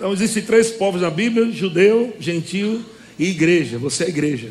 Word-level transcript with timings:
Então 0.00 0.14
existem 0.14 0.42
três 0.42 0.70
povos 0.70 1.02
na 1.02 1.10
Bíblia: 1.10 1.52
judeu, 1.52 2.16
gentil 2.18 2.82
e 3.18 3.26
igreja. 3.26 3.76
Você 3.76 4.04
é 4.04 4.08
igreja. 4.08 4.48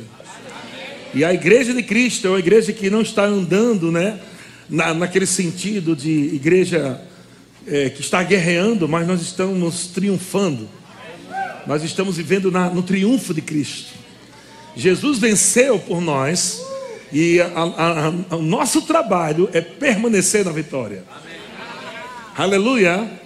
E 1.11 1.25
a 1.25 1.33
igreja 1.33 1.73
de 1.73 1.81
Cristo 1.81 2.27
é 2.27 2.29
uma 2.29 2.37
igreja 2.37 2.71
que 2.71 2.87
não 2.87 3.01
está 3.01 3.25
andando, 3.25 3.91
né? 3.91 4.19
Na, 4.69 4.93
naquele 4.93 5.25
sentido 5.25 5.95
de 5.95 6.11
igreja 6.11 7.01
é, 7.65 7.89
que 7.89 7.99
está 7.99 8.21
guerreando, 8.21 8.87
mas 8.87 9.07
nós 9.07 9.23
estamos 9.23 9.87
triunfando. 9.87 10.69
Nós 11.65 11.83
estamos 11.83 12.17
vivendo 12.17 12.51
na, 12.51 12.69
no 12.69 12.83
triunfo 12.83 13.33
de 13.33 13.41
Cristo. 13.41 13.93
Jesus 14.75 15.17
venceu 15.17 15.79
por 15.79 15.99
nós 15.99 16.61
e 17.11 17.41
a, 17.41 17.47
a, 17.47 18.07
a, 18.07 18.35
o 18.35 18.43
nosso 18.43 18.83
trabalho 18.83 19.49
é 19.51 19.61
permanecer 19.61 20.45
na 20.45 20.51
vitória. 20.51 21.03
Aleluia. 22.37 23.19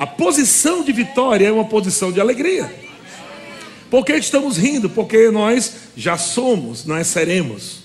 A 0.00 0.06
posição 0.06 0.82
de 0.82 0.92
vitória 0.92 1.46
é 1.46 1.52
uma 1.52 1.66
posição 1.66 2.10
de 2.10 2.18
alegria. 2.22 2.74
Por 3.90 4.02
que 4.02 4.14
estamos 4.14 4.56
rindo? 4.56 4.88
Porque 4.88 5.30
nós 5.30 5.74
já 5.94 6.16
somos, 6.16 6.86
nós 6.86 7.06
seremos. 7.06 7.80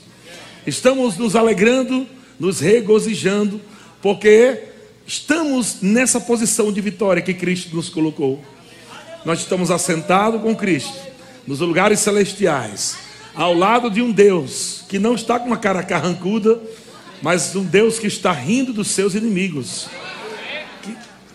Estamos 0.65 1.17
nos 1.17 1.35
alegrando, 1.35 2.07
nos 2.39 2.61
regozijando, 2.61 3.59
porque 4.01 4.63
estamos 5.05 5.81
nessa 5.81 6.21
posição 6.21 6.71
de 6.71 6.79
vitória 6.79 7.21
que 7.21 7.33
Cristo 7.33 7.75
nos 7.75 7.89
colocou. 7.89 8.41
Nós 9.25 9.39
estamos 9.39 9.69
assentados 9.69 10.41
com 10.41 10.55
Cristo 10.55 10.95
nos 11.45 11.59
lugares 11.59 11.99
celestiais, 11.99 12.95
ao 13.35 13.53
lado 13.53 13.89
de 13.89 14.01
um 14.01 14.13
Deus 14.13 14.85
que 14.87 14.97
não 14.97 15.15
está 15.15 15.37
com 15.37 15.47
uma 15.47 15.57
cara 15.57 15.83
carrancuda, 15.83 16.61
mas 17.21 17.53
um 17.57 17.65
Deus 17.65 17.99
que 17.99 18.07
está 18.07 18.31
rindo 18.31 18.71
dos 18.71 18.87
seus 18.87 19.15
inimigos. 19.15 19.89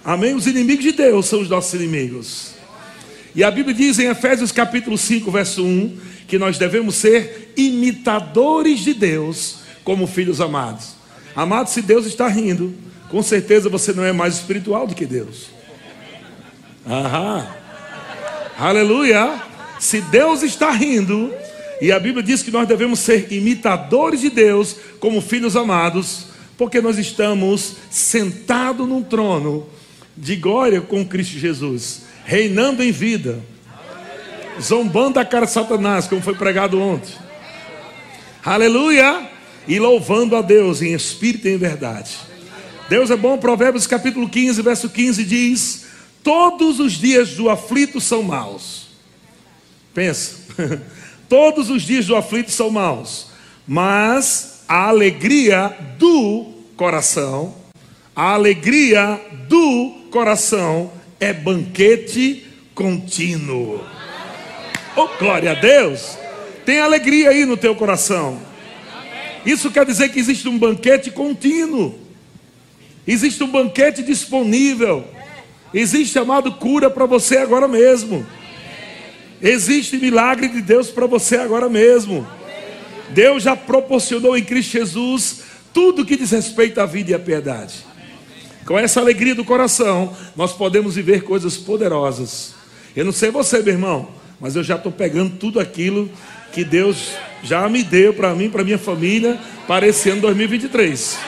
Amém? 0.04 0.34
Os 0.34 0.46
inimigos 0.46 0.84
de 0.84 0.92
Deus 0.92 1.26
são 1.26 1.40
os 1.40 1.48
nossos 1.48 1.74
inimigos. 1.74 2.52
E 3.34 3.44
a 3.44 3.50
Bíblia 3.50 3.74
diz 3.74 3.98
em 3.98 4.08
Efésios 4.08 4.50
capítulo 4.50 4.96
5, 4.96 5.30
verso 5.30 5.64
1, 5.64 5.96
que 6.26 6.38
nós 6.38 6.58
devemos 6.58 6.96
ser 6.96 7.52
imitadores 7.56 8.80
de 8.80 8.94
Deus 8.94 9.58
como 9.84 10.06
filhos 10.06 10.40
amados. 10.40 10.94
Amados, 11.36 11.72
se 11.72 11.82
Deus 11.82 12.06
está 12.06 12.28
rindo, 12.28 12.74
com 13.08 13.22
certeza 13.22 13.68
você 13.68 13.92
não 13.92 14.04
é 14.04 14.12
mais 14.12 14.34
espiritual 14.34 14.86
do 14.86 14.94
que 14.94 15.06
Deus. 15.06 15.50
Aham. 16.86 17.46
Aleluia. 18.58 19.42
Se 19.78 20.00
Deus 20.00 20.42
está 20.42 20.70
rindo, 20.70 21.32
e 21.80 21.92
a 21.92 21.98
Bíblia 21.98 22.22
diz 22.22 22.42
que 22.42 22.50
nós 22.50 22.66
devemos 22.66 23.00
ser 23.00 23.32
imitadores 23.32 24.20
de 24.20 24.30
Deus 24.30 24.76
como 24.98 25.20
filhos 25.20 25.56
amados, 25.56 26.26
porque 26.58 26.80
nós 26.80 26.98
estamos 26.98 27.76
sentados 27.90 28.88
num 28.88 29.02
trono 29.02 29.66
de 30.20 30.36
glória 30.36 30.82
com 30.82 31.04
Cristo 31.04 31.38
Jesus, 31.38 32.02
reinando 32.24 32.82
em 32.82 32.92
vida, 32.92 33.40
zombando 34.60 35.18
a 35.18 35.24
cara 35.24 35.46
de 35.46 35.52
Satanás, 35.52 36.06
como 36.06 36.20
foi 36.20 36.34
pregado 36.34 36.78
ontem. 36.78 37.14
Aleluia! 38.44 39.28
E 39.66 39.78
louvando 39.78 40.36
a 40.36 40.42
Deus 40.42 40.82
em 40.82 40.92
espírito 40.92 41.48
e 41.48 41.54
em 41.54 41.56
verdade. 41.56 42.16
Deus 42.88 43.10
é 43.10 43.16
bom, 43.16 43.38
Provérbios 43.38 43.86
capítulo 43.86 44.28
15, 44.28 44.60
verso 44.62 44.90
15 44.90 45.24
diz: 45.24 45.86
Todos 46.22 46.80
os 46.80 46.92
dias 46.94 47.34
do 47.34 47.48
aflito 47.48 48.00
são 48.00 48.22
maus. 48.22 48.88
Pensa. 49.94 50.38
Todos 51.28 51.70
os 51.70 51.82
dias 51.82 52.06
do 52.06 52.16
aflito 52.16 52.50
são 52.50 52.70
maus, 52.70 53.28
mas 53.66 54.64
a 54.68 54.88
alegria 54.88 55.76
do 55.96 56.52
coração, 56.76 57.54
a 58.16 58.32
alegria 58.34 59.20
do 59.48 59.99
coração 60.10 60.92
é 61.18 61.32
banquete 61.32 62.46
contínuo. 62.74 63.82
Oh, 64.96 65.08
glória 65.18 65.52
a 65.52 65.54
Deus! 65.54 66.18
Tem 66.66 66.80
alegria 66.80 67.30
aí 67.30 67.46
no 67.46 67.56
teu 67.56 67.74
coração. 67.74 68.40
Isso 69.44 69.70
quer 69.70 69.86
dizer 69.86 70.10
que 70.10 70.18
existe 70.18 70.48
um 70.48 70.58
banquete 70.58 71.10
contínuo. 71.10 71.98
Existe 73.06 73.42
um 73.42 73.48
banquete 73.48 74.02
disponível. 74.02 75.04
Existe 75.72 76.12
chamado 76.12 76.52
cura 76.52 76.90
para 76.90 77.06
você 77.06 77.38
agora 77.38 77.66
mesmo. 77.66 78.26
Existe 79.40 79.96
milagre 79.96 80.48
de 80.48 80.60
Deus 80.60 80.90
para 80.90 81.06
você 81.06 81.36
agora 81.36 81.68
mesmo. 81.68 82.26
Deus 83.10 83.42
já 83.42 83.56
proporcionou 83.56 84.36
em 84.36 84.44
Cristo 84.44 84.72
Jesus 84.72 85.42
tudo 85.72 86.04
que 86.04 86.16
diz 86.16 86.30
respeito 86.30 86.80
à 86.80 86.86
vida 86.86 87.12
e 87.12 87.14
à 87.14 87.18
piedade. 87.18 87.89
Com 88.70 88.78
essa 88.78 89.00
alegria 89.00 89.34
do 89.34 89.44
coração, 89.44 90.16
nós 90.36 90.52
podemos 90.52 90.94
viver 90.94 91.24
coisas 91.24 91.56
poderosas. 91.56 92.54
Eu 92.94 93.04
não 93.04 93.10
sei 93.10 93.28
você, 93.28 93.58
meu 93.58 93.74
irmão, 93.74 94.10
mas 94.38 94.54
eu 94.54 94.62
já 94.62 94.76
estou 94.76 94.92
pegando 94.92 95.38
tudo 95.38 95.58
aquilo 95.58 96.08
que 96.52 96.62
Deus 96.62 97.14
já 97.42 97.68
me 97.68 97.82
deu 97.82 98.14
para 98.14 98.32
mim, 98.32 98.48
para 98.48 98.62
minha 98.62 98.78
família, 98.78 99.40
para 99.66 99.88
esse 99.88 100.08
ano 100.10 100.20
2023. 100.20 101.18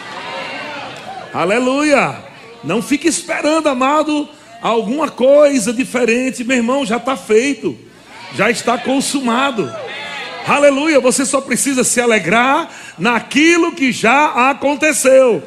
Aleluia! 1.35 2.17
Não 2.63 2.81
fique 2.81 3.09
esperando, 3.09 3.69
amado, 3.69 4.29
alguma 4.61 5.09
coisa 5.09 5.73
diferente, 5.73 6.45
meu 6.45 6.59
irmão, 6.59 6.87
já 6.87 6.99
está 6.99 7.17
feito 7.17 7.77
já 8.37 8.53
está 8.53 8.79
consumado. 8.79 9.69
Aleluia, 10.47 11.01
você 11.01 11.27
só 11.27 11.41
precisa 11.41 11.83
se 11.83 12.01
alegrar 12.01 12.71
naquilo 12.97 13.73
que 13.73 13.91
já 13.91 14.51
aconteceu. 14.51 15.43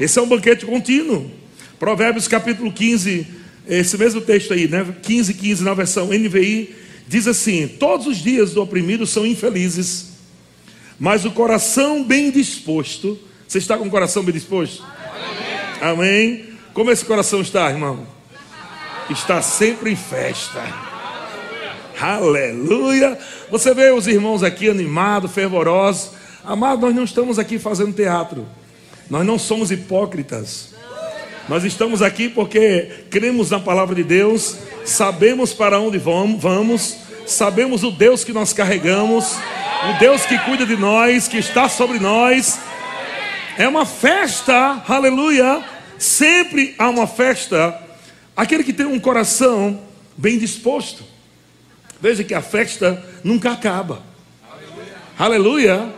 Esse 0.00 0.18
é 0.18 0.22
um 0.22 0.28
banquete 0.28 0.64
contínuo. 0.64 1.30
Provérbios 1.78 2.26
capítulo 2.26 2.72
15, 2.72 3.26
esse 3.66 3.96
mesmo 3.96 4.20
texto 4.20 4.52
aí, 4.52 4.68
né? 4.68 4.86
15, 5.02 5.34
15 5.34 5.64
na 5.64 5.74
versão 5.74 6.08
NVI, 6.08 6.74
diz 7.06 7.26
assim: 7.26 7.68
Todos 7.68 8.06
os 8.06 8.18
dias 8.18 8.52
do 8.52 8.62
oprimido 8.62 9.06
são 9.06 9.26
infelizes, 9.26 10.10
mas 10.98 11.24
o 11.24 11.30
coração 11.30 12.02
bem 12.04 12.30
disposto. 12.30 13.18
Você 13.46 13.58
está 13.58 13.78
com 13.78 13.86
o 13.86 13.90
coração 13.90 14.22
bem 14.22 14.34
disposto? 14.34 14.84
Amém. 15.80 15.92
Amém. 15.92 16.44
Como 16.74 16.90
esse 16.90 17.04
coração 17.04 17.40
está, 17.40 17.70
irmão? 17.70 18.06
Está 19.08 19.40
sempre 19.40 19.90
em 19.90 19.96
festa. 19.96 20.62
Aleluia. 22.00 23.18
Você 23.50 23.74
vê 23.74 23.90
os 23.90 24.06
irmãos 24.06 24.42
aqui 24.42 24.68
animados, 24.68 25.32
fervorosos. 25.32 26.12
Amado, 26.44 26.82
nós 26.82 26.94
não 26.94 27.04
estamos 27.04 27.38
aqui 27.38 27.58
fazendo 27.58 27.92
teatro. 27.92 28.46
Nós 29.10 29.24
não 29.24 29.38
somos 29.38 29.70
hipócritas. 29.70 30.74
Nós 31.48 31.64
estamos 31.64 32.02
aqui 32.02 32.28
porque 32.28 33.06
cremos 33.10 33.50
na 33.50 33.58
palavra 33.58 33.94
de 33.94 34.04
Deus, 34.04 34.56
sabemos 34.84 35.54
para 35.54 35.80
onde 35.80 35.96
vamos, 35.96 36.96
sabemos 37.26 37.82
o 37.82 37.90
Deus 37.90 38.22
que 38.22 38.34
nós 38.34 38.52
carregamos, 38.52 39.34
o 39.88 39.98
Deus 39.98 40.26
que 40.26 40.38
cuida 40.40 40.66
de 40.66 40.76
nós, 40.76 41.26
que 41.26 41.38
está 41.38 41.68
sobre 41.68 41.98
nós. 41.98 42.58
É 43.56 43.66
uma 43.66 43.86
festa, 43.86 44.82
aleluia. 44.86 45.64
Sempre 45.98 46.74
há 46.78 46.88
uma 46.90 47.06
festa. 47.06 47.80
Aquele 48.36 48.62
que 48.62 48.72
tem 48.72 48.86
um 48.86 49.00
coração 49.00 49.80
bem 50.16 50.38
disposto. 50.38 51.02
Veja 52.00 52.22
que 52.22 52.34
a 52.34 52.42
festa 52.42 53.02
nunca 53.24 53.52
acaba. 53.52 54.02
Aleluia. 55.18 55.92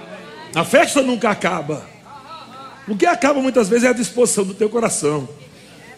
A 0.54 0.64
festa 0.64 1.02
nunca 1.02 1.28
acaba. 1.30 1.84
O 2.90 2.96
que 2.96 3.06
acaba 3.06 3.40
muitas 3.40 3.68
vezes 3.68 3.84
é 3.84 3.88
a 3.88 3.92
disposição 3.92 4.44
do 4.44 4.52
teu 4.52 4.68
coração 4.68 5.28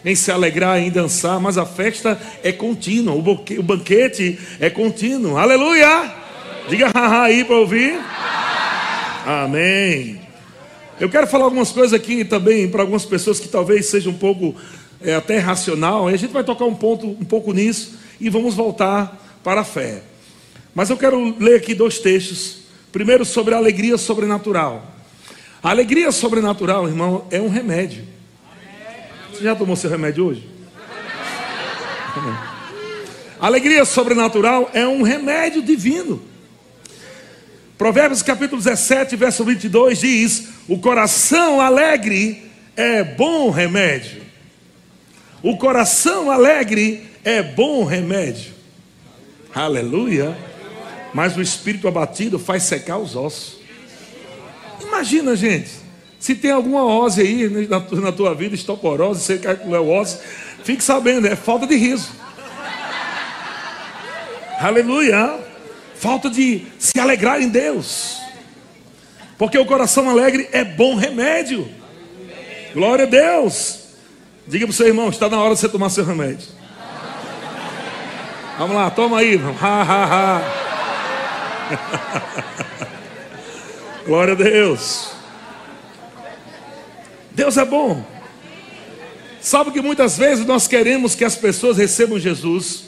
em 0.05 0.13
se 0.13 0.31
alegrar, 0.31 0.79
em 0.79 0.91
dançar, 0.91 1.39
mas 1.39 1.57
a 1.57 1.65
festa 1.65 2.21
é 2.43 2.51
contínua, 2.51 3.15
o 3.15 3.63
banquete 3.63 4.37
é 4.59 4.69
contínuo. 4.69 5.35
Aleluia! 5.35 6.13
Diga 6.69 6.91
haha 6.93 7.23
aí 7.23 7.43
para 7.45 7.55
ouvir. 7.55 7.99
Amém. 9.25 10.21
Eu 10.99 11.09
quero 11.09 11.25
falar 11.25 11.45
algumas 11.45 11.71
coisas 11.71 11.93
aqui 11.93 12.23
também 12.23 12.69
para 12.69 12.81
algumas 12.81 13.05
pessoas 13.05 13.39
que 13.39 13.47
talvez 13.47 13.87
sejam 13.87 14.11
um 14.11 14.17
pouco 14.17 14.53
é, 15.01 15.15
até 15.15 15.39
racional. 15.39 16.11
E 16.11 16.13
a 16.13 16.17
gente 16.17 16.31
vai 16.31 16.43
tocar 16.43 16.65
um 16.65 16.75
ponto 16.75 17.07
um 17.07 17.25
pouco 17.25 17.53
nisso 17.53 17.97
e 18.21 18.29
vamos 18.29 18.53
voltar 18.53 19.39
para 19.43 19.61
a 19.61 19.65
fé. 19.65 20.03
Mas 20.75 20.91
eu 20.91 20.97
quero 20.97 21.35
ler 21.39 21.55
aqui 21.55 21.73
dois 21.73 21.97
textos. 21.97 22.59
Primeiro, 22.91 23.25
sobre 23.25 23.55
a 23.55 23.57
alegria 23.57 23.97
sobrenatural. 23.97 24.92
A 25.63 25.69
alegria 25.69 26.11
sobrenatural, 26.11 26.89
irmão, 26.89 27.25
é 27.31 27.39
um 27.39 27.47
remédio. 27.47 28.03
Você 29.31 29.45
já 29.45 29.55
tomou 29.55 29.77
seu 29.77 29.89
remédio 29.89 30.25
hoje? 30.25 30.49
A 33.39 33.47
alegria 33.47 33.85
sobrenatural 33.85 34.69
é 34.73 34.85
um 34.85 35.03
remédio 35.03 35.61
divino. 35.61 36.21
Provérbios 37.77 38.21
capítulo 38.21 38.61
17, 38.61 39.15
verso 39.15 39.45
22 39.45 39.99
diz: 39.99 40.47
O 40.67 40.79
coração 40.79 41.61
alegre 41.61 42.51
é 42.75 43.01
bom 43.01 43.49
remédio. 43.49 44.21
O 45.41 45.55
coração 45.57 46.29
alegre 46.29 47.09
é 47.23 47.41
bom 47.41 47.85
remédio. 47.85 48.51
Aleluia. 49.55 50.37
Mas 51.13 51.37
o 51.37 51.41
espírito 51.41 51.87
abatido 51.87 52.37
faz 52.37 52.63
secar 52.63 52.97
os 52.97 53.15
ossos. 53.15 53.62
Imagina, 54.87 55.35
gente, 55.35 55.71
se 56.19 56.35
tem 56.35 56.51
alguma 56.51 56.85
ose 56.85 57.21
aí 57.21 57.49
na, 57.67 57.79
na 57.79 58.11
tua 58.11 58.33
vida, 58.33 58.55
estoporose, 58.55 59.21
você 59.21 59.37
quer 59.37 59.59
que 59.59 59.73
é 59.73 59.79
o 59.79 59.91
osso, 59.91 60.19
fique 60.63 60.83
sabendo, 60.83 61.27
é 61.27 61.35
falta 61.35 61.67
de 61.67 61.75
riso. 61.75 62.11
Aleluia. 64.59 65.39
Falta 65.95 66.29
de 66.29 66.65
se 66.79 66.99
alegrar 66.99 67.41
em 67.41 67.49
Deus. 67.49 68.17
Porque 69.37 69.57
o 69.57 69.65
coração 69.65 70.09
alegre 70.09 70.47
é 70.51 70.63
bom 70.63 70.95
remédio. 70.95 71.67
Glória 72.73 73.05
a 73.05 73.09
Deus. 73.09 73.79
Diga 74.47 74.65
para 74.65 74.71
o 74.71 74.75
seu 74.75 74.87
irmão, 74.87 75.09
está 75.09 75.29
na 75.29 75.41
hora 75.41 75.53
de 75.53 75.59
você 75.59 75.67
tomar 75.67 75.89
seu 75.89 76.05
remédio. 76.05 76.47
Vamos 78.57 78.75
lá, 78.75 78.89
toma 78.89 79.19
aí, 79.19 79.33
irmão. 79.33 79.55
Ha, 79.61 79.81
ha, 79.81 80.05
ha. 80.05 80.63
Glória 84.05 84.33
a 84.33 84.35
Deus. 84.35 85.11
Deus 87.31 87.57
é 87.57 87.63
bom. 87.63 88.05
Sabe 89.39 89.71
que 89.71 89.81
muitas 89.81 90.17
vezes 90.17 90.45
nós 90.45 90.67
queremos 90.67 91.15
que 91.15 91.23
as 91.23 91.35
pessoas 91.35 91.77
recebam 91.77 92.19
Jesus. 92.19 92.83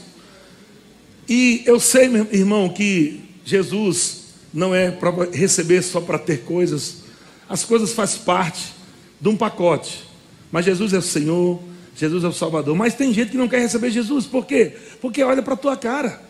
E 1.28 1.64
eu 1.66 1.80
sei, 1.80 2.10
meu 2.10 2.28
irmão, 2.32 2.68
que 2.68 3.24
Jesus 3.46 4.26
não 4.54 4.76
é 4.76 4.92
para 4.92 5.12
receber 5.32 5.82
só 5.82 6.02
para 6.02 6.20
ter 6.20 6.42
coisas. 6.42 7.04
As 7.48 7.64
coisas 7.64 7.94
fazem 7.94 8.22
parte 8.22 8.74
de 9.20 9.30
um 9.30 9.38
pacote. 9.38 10.04
Mas 10.52 10.66
Jesus 10.66 10.94
é 10.94 10.98
o 10.98 11.02
Senhor, 11.02 11.62
Jesus 11.96 12.26
é 12.26 12.28
o 12.28 12.34
Salvador. 12.34 12.76
Mas 12.76 12.94
tem 12.94 13.14
gente 13.14 13.32
que 13.32 13.38
não 13.38 13.48
quer 13.48 13.62
receber 13.62 13.90
Jesus. 13.90 14.26
Por 14.26 14.46
quê? 14.46 14.74
Porque 15.00 15.24
olha 15.24 15.42
para 15.42 15.54
a 15.54 15.58
tua 15.58 15.78
cara. 15.78 16.25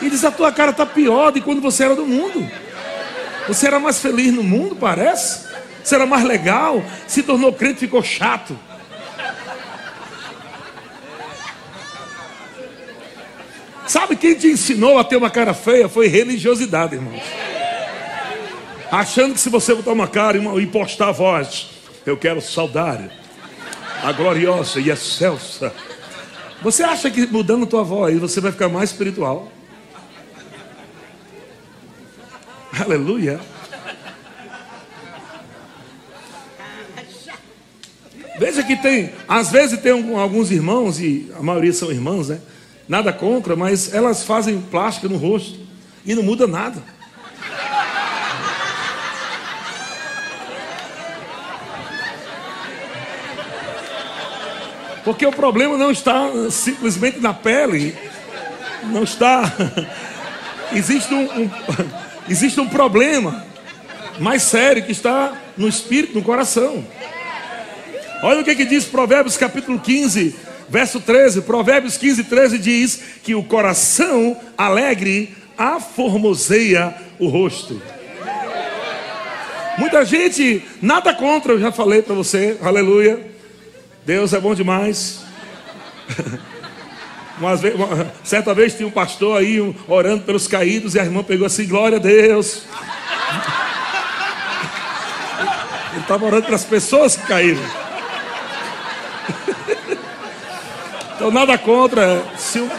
E 0.00 0.10
diz: 0.10 0.24
a 0.24 0.30
tua 0.30 0.52
cara 0.52 0.70
está 0.70 0.86
pior 0.86 1.32
de 1.32 1.40
quando 1.40 1.60
você 1.60 1.84
era 1.84 1.94
do 1.94 2.06
mundo. 2.06 2.48
Você 3.48 3.66
era 3.66 3.80
mais 3.80 3.98
feliz 3.98 4.32
no 4.32 4.42
mundo, 4.42 4.76
parece. 4.76 5.46
Você 5.82 5.94
era 5.94 6.06
mais 6.06 6.24
legal. 6.24 6.84
Se 7.06 7.22
tornou 7.22 7.52
crente, 7.52 7.80
ficou 7.80 8.02
chato. 8.02 8.58
Sabe 13.86 14.16
quem 14.16 14.34
te 14.34 14.48
ensinou 14.48 14.98
a 14.98 15.04
ter 15.04 15.16
uma 15.16 15.30
cara 15.30 15.54
feia? 15.54 15.88
Foi 15.88 16.08
religiosidade, 16.08 16.94
irmãos. 16.94 17.22
Achando 18.92 19.32
que 19.32 19.40
se 19.40 19.48
você 19.48 19.74
botar 19.74 19.92
uma 19.92 20.06
cara 20.06 20.36
e 20.36 20.66
postar 20.66 21.08
a 21.08 21.12
voz, 21.12 21.68
eu 22.04 22.16
quero 22.16 22.40
saudar 22.42 23.10
a 24.02 24.12
gloriosa 24.12 24.78
e 24.78 24.90
excelsa. 24.90 25.72
Você 26.62 26.82
acha 26.82 27.10
que 27.10 27.26
mudando 27.26 27.66
tua 27.66 27.82
voz 27.82 28.18
você 28.18 28.40
vai 28.40 28.52
ficar 28.52 28.68
mais 28.68 28.90
espiritual? 28.90 29.50
Aleluia. 32.80 33.40
Veja 38.38 38.62
que 38.62 38.76
tem, 38.76 39.12
às 39.26 39.50
vezes 39.50 39.80
tem 39.80 39.92
alguns 40.16 40.52
irmãos, 40.52 41.00
e 41.00 41.30
a 41.36 41.42
maioria 41.42 41.72
são 41.72 41.90
irmãos, 41.90 42.28
né? 42.28 42.40
Nada 42.88 43.12
contra, 43.12 43.56
mas 43.56 43.92
elas 43.92 44.22
fazem 44.22 44.60
plástica 44.60 45.08
no 45.08 45.16
rosto 45.16 45.58
e 46.06 46.14
não 46.14 46.22
muda 46.22 46.46
nada. 46.46 46.80
Porque 55.04 55.26
o 55.26 55.32
problema 55.32 55.76
não 55.76 55.90
está 55.90 56.28
simplesmente 56.50 57.18
na 57.18 57.34
pele, 57.34 57.96
não 58.84 59.02
está. 59.02 59.52
Existe 60.72 61.12
um, 61.12 61.24
um, 61.24 61.50
existe 62.28 62.60
um 62.60 62.68
problema 62.68 63.44
mais 64.18 64.42
sério 64.42 64.84
que 64.84 64.92
está 64.92 65.32
no 65.56 65.68
espírito, 65.68 66.14
no 66.14 66.22
coração. 66.22 66.84
Olha 68.22 68.40
o 68.40 68.44
que, 68.44 68.54
que 68.54 68.64
diz 68.64 68.84
Provérbios 68.84 69.36
capítulo 69.36 69.78
15, 69.78 70.34
verso 70.68 71.00
13. 71.00 71.42
Provérbios 71.42 71.96
15, 71.96 72.24
13 72.24 72.58
diz 72.58 73.02
que 73.22 73.34
o 73.34 73.44
coração 73.44 74.36
alegre 74.56 75.36
aformoseia 75.56 76.94
o 77.18 77.28
rosto. 77.28 77.80
Muita 79.78 80.04
gente, 80.04 80.62
nada 80.82 81.14
contra, 81.14 81.52
eu 81.52 81.60
já 81.60 81.70
falei 81.70 82.02
para 82.02 82.14
você, 82.14 82.58
aleluia. 82.60 83.24
Deus 84.04 84.32
é 84.32 84.40
bom 84.40 84.54
demais. 84.54 85.20
Vez, 87.56 87.74
uma, 87.74 88.12
certa 88.24 88.52
vez 88.52 88.74
tinha 88.74 88.86
um 88.88 88.90
pastor 88.90 89.38
aí 89.38 89.60
um, 89.60 89.72
orando 89.86 90.24
pelos 90.24 90.48
caídos 90.48 90.94
e 90.94 91.00
a 91.00 91.04
irmã 91.04 91.22
pegou 91.22 91.46
assim: 91.46 91.66
Glória 91.66 91.98
a 91.98 92.00
Deus. 92.00 92.62
Ele 95.92 96.00
estava 96.00 96.26
orando 96.26 96.46
para 96.46 96.54
as 96.54 96.64
pessoas 96.64 97.16
que 97.16 97.26
caíram. 97.26 97.62
Então, 101.18 101.32
nada 101.32 101.58
contra. 101.58 102.22
Se 102.36 102.60
o, 102.60 102.70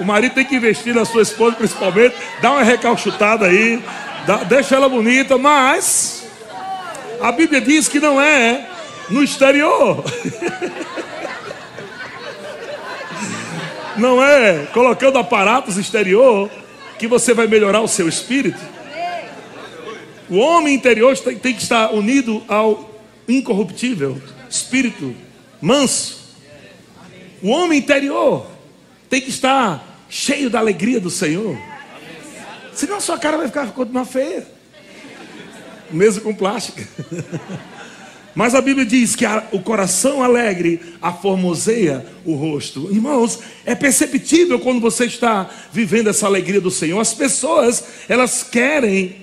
o, 0.00 0.04
marido 0.04 0.34
tem 0.34 0.46
que 0.46 0.56
investir 0.56 0.94
na 0.94 1.04
sua 1.04 1.20
esposa, 1.20 1.56
principalmente, 1.56 2.16
dá 2.40 2.52
uma 2.52 2.62
recalchutada 2.62 3.46
aí, 3.46 3.82
dá, 4.26 4.36
deixa 4.38 4.76
ela 4.76 4.88
bonita, 4.88 5.36
mas 5.36 6.26
a 7.20 7.30
Bíblia 7.32 7.60
diz 7.60 7.86
que 7.86 8.00
não 8.00 8.18
é 8.18 8.66
no 9.10 9.22
exterior. 9.22 10.02
Não 13.98 14.22
é 14.22 14.66
colocando 14.72 15.18
aparatos 15.18 15.76
exterior 15.76 16.50
que 16.98 17.06
você 17.06 17.34
vai 17.34 17.46
melhorar 17.46 17.80
o 17.80 17.88
seu 17.88 18.08
espírito. 18.08 18.60
O 20.28 20.38
homem 20.38 20.74
interior 20.74 21.16
tem 21.18 21.54
que 21.54 21.62
estar 21.62 21.92
unido 21.92 22.42
ao 22.48 22.90
incorruptível, 23.28 24.20
espírito 24.48 25.14
manso, 25.60 26.26
o 27.42 27.50
homem 27.50 27.78
interior 27.78 28.46
tem 29.08 29.20
que 29.20 29.30
estar 29.30 30.04
cheio 30.08 30.48
da 30.48 30.58
alegria 30.58 31.00
do 31.00 31.10
Senhor. 31.10 31.56
Senão 32.72 33.00
sua 33.00 33.18
cara 33.18 33.36
vai 33.36 33.46
ficar 33.46 33.66
continuar 33.72 34.04
feia. 34.04 34.46
Mesmo 35.90 36.22
com 36.22 36.34
plástica. 36.34 36.86
Mas 38.36 38.54
a 38.54 38.60
Bíblia 38.60 38.84
diz 38.84 39.16
que 39.16 39.24
a, 39.24 39.48
o 39.50 39.62
coração 39.62 40.22
alegre 40.22 40.78
aformoseia 41.00 42.04
o 42.22 42.34
rosto. 42.34 42.90
Irmãos, 42.92 43.38
é 43.64 43.74
perceptível 43.74 44.60
quando 44.60 44.78
você 44.78 45.06
está 45.06 45.48
vivendo 45.72 46.10
essa 46.10 46.26
alegria 46.26 46.60
do 46.60 46.70
Senhor. 46.70 47.00
As 47.00 47.14
pessoas, 47.14 47.82
elas 48.06 48.42
querem 48.42 49.16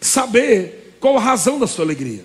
saber 0.00 0.96
qual 0.98 1.16
a 1.16 1.20
razão 1.20 1.60
da 1.60 1.68
sua 1.68 1.84
alegria. 1.84 2.24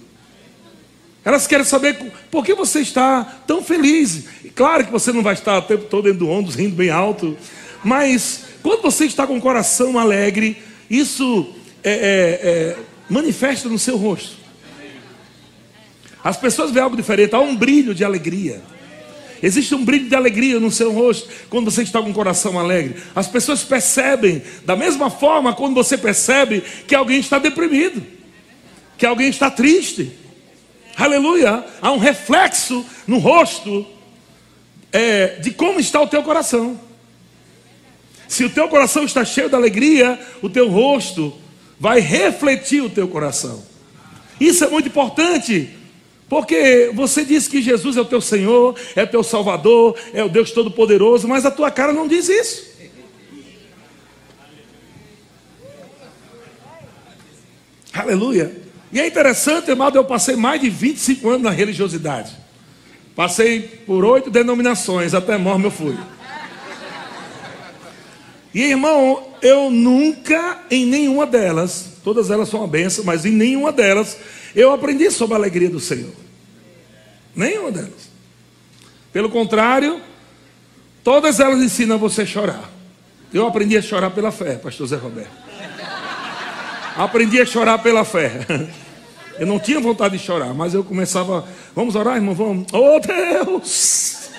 Elas 1.23 1.45
querem 1.45 1.63
saber 1.63 2.11
por 2.31 2.43
que 2.43 2.55
você 2.55 2.79
está 2.79 3.23
tão 3.45 3.63
feliz. 3.63 4.23
Claro 4.55 4.83
que 4.83 4.91
você 4.91 5.13
não 5.13 5.21
vai 5.21 5.35
estar 5.35 5.59
o 5.59 5.61
tempo 5.61 5.83
todo 5.83 6.05
dentro 6.05 6.25
do 6.25 6.27
ônibus, 6.27 6.55
rindo 6.55 6.75
bem 6.75 6.89
alto. 6.89 7.37
Mas 7.83 8.45
quando 8.63 8.81
você 8.81 9.05
está 9.05 9.27
com 9.27 9.37
o 9.37 9.41
coração 9.41 9.99
alegre, 9.99 10.57
isso 10.89 11.53
é, 11.83 11.91
é, 11.91 11.99
é, 11.99 12.77
manifesta 13.07 13.69
no 13.69 13.77
seu 13.77 13.95
rosto. 13.95 14.40
As 16.23 16.37
pessoas 16.37 16.71
veem 16.71 16.83
algo 16.83 16.95
diferente, 16.95 17.33
há 17.33 17.39
um 17.39 17.55
brilho 17.55 17.95
de 17.95 18.03
alegria. 18.03 18.61
Existe 19.41 19.73
um 19.73 19.83
brilho 19.83 20.07
de 20.07 20.15
alegria 20.15 20.59
no 20.59 20.69
seu 20.69 20.91
rosto 20.91 21.27
quando 21.49 21.71
você 21.71 21.81
está 21.81 21.99
com 22.01 22.11
o 22.11 22.13
coração 22.13 22.59
alegre. 22.59 23.01
As 23.15 23.27
pessoas 23.27 23.63
percebem, 23.63 24.43
da 24.65 24.75
mesma 24.75 25.09
forma 25.09 25.53
quando 25.53 25.73
você 25.73 25.97
percebe 25.97 26.61
que 26.87 26.93
alguém 26.93 27.19
está 27.19 27.39
deprimido, 27.39 28.03
que 28.97 29.05
alguém 29.05 29.29
está 29.29 29.49
triste. 29.49 30.11
Aleluia! 30.95 31.65
Há 31.81 31.91
um 31.91 31.97
reflexo 31.97 32.85
no 33.07 33.17
rosto 33.17 33.85
é, 34.91 35.39
de 35.39 35.49
como 35.51 35.79
está 35.79 35.99
o 35.99 36.07
teu 36.07 36.21
coração. 36.21 36.79
Se 38.27 38.45
o 38.45 38.49
teu 38.49 38.67
coração 38.69 39.03
está 39.03 39.25
cheio 39.25 39.49
de 39.49 39.55
alegria, 39.55 40.19
o 40.41 40.49
teu 40.49 40.69
rosto 40.69 41.33
vai 41.79 41.99
refletir 41.99 42.81
o 42.81 42.89
teu 42.89 43.07
coração. 43.07 43.63
Isso 44.39 44.63
é 44.63 44.69
muito 44.69 44.87
importante, 44.87 45.69
porque 46.31 46.89
você 46.93 47.25
diz 47.25 47.45
que 47.45 47.61
Jesus 47.61 47.97
é 47.97 47.99
o 47.99 48.05
teu 48.05 48.21
Senhor, 48.21 48.73
é 48.95 49.03
o 49.03 49.07
teu 49.07 49.21
Salvador, 49.21 49.97
é 50.13 50.23
o 50.23 50.29
Deus 50.29 50.51
Todo-Poderoso, 50.51 51.27
mas 51.27 51.45
a 51.45 51.51
tua 51.51 51.69
cara 51.69 51.91
não 51.91 52.07
diz 52.07 52.29
isso. 52.29 52.71
Aleluia. 57.91 58.55
E 58.93 59.01
é 59.01 59.05
interessante, 59.05 59.69
amado, 59.71 59.97
eu 59.97 60.05
passei 60.05 60.37
mais 60.37 60.61
de 60.61 60.69
25 60.69 61.27
anos 61.27 61.41
na 61.41 61.51
religiosidade. 61.51 62.31
Passei 63.13 63.59
por 63.85 64.05
oito 64.05 64.31
denominações, 64.31 65.13
até 65.13 65.37
morro 65.37 65.65
eu 65.65 65.71
fui. 65.71 65.97
E 68.53 68.63
irmão, 68.63 69.21
eu 69.41 69.69
nunca, 69.69 70.61
em 70.71 70.85
nenhuma 70.85 71.25
delas, 71.25 71.97
todas 72.05 72.31
elas 72.31 72.47
são 72.47 72.61
uma 72.61 72.69
benção, 72.69 73.03
mas 73.03 73.25
em 73.25 73.31
nenhuma 73.31 73.73
delas 73.73 74.17
eu 74.55 74.71
aprendi 74.71 75.09
sobre 75.11 75.35
a 75.35 75.37
alegria 75.37 75.69
do 75.69 75.79
Senhor. 75.79 76.13
Nenhuma 77.35 77.71
delas. 77.71 78.09
Pelo 79.13 79.29
contrário, 79.29 80.01
todas 81.03 81.39
elas 81.39 81.61
ensinam 81.61 81.97
você 81.97 82.21
a 82.23 82.25
chorar. 82.25 82.69
Eu 83.33 83.47
aprendi 83.47 83.77
a 83.77 83.81
chorar 83.81 84.09
pela 84.11 84.31
fé, 84.31 84.55
pastor 84.55 84.87
Zé 84.87 84.97
Roberto. 84.97 85.31
Aprendi 86.95 87.41
a 87.41 87.45
chorar 87.45 87.77
pela 87.79 88.03
fé. 88.03 88.45
Eu 89.39 89.47
não 89.47 89.59
tinha 89.59 89.79
vontade 89.79 90.17
de 90.17 90.23
chorar, 90.23 90.53
mas 90.53 90.73
eu 90.73 90.83
começava, 90.83 91.47
vamos 91.75 91.95
orar, 91.95 92.15
irmão, 92.15 92.35
vamos. 92.35 92.67
Oh 92.73 92.99
Deus! 92.99 94.29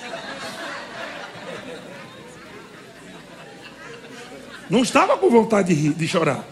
Não 4.69 4.81
estava 4.81 5.17
com 5.17 5.29
vontade 5.29 5.73
de, 5.73 5.79
rir, 5.79 5.93
de 5.93 6.07
chorar. 6.07 6.43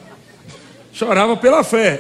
Chorava 0.91 1.38
pela 1.38 1.63
fé. 1.63 2.00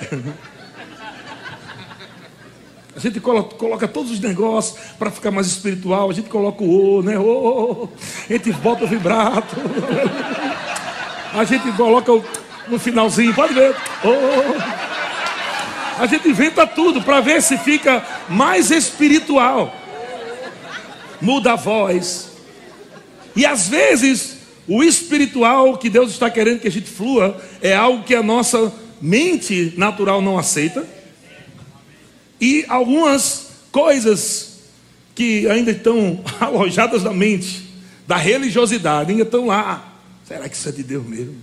A 2.95 2.99
gente 2.99 3.19
coloca, 3.19 3.87
todos 3.87 4.11
os 4.11 4.19
negócios 4.19 4.77
para 4.99 5.09
ficar 5.09 5.31
mais 5.31 5.47
espiritual. 5.47 6.09
A 6.09 6.13
gente 6.13 6.29
coloca 6.29 6.61
o 6.61 6.97
O, 6.97 7.01
né? 7.01 7.17
O, 7.17 7.87
a 8.29 8.33
gente 8.33 8.51
bota 8.53 8.83
o 8.83 8.87
vibrato. 8.87 9.55
A 11.33 11.45
gente 11.45 11.71
coloca 11.77 12.11
o, 12.11 12.21
no 12.67 12.77
finalzinho, 12.77 13.33
pode 13.33 13.53
ver. 13.53 13.73
A 15.97 16.05
gente 16.05 16.27
inventa 16.27 16.67
tudo 16.67 17.01
para 17.01 17.21
ver 17.21 17.41
se 17.41 17.57
fica 17.57 18.05
mais 18.27 18.69
espiritual. 18.69 19.73
Muda 21.21 21.53
a 21.53 21.55
voz. 21.55 22.31
E 23.33 23.45
às 23.45 23.69
vezes, 23.69 24.39
o 24.67 24.83
espiritual 24.83 25.77
que 25.77 25.89
Deus 25.89 26.11
está 26.11 26.29
querendo 26.29 26.59
que 26.59 26.67
a 26.67 26.71
gente 26.71 26.89
flua 26.89 27.41
é 27.61 27.73
algo 27.73 28.03
que 28.03 28.13
a 28.13 28.21
nossa 28.21 28.73
mente 29.01 29.73
natural 29.77 30.21
não 30.21 30.37
aceita. 30.37 30.85
E 32.41 32.65
algumas 32.67 33.49
coisas 33.71 34.61
que 35.13 35.47
ainda 35.47 35.69
estão 35.69 36.23
alojadas 36.41 37.03
na 37.03 37.13
mente, 37.13 37.69
da 38.07 38.17
religiosidade, 38.17 39.11
ainda 39.11 39.21
estão 39.21 39.45
lá. 39.45 39.95
Será 40.27 40.49
que 40.49 40.55
isso 40.55 40.67
é 40.67 40.71
de 40.71 40.81
Deus 40.81 41.05
mesmo? 41.05 41.35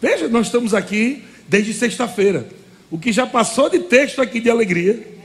Veja, 0.00 0.28
nós 0.28 0.46
estamos 0.46 0.72
aqui 0.72 1.24
desde 1.48 1.74
sexta-feira. 1.74 2.48
O 2.88 2.98
que 2.98 3.10
já 3.12 3.26
passou 3.26 3.68
de 3.68 3.80
texto 3.80 4.22
aqui 4.22 4.38
de 4.38 4.48
alegria. 4.48 5.18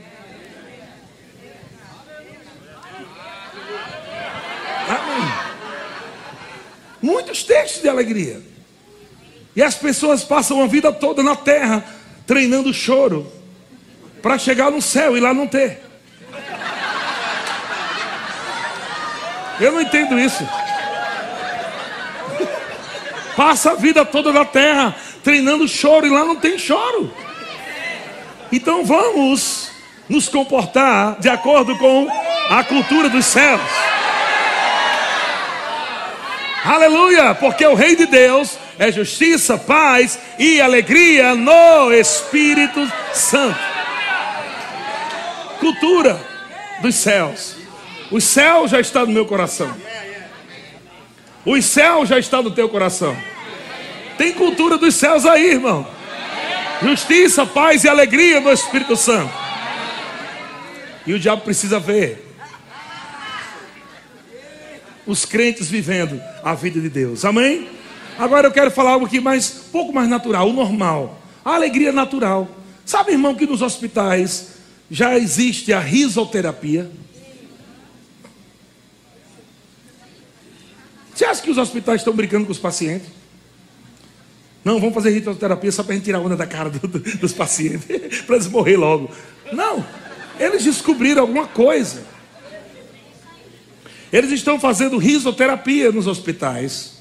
Muitos 7.00 7.44
textos 7.44 7.82
de 7.82 7.88
alegria. 7.88 8.40
E 9.54 9.62
as 9.62 9.76
pessoas 9.76 10.24
passam 10.24 10.60
a 10.60 10.66
vida 10.66 10.92
toda 10.92 11.22
na 11.22 11.36
terra 11.36 11.84
treinando 12.26 12.74
choro 12.74 13.35
para 14.22 14.38
chegar 14.38 14.70
no 14.70 14.82
céu 14.82 15.16
e 15.16 15.20
lá 15.20 15.32
não 15.32 15.46
ter. 15.46 15.82
Eu 19.60 19.72
não 19.72 19.80
entendo 19.80 20.18
isso. 20.18 20.46
Passa 23.36 23.72
a 23.72 23.74
vida 23.74 24.04
toda 24.04 24.32
na 24.32 24.44
terra 24.44 24.94
treinando 25.22 25.66
choro 25.66 26.06
e 26.06 26.10
lá 26.10 26.24
não 26.24 26.36
tem 26.36 26.58
choro. 26.58 27.12
Então 28.52 28.84
vamos 28.84 29.70
nos 30.08 30.28
comportar 30.28 31.18
de 31.18 31.28
acordo 31.28 31.76
com 31.76 32.08
a 32.50 32.62
cultura 32.64 33.08
dos 33.08 33.24
céus. 33.24 33.60
Aleluia, 36.64 37.34
porque 37.34 37.64
o 37.66 37.74
Rei 37.74 37.94
de 37.94 38.06
Deus 38.06 38.58
é 38.78 38.90
justiça, 38.90 39.56
paz 39.56 40.18
e 40.38 40.60
alegria 40.60 41.34
no 41.34 41.92
Espírito 41.92 42.90
Santo. 43.12 43.75
Cultura 45.60 46.20
dos 46.80 46.94
céus. 46.94 47.56
O 48.10 48.20
céu 48.20 48.68
já 48.68 48.80
está 48.80 49.04
no 49.04 49.12
meu 49.12 49.26
coração. 49.26 49.74
O 51.44 51.60
céu 51.60 52.04
já 52.04 52.18
está 52.18 52.42
no 52.42 52.50
teu 52.50 52.68
coração. 52.68 53.16
Tem 54.18 54.32
cultura 54.32 54.78
dos 54.78 54.94
céus 54.94 55.24
aí, 55.26 55.52
irmão. 55.52 55.86
Justiça, 56.82 57.46
paz 57.46 57.84
e 57.84 57.88
alegria 57.88 58.40
no 58.40 58.52
Espírito 58.52 58.96
Santo. 58.96 59.32
E 61.06 61.14
o 61.14 61.18
diabo 61.18 61.42
precisa 61.42 61.78
ver 61.78 62.24
os 65.06 65.24
crentes 65.24 65.68
vivendo 65.68 66.20
a 66.42 66.54
vida 66.54 66.80
de 66.80 66.88
Deus. 66.88 67.24
Amém? 67.24 67.68
Agora 68.18 68.48
eu 68.48 68.52
quero 68.52 68.70
falar 68.70 68.92
algo 68.92 69.06
aqui 69.06 69.20
mais, 69.20 69.48
pouco 69.70 69.92
mais 69.92 70.08
natural, 70.08 70.48
o 70.48 70.52
normal. 70.52 71.20
A 71.44 71.54
alegria 71.54 71.92
natural. 71.92 72.48
Sabe, 72.84 73.12
irmão, 73.12 73.34
que 73.34 73.46
nos 73.46 73.62
hospitais 73.62 74.55
já 74.90 75.16
existe 75.18 75.72
a 75.72 75.80
risoterapia? 75.80 76.90
Você 81.14 81.24
acha 81.24 81.42
que 81.42 81.50
os 81.50 81.58
hospitais 81.58 82.02
estão 82.02 82.14
brincando 82.14 82.44
com 82.44 82.52
os 82.52 82.58
pacientes? 82.58 83.08
Não, 84.64 84.78
vamos 84.80 84.94
fazer 84.94 85.10
risoterapia 85.10 85.72
só 85.72 85.82
para 85.82 85.92
a 85.92 85.96
gente 85.96 86.04
tirar 86.04 86.18
a 86.18 86.20
onda 86.20 86.36
da 86.36 86.46
cara 86.46 86.68
do, 86.68 86.86
do, 86.86 86.98
dos 86.98 87.32
pacientes, 87.32 87.86
para 88.26 88.36
eles 88.36 88.48
morrer 88.48 88.76
logo. 88.76 89.10
Não, 89.52 89.86
eles 90.38 90.64
descobriram 90.64 91.22
alguma 91.22 91.46
coisa. 91.46 92.04
Eles 94.12 94.30
estão 94.30 94.58
fazendo 94.58 94.98
risoterapia 94.98 95.90
nos 95.90 96.06
hospitais. 96.06 96.96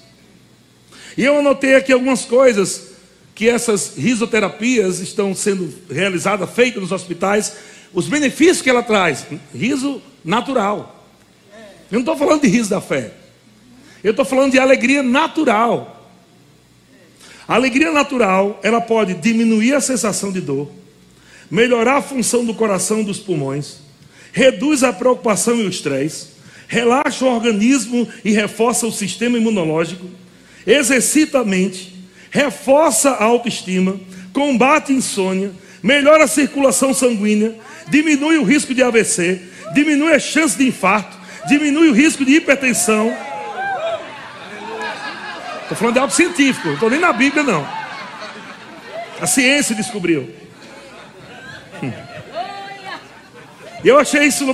E 1.18 1.24
eu 1.24 1.40
anotei 1.40 1.76
aqui 1.76 1.92
algumas 1.92 2.26
coisas 2.26 2.96
que 3.34 3.50
essas 3.50 3.96
risoterapias 3.98 5.00
estão 5.00 5.36
sendo 5.36 5.74
realizadas, 5.90 6.50
feitas 6.52 6.82
nos 6.82 6.92
hospitais, 6.92 7.54
os 7.96 8.08
benefícios 8.08 8.62
que 8.62 8.70
ela 8.70 8.84
traz. 8.84 9.26
Riso 9.54 10.02
natural. 10.24 11.04
Eu 11.92 11.96
não 11.96 12.00
estou 12.02 12.16
falando 12.18 12.42
de 12.42 12.48
riso 12.48 12.70
da 12.70 12.80
fé. 12.80 13.12
Eu 14.04 14.12
estou 14.12 14.26
falando 14.26 14.52
de 14.52 14.60
alegria 14.60 15.02
natural. 15.02 16.08
A 17.48 17.56
alegria 17.56 17.92
natural, 17.92 18.60
ela 18.62 18.82
pode 18.82 19.16
diminuir 19.16 19.74
a 19.74 19.82
sensação 19.82 20.32
de 20.32 20.42
dor, 20.42 20.70
melhorar 21.50 21.98
a 21.98 22.02
função 22.02 22.44
do 22.44 22.54
coração 22.54 23.02
e 23.02 23.04
dos 23.04 23.20
pulmões, 23.20 23.78
reduz 24.32 24.84
a 24.84 24.92
preocupação 24.92 25.56
e 25.58 25.66
o 25.66 25.70
estresse, 25.70 26.28
relaxa 26.68 27.24
o 27.24 27.28
organismo 27.28 28.08
e 28.24 28.32
reforça 28.32 28.88
o 28.88 28.92
sistema 28.92 29.38
imunológico 29.38 30.08
exercita 30.66 31.40
a 31.40 31.46
mente, 31.46 31.94
reforça 32.32 33.12
a 33.12 33.24
autoestima, 33.24 34.00
combate 34.34 34.92
a 34.92 34.96
insônia, 34.96 35.52
melhora 35.82 36.24
a 36.24 36.28
circulação 36.28 36.94
sanguínea, 36.94 37.56
diminui 37.88 38.38
o 38.38 38.44
risco 38.44 38.74
de 38.74 38.84
AVC, 38.84 39.42
diminui 39.74 40.14
a 40.14 40.20
chance 40.20 40.58
de 40.58 40.68
infarto, 40.68 41.18
diminui 41.48 41.90
o 41.90 41.94
risco 41.94 42.26
de 42.26 42.36
hipertensão. 42.36 43.16
Estou 45.64 45.78
falando 45.78 45.94
de 45.94 46.00
algo 46.00 46.14
científico, 46.14 46.68
não 46.68 46.74
estou 46.76 46.90
nem 46.90 47.00
na 47.00 47.12
Bíblia, 47.12 47.44
não. 47.44 47.68
A 49.20 49.26
ciência 49.26 49.76
descobriu. 49.76 50.30
Hum. 51.82 51.92
Eu 53.84 54.00
achei 54.00 54.26
isso, 54.26 54.46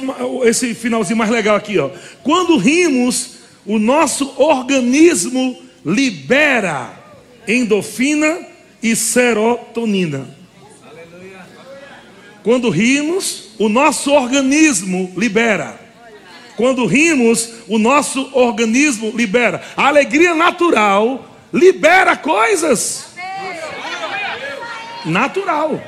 esse 0.43 0.73
finalzinho 0.73 1.17
mais 1.17 1.29
legal 1.29 1.55
aqui, 1.55 1.79
ó. 1.79 1.89
Quando 2.23 2.57
rimos, 2.57 3.37
o 3.65 3.79
nosso 3.79 4.33
organismo 4.37 5.57
libera 5.85 6.93
endorfina 7.47 8.39
e 8.81 8.95
serotonina. 8.95 10.40
Quando 12.43 12.69
rimos, 12.69 13.49
o 13.59 13.69
nosso 13.69 14.11
organismo 14.11 15.13
libera. 15.15 15.79
Quando 16.55 16.85
rimos, 16.85 17.49
o 17.67 17.77
nosso 17.77 18.29
organismo 18.33 19.11
libera. 19.15 19.61
A 19.75 19.87
alegria 19.87 20.33
natural 20.33 21.37
libera 21.53 22.15
coisas. 22.15 23.07
Natural. 25.05 25.81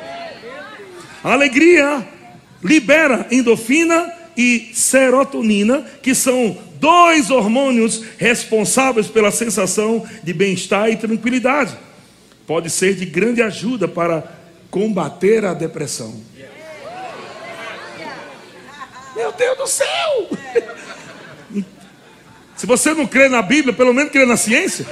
A 1.24 1.34
alegria 1.34 2.08
libera 2.64 3.28
endorfina 3.32 4.12
e 4.36 4.72
serotonina, 4.74 5.86
que 6.02 6.16
são 6.16 6.58
dois 6.80 7.30
hormônios 7.30 8.04
responsáveis 8.18 9.08
pela 9.08 9.32
sensação 9.32 10.06
de 10.24 10.34
bem-estar 10.34 10.90
e 10.90 10.98
tranquilidade. 10.98 11.78
Pode 12.46 12.70
ser 12.70 12.96
de 12.96 13.06
grande 13.06 13.42
ajuda 13.42 13.88
para 13.88 14.43
combater 14.74 15.46
a 15.46 15.54
depressão. 15.54 16.20
Meu 19.16 19.32
Deus 19.32 19.56
do 19.56 19.68
céu! 19.68 20.30
Se 22.58 22.66
você 22.66 22.92
não 22.96 23.06
crê 23.06 23.30
na 23.30 23.44
Bíblia, 23.44 23.72
pelo 23.72 23.94
menos 23.94 24.12
crê 24.12 24.26
na 24.26 24.36
ciência. 24.36 24.88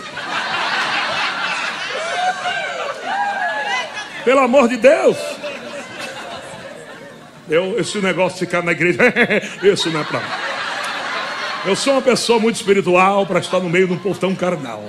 Pelo 4.24 4.42
amor 4.42 4.70
de 4.70 4.78
Deus. 4.78 5.18
Eu, 7.50 7.80
esse 7.80 7.98
negócio 7.98 8.38
de 8.38 8.46
ficar 8.46 8.62
na 8.62 8.74
igreja, 8.74 9.02
isso 9.64 9.90
não 9.90 10.02
é 10.02 10.04
para 10.04 10.20
mim. 10.20 10.26
Eu 11.66 11.76
sou 11.76 11.94
uma 11.94 12.04
pessoa 12.04 12.40
muito 12.40 12.58
espiritual 12.58 13.26
para 13.26 13.40
estar 13.40 13.60
no 13.60 13.68
meio 13.68 13.88
de 13.88 13.94
um 13.94 13.98
povo 13.98 14.20
tão 14.20 14.36
carnal. 14.36 14.84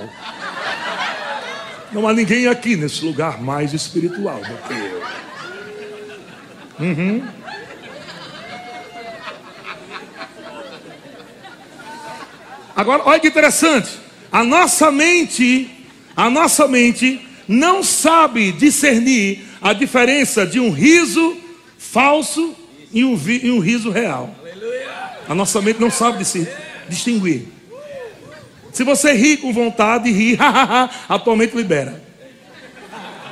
Não 1.93 2.07
há 2.07 2.13
ninguém 2.13 2.47
aqui 2.47 2.75
nesse 2.75 3.05
lugar 3.05 3.39
mais 3.39 3.73
espiritual 3.73 4.39
do 4.39 4.57
que 4.67 4.73
eu. 4.73 5.03
Uhum. 6.79 7.23
Agora, 12.75 13.03
olha 13.05 13.19
que 13.19 13.27
interessante. 13.27 13.99
A 14.31 14.43
nossa 14.43 14.91
mente, 14.91 15.69
a 16.15 16.29
nossa 16.29 16.67
mente 16.67 17.27
não 17.47 17.83
sabe 17.83 18.51
discernir 18.51 19.45
a 19.61 19.73
diferença 19.73 20.45
de 20.47 20.59
um 20.59 20.71
riso 20.71 21.37
falso 21.77 22.55
e 22.91 23.05
um, 23.05 23.19
e 23.27 23.51
um 23.51 23.59
riso 23.59 23.91
real. 23.91 24.35
A 25.29 25.35
nossa 25.35 25.61
mente 25.61 25.79
não 25.79 25.91
sabe 25.91 26.25
distinguir. 26.89 27.47
Se 28.73 28.83
você 28.83 29.13
ri 29.13 29.37
com 29.37 29.53
vontade, 29.53 30.11
ri, 30.11 30.37
atualmente 31.07 31.55
libera. 31.55 32.01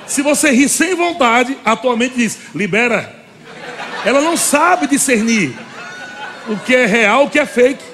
Se 0.06 0.22
você 0.22 0.52
ri 0.52 0.70
sem 0.70 0.94
vontade, 0.94 1.58
atualmente 1.66 2.16
diz, 2.16 2.38
libera. 2.54 3.16
Ela 4.06 4.22
não 4.22 4.38
sabe 4.38 4.86
discernir 4.88 5.56
o 6.48 6.56
que 6.58 6.76
é 6.76 6.86
real, 6.86 7.26
o 7.26 7.30
que 7.30 7.40
é 7.40 7.46
fake. 7.46 7.82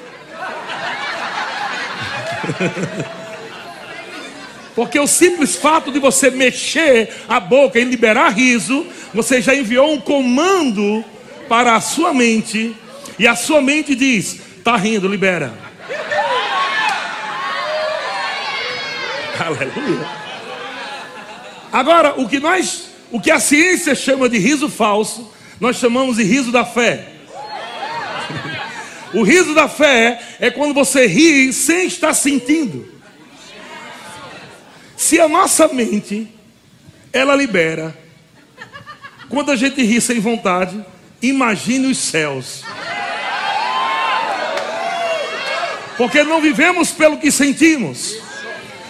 Porque 4.76 5.00
o 5.00 5.08
simples 5.08 5.56
fato 5.56 5.92
de 5.92 6.00
você 6.00 6.30
mexer 6.30 7.10
a 7.28 7.40
boca 7.40 7.80
e 7.80 7.84
liberar 7.84 8.30
riso, 8.30 8.86
você 9.14 9.42
já 9.42 9.56
enviou 9.56 9.92
um 9.92 10.00
comando 10.00 11.04
para 11.48 11.76
a 11.76 11.82
sua 11.82 12.14
mente, 12.14 12.76
e 13.18 13.26
a 13.26 13.36
sua 13.36 13.62
mente 13.62 13.96
diz: 13.96 14.40
está 14.58 14.76
rindo, 14.76 15.08
libera. 15.08 15.54
Aleluia. 19.40 20.08
Agora, 21.72 22.20
o 22.20 22.28
que 22.28 22.40
nós, 22.40 22.90
o 23.12 23.20
que 23.20 23.32
a 23.32 23.40
ciência 23.40 23.94
chama 23.94 24.30
de 24.30 24.38
riso 24.38 24.70
falso, 24.70 25.32
nós 25.60 25.78
chamamos 25.78 26.18
de 26.18 26.24
riso 26.24 26.52
da 26.52 26.66
fé. 26.66 27.14
O 29.14 29.24
riso 29.24 29.54
da 29.54 29.68
fé 29.68 30.22
é 30.40 30.50
quando 30.50 30.74
você 30.74 31.08
ri 31.08 31.54
sem 31.54 31.88
estar 31.88 32.14
sentindo. 32.14 32.92
Se 34.96 35.20
a 35.20 35.28
nossa 35.28 35.68
mente 35.68 36.28
ela 37.14 37.36
libera, 37.36 37.98
quando 39.30 39.52
a 39.52 39.56
gente 39.56 39.82
ri 39.82 40.02
sem 40.02 40.20
vontade, 40.20 40.84
imagine 41.22 41.88
os 41.88 41.98
céus. 41.98 42.64
Porque 45.98 46.24
não 46.24 46.42
vivemos 46.42 46.92
pelo 46.92 47.18
que 47.18 47.32
sentimos, 47.32 48.18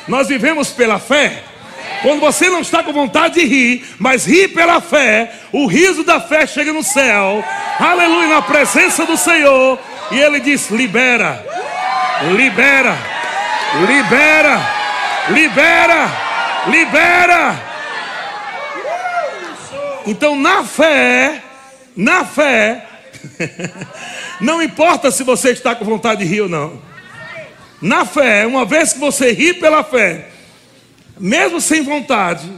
nós 0.08 0.28
vivemos 0.28 0.70
pela 0.70 1.00
fé. 1.00 1.44
Quando 2.02 2.20
você 2.20 2.50
não 2.50 2.62
está 2.62 2.84
com 2.84 2.94
vontade 2.94 3.36
de 3.36 3.46
rir, 3.46 3.86
mas 3.98 4.26
ri 4.26 4.48
pela 4.48 4.80
fé, 4.80 5.32
o 5.52 5.66
riso 5.66 6.04
da 6.04 6.20
fé 6.20 6.46
chega 6.46 6.72
no 6.72 6.84
céu, 6.84 7.44
aleluia, 7.80 8.28
na 8.28 8.42
presença 8.42 9.06
do 9.06 9.18
Senhor, 9.18 9.80
e 10.12 10.20
ele 10.20 10.40
diz: 10.40 10.70
libera, 10.70 11.44
libera, 12.36 12.96
libera 13.88 14.78
libera, 15.30 16.12
libera. 16.68 17.64
Então, 20.06 20.36
na 20.36 20.64
fé, 20.64 21.42
na 21.96 22.24
fé, 22.24 22.86
não 24.40 24.62
importa 24.62 25.12
se 25.12 25.24
você 25.24 25.52
está 25.52 25.76
com 25.76 25.84
vontade 25.84 26.24
de 26.24 26.30
rir 26.30 26.42
ou 26.42 26.50
não. 26.50 26.87
Na 27.82 28.06
fé, 28.06 28.46
uma 28.46 28.66
vez 28.66 28.94
que 28.94 29.00
você 29.00 29.32
ri 29.32 29.54
pela 29.54 29.84
fé, 29.84 30.30
mesmo 31.20 31.62
sem 31.62 31.84
vontade, 31.84 32.52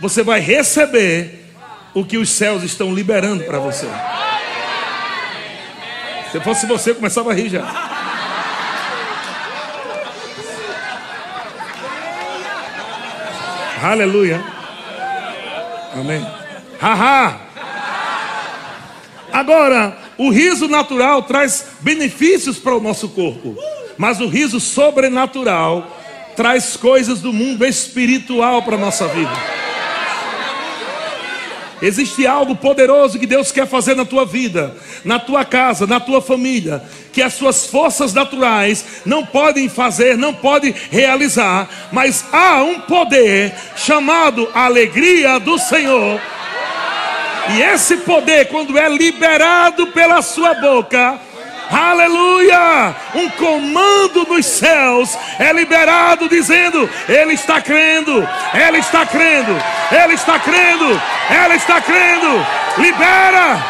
você 0.00 0.22
vai 0.22 0.40
receber 0.40 1.44
o 1.94 2.04
que 2.04 2.18
os 2.18 2.28
céus 2.28 2.62
estão 2.62 2.92
liberando 2.92 3.44
para 3.44 3.58
você. 3.58 3.88
Se 6.32 6.40
fosse 6.40 6.66
você, 6.66 6.92
começava 6.92 7.30
a 7.30 7.34
rir 7.34 7.48
já. 7.48 7.62
Aleluia. 13.80 14.42
Amém. 15.94 16.26
Haha. 16.80 17.40
Agora, 19.32 19.96
o 20.16 20.30
riso 20.30 20.68
natural 20.68 21.22
traz 21.22 21.66
benefícios 21.80 22.58
para 22.58 22.74
o 22.74 22.80
nosso 22.80 23.08
corpo, 23.10 23.56
mas 23.96 24.20
o 24.20 24.26
riso 24.26 24.60
sobrenatural 24.60 25.90
traz 26.36 26.76
coisas 26.76 27.20
do 27.20 27.32
mundo 27.32 27.64
espiritual 27.64 28.62
para 28.62 28.76
a 28.76 28.78
nossa 28.78 29.06
vida. 29.08 29.64
Existe 31.82 32.26
algo 32.26 32.56
poderoso 32.56 33.18
que 33.18 33.26
Deus 33.26 33.52
quer 33.52 33.66
fazer 33.66 33.94
na 33.94 34.06
tua 34.06 34.24
vida, 34.24 34.74
na 35.04 35.18
tua 35.18 35.44
casa, 35.44 35.86
na 35.86 36.00
tua 36.00 36.22
família, 36.22 36.82
que 37.12 37.20
as 37.20 37.34
suas 37.34 37.66
forças 37.66 38.14
naturais 38.14 39.02
não 39.04 39.26
podem 39.26 39.68
fazer, 39.68 40.16
não 40.16 40.32
podem 40.32 40.74
realizar, 40.90 41.68
mas 41.92 42.24
há 42.32 42.62
um 42.62 42.80
poder 42.80 43.54
chamado 43.76 44.48
alegria 44.54 45.38
do 45.38 45.58
Senhor. 45.58 46.20
E 47.54 47.60
esse 47.60 47.98
poder, 47.98 48.48
quando 48.48 48.78
é 48.78 48.88
liberado 48.88 49.88
pela 49.88 50.22
sua 50.22 50.54
boca, 50.54 51.20
Aleluia! 51.70 52.94
Um 53.14 53.28
comando 53.30 54.24
dos 54.24 54.44
céus 54.44 55.16
é 55.38 55.52
liberado 55.52 56.28
dizendo: 56.28 56.88
Ele 57.08 57.34
está 57.34 57.60
crendo, 57.60 58.26
Ele 58.52 58.78
está 58.78 59.06
crendo, 59.06 59.52
Ele 59.90 60.14
está 60.14 60.38
crendo, 60.38 61.00
Ela 61.30 61.54
está 61.54 61.80
crendo. 61.80 62.46
Libera! 62.78 63.62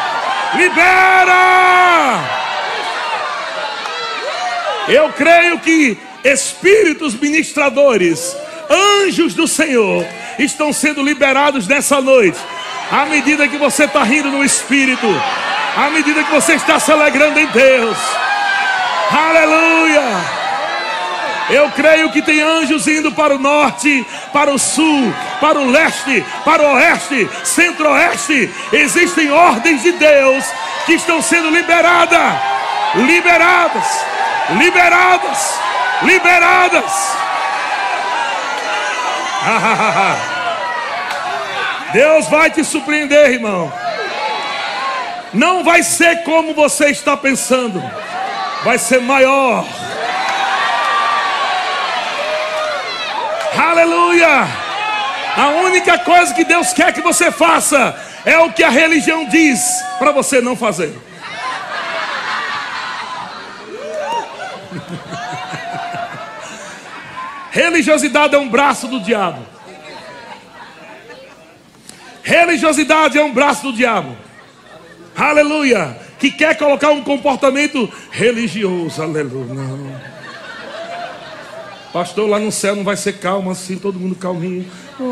Libera! 0.55 2.19
Eu 4.87 5.11
creio 5.13 5.59
que 5.59 5.97
espíritos 6.23 7.15
ministradores, 7.15 8.35
anjos 8.69 9.33
do 9.33 9.47
Senhor, 9.47 10.05
estão 10.37 10.71
sendo 10.71 11.01
liberados 11.01 11.67
nessa 11.67 12.01
noite. 12.01 12.39
À 12.91 13.05
medida 13.05 13.47
que 13.47 13.57
você 13.57 13.85
está 13.85 14.03
rindo 14.03 14.29
no 14.29 14.43
espírito, 14.43 15.07
à 15.75 15.89
medida 15.89 16.23
que 16.23 16.31
você 16.31 16.53
está 16.53 16.79
se 16.79 16.91
alegrando 16.91 17.39
em 17.39 17.47
Deus. 17.47 17.97
Aleluia! 19.11 20.03
Eu 21.49 21.69
creio 21.71 22.09
que 22.11 22.21
tem 22.21 22.41
anjos 22.41 22.87
indo 22.87 23.11
para 23.11 23.35
o 23.35 23.39
norte, 23.39 24.05
para 24.33 24.51
o 24.51 24.57
sul, 24.57 25.13
para 25.39 25.59
o 25.59 25.69
leste, 25.69 26.25
para 26.43 26.63
o 26.63 26.73
oeste, 26.73 27.29
centro-oeste. 27.43 28.51
Existem 28.73 29.31
ordens 29.31 29.83
de 29.83 29.91
Deus 29.91 30.43
que 30.85 30.93
estão 30.93 31.21
sendo 31.21 31.51
liberadas, 31.51 32.33
liberadas, 32.95 34.05
liberadas, 34.57 35.59
liberadas. 36.01 37.15
Deus 41.93 42.27
vai 42.27 42.49
te 42.49 42.63
surpreender, 42.63 43.31
irmão. 43.31 43.71
Não 45.33 45.63
vai 45.63 45.83
ser 45.83 46.23
como 46.23 46.53
você 46.53 46.87
está 46.87 47.17
pensando, 47.17 47.83
vai 48.63 48.77
ser 48.77 49.01
maior. 49.01 49.65
Aleluia! 53.57 54.65
A 55.37 55.49
única 55.49 55.99
coisa 55.99 56.33
que 56.33 56.45
Deus 56.45 56.71
quer 56.71 56.93
que 56.93 57.01
você 57.01 57.29
faça 57.31 57.93
é 58.23 58.39
o 58.39 58.53
que 58.53 58.63
a 58.63 58.69
religião 58.69 59.25
diz 59.25 59.83
para 59.99 60.11
você 60.11 60.39
não 60.39 60.55
fazer. 60.55 60.97
Religiosidade 67.51 68.35
é 68.35 68.37
um 68.37 68.49
braço 68.49 68.87
do 68.87 69.01
diabo. 69.01 69.54
Religiosidade 72.25 73.17
é 73.17 73.23
um 73.23 73.33
braço 73.33 73.63
do 73.63 73.73
diabo 73.73 74.25
aleluia, 75.15 75.97
que 76.19 76.29
quer 76.29 76.57
colocar 76.57 76.89
um 76.89 77.01
comportamento 77.01 77.91
religioso, 78.11 79.01
aleluia. 79.01 80.15
Pastor, 81.93 82.29
lá 82.29 82.37
no 82.39 82.51
céu 82.51 82.75
não 82.75 82.83
vai 82.83 82.97
ser 82.97 83.13
calmo 83.13 83.49
assim, 83.49 83.77
todo 83.77 83.99
mundo 83.99 84.15
calminho. 84.15 84.69
Oh, 84.99 85.03
oh, 85.03 85.07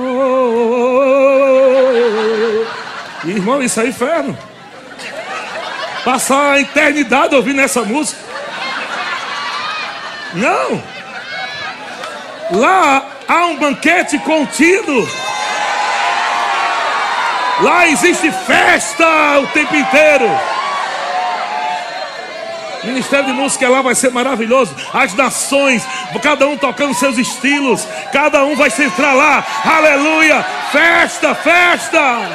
oh, 3.24 3.28
Irmão, 3.28 3.64
isso 3.64 3.80
é 3.80 3.88
inferno. 3.88 4.38
Passar 6.04 6.52
a 6.52 6.60
eternidade 6.60 7.34
ouvindo 7.34 7.62
essa 7.62 7.84
música. 7.84 8.20
Não. 10.34 10.84
Lá 12.60 13.10
há 13.26 13.46
um 13.46 13.58
banquete 13.58 14.20
contínuo. 14.20 15.08
Lá 17.64 17.88
existe 17.88 18.30
festa 18.30 19.40
o 19.40 19.48
tempo 19.48 19.74
inteiro. 19.74 20.30
O 22.84 22.88
Ministério 22.88 23.28
de 23.28 23.32
Música 23.32 23.70
lá 23.70 23.82
vai 23.82 23.96
ser 23.96 24.12
maravilhoso. 24.12 24.76
As 24.94 25.14
nações, 25.14 25.82
cada 26.22 26.46
um 26.46 26.58
tocando 26.58 26.94
seus 26.94 27.18
estilos, 27.18 27.88
cada 28.12 28.44
um 28.44 28.58
vai 28.58 28.70
se 28.70 28.84
entrar 28.84 29.14
lá. 29.14 29.46
Aleluia! 29.64 30.46
Festa, 30.74 31.34
festa! 31.34 32.30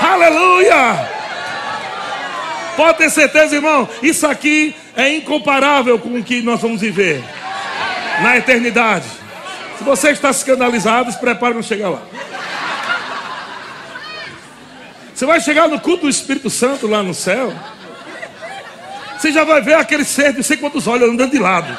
Aleluia! 0.00 1.10
Pode 2.76 2.98
ter 2.98 3.10
certeza, 3.10 3.56
irmão, 3.56 3.88
isso 4.00 4.24
aqui 4.28 4.76
é 4.96 5.12
incomparável 5.12 5.98
com 5.98 6.10
o 6.10 6.22
que 6.22 6.40
nós 6.40 6.60
vamos 6.60 6.80
viver 6.80 7.24
na 8.22 8.36
eternidade. 8.36 9.06
Se 9.76 9.82
você 9.82 10.10
está 10.10 10.30
escandalizado, 10.30 11.10
se 11.10 11.18
prepare 11.18 11.54
para 11.54 11.62
chegar 11.64 11.88
lá. 11.88 12.02
Você 15.18 15.26
vai 15.26 15.40
chegar 15.40 15.66
no 15.66 15.80
culto 15.80 16.02
do 16.02 16.08
Espírito 16.08 16.48
Santo 16.48 16.86
lá 16.86 17.02
no 17.02 17.12
céu. 17.12 17.52
Você 19.18 19.32
já 19.32 19.42
vai 19.42 19.60
ver 19.60 19.74
aquele 19.74 20.04
ser 20.04 20.32
de 20.32 20.44
sei 20.44 20.56
quantos 20.56 20.86
olhos 20.86 21.10
andando 21.10 21.32
de 21.32 21.40
lado. 21.40 21.76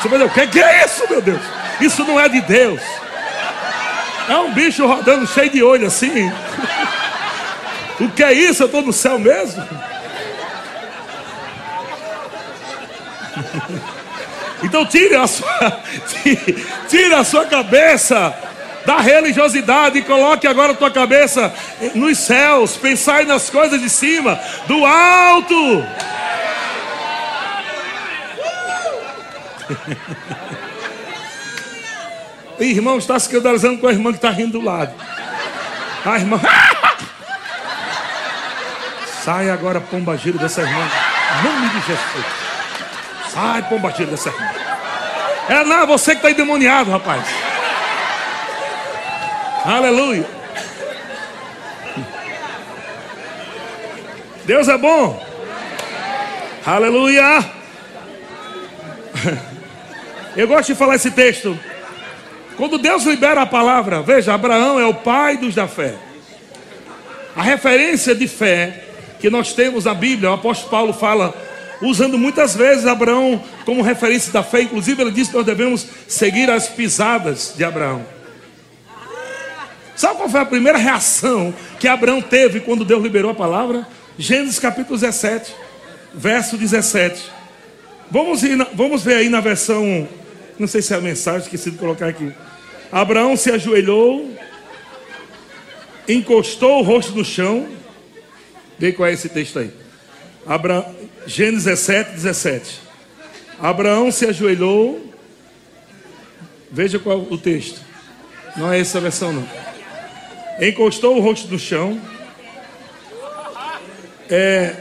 Você 0.00 0.08
vai 0.08 0.18
dizer, 0.20 0.30
o 0.30 0.32
que, 0.32 0.46
que 0.46 0.62
é 0.62 0.84
isso, 0.84 1.04
meu 1.10 1.20
Deus? 1.20 1.40
Isso 1.80 2.04
não 2.04 2.20
é 2.20 2.28
de 2.28 2.40
Deus. 2.42 2.80
É 4.28 4.36
um 4.36 4.52
bicho 4.52 4.86
rodando 4.86 5.26
cheio 5.26 5.50
de 5.50 5.64
olho 5.64 5.88
assim. 5.88 6.32
O 8.00 8.08
que 8.08 8.22
é 8.22 8.32
isso? 8.32 8.62
Eu 8.62 8.66
estou 8.66 8.82
no 8.82 8.92
céu 8.92 9.18
mesmo? 9.18 9.66
Então 14.62 14.86
tire 14.86 15.14
a 15.14 15.26
sua, 15.26 15.82
tire 16.88 17.12
a 17.12 17.22
sua 17.22 17.44
cabeça 17.44 18.34
da 18.84 18.98
religiosidade 18.98 19.98
e 19.98 20.02
coloque 20.02 20.46
agora 20.46 20.72
a 20.72 20.76
tua 20.76 20.90
cabeça 20.90 21.52
nos 21.94 22.18
céus, 22.18 22.76
pensai 22.76 23.24
nas 23.24 23.48
coisas 23.50 23.80
de 23.80 23.88
cima, 23.88 24.38
do 24.66 24.84
alto. 24.84 25.84
irmão 32.60 32.98
está 32.98 33.18
se 33.18 33.26
escandalizando 33.26 33.78
com 33.78 33.86
a 33.86 33.92
irmã 33.92 34.10
que 34.10 34.18
está 34.18 34.30
rindo 34.30 34.58
do 34.58 34.64
lado. 34.64 34.94
A 36.04 36.18
irmã. 36.18 36.40
Sai 39.22 39.48
agora, 39.48 39.80
pomba 39.80 40.16
giro 40.18 40.38
dessa 40.38 40.60
irmã. 40.60 40.86
Em 41.40 41.44
nome 41.44 41.68
de 41.68 41.80
Jesus. 41.86 42.26
Sai, 43.32 43.62
pomba 43.62 43.90
giro 43.90 44.10
dessa 44.10 44.28
irmã. 44.28 44.50
É 45.48 45.64
não, 45.64 45.86
você 45.86 46.12
que 46.12 46.18
está 46.18 46.30
endemoniado, 46.30 46.90
rapaz. 46.90 47.26
Aleluia. 49.64 50.26
Deus 54.44 54.68
é 54.68 54.76
bom. 54.76 55.24
Aleluia. 56.66 57.44
Eu 60.36 60.46
gosto 60.48 60.66
de 60.66 60.74
falar 60.74 60.96
esse 60.96 61.10
texto. 61.10 61.58
Quando 62.58 62.76
Deus 62.76 63.04
libera 63.04 63.40
a 63.40 63.46
palavra, 63.46 64.02
veja, 64.02 64.34
Abraão 64.34 64.78
é 64.78 64.84
o 64.84 64.94
pai 64.94 65.38
dos 65.38 65.54
da 65.54 65.66
fé. 65.66 65.94
A 67.34 67.42
referência 67.42 68.14
de 68.14 68.28
fé 68.28 68.84
que 69.18 69.30
nós 69.30 69.54
temos 69.54 69.86
na 69.86 69.94
Bíblia, 69.94 70.30
o 70.30 70.34
apóstolo 70.34 70.70
Paulo 70.70 70.92
fala, 70.92 71.34
usando 71.80 72.18
muitas 72.18 72.54
vezes 72.54 72.86
Abraão 72.86 73.42
como 73.64 73.80
referência 73.80 74.30
da 74.30 74.42
fé, 74.42 74.60
inclusive 74.60 75.00
ele 75.00 75.10
diz 75.10 75.28
que 75.28 75.34
nós 75.34 75.46
devemos 75.46 75.86
seguir 76.06 76.50
as 76.50 76.68
pisadas 76.68 77.54
de 77.56 77.64
Abraão. 77.64 78.13
Sabe 79.96 80.16
qual 80.16 80.28
foi 80.28 80.40
a 80.40 80.44
primeira 80.44 80.76
reação 80.76 81.54
que 81.78 81.86
Abraão 81.86 82.20
teve 82.20 82.60
quando 82.60 82.84
Deus 82.84 83.02
liberou 83.02 83.30
a 83.30 83.34
palavra? 83.34 83.86
Gênesis 84.18 84.58
capítulo 84.58 84.98
17, 84.98 85.54
verso 86.12 86.56
17. 86.56 87.30
Vamos, 88.10 88.42
ir, 88.42 88.56
vamos 88.74 89.04
ver 89.04 89.16
aí 89.16 89.28
na 89.28 89.40
versão, 89.40 90.08
não 90.58 90.66
sei 90.66 90.82
se 90.82 90.92
é 90.92 90.96
a 90.96 91.00
mensagem, 91.00 91.42
esqueci 91.42 91.70
de 91.70 91.78
colocar 91.78 92.08
aqui. 92.08 92.32
Abraão 92.90 93.36
se 93.36 93.50
ajoelhou, 93.50 94.36
encostou 96.08 96.80
o 96.80 96.82
rosto 96.82 97.12
no 97.12 97.24
chão. 97.24 97.68
Vê 98.76 98.92
qual 98.92 99.08
é 99.08 99.12
esse 99.12 99.28
texto 99.28 99.60
aí. 99.60 99.70
Abra... 100.44 100.84
Gênesis 101.26 101.64
17, 101.64 102.10
17. 102.10 102.80
Abraão 103.60 104.10
se 104.10 104.26
ajoelhou. 104.26 105.12
Veja 106.70 106.98
qual 106.98 107.18
é 107.18 107.34
o 107.34 107.38
texto. 107.38 107.80
Não 108.56 108.72
é 108.72 108.80
essa 108.80 109.00
versão, 109.00 109.32
não 109.32 109.63
encostou 110.60 111.16
o 111.16 111.20
rosto 111.20 111.48
no 111.48 111.58
chão. 111.58 112.00
É... 114.30 114.74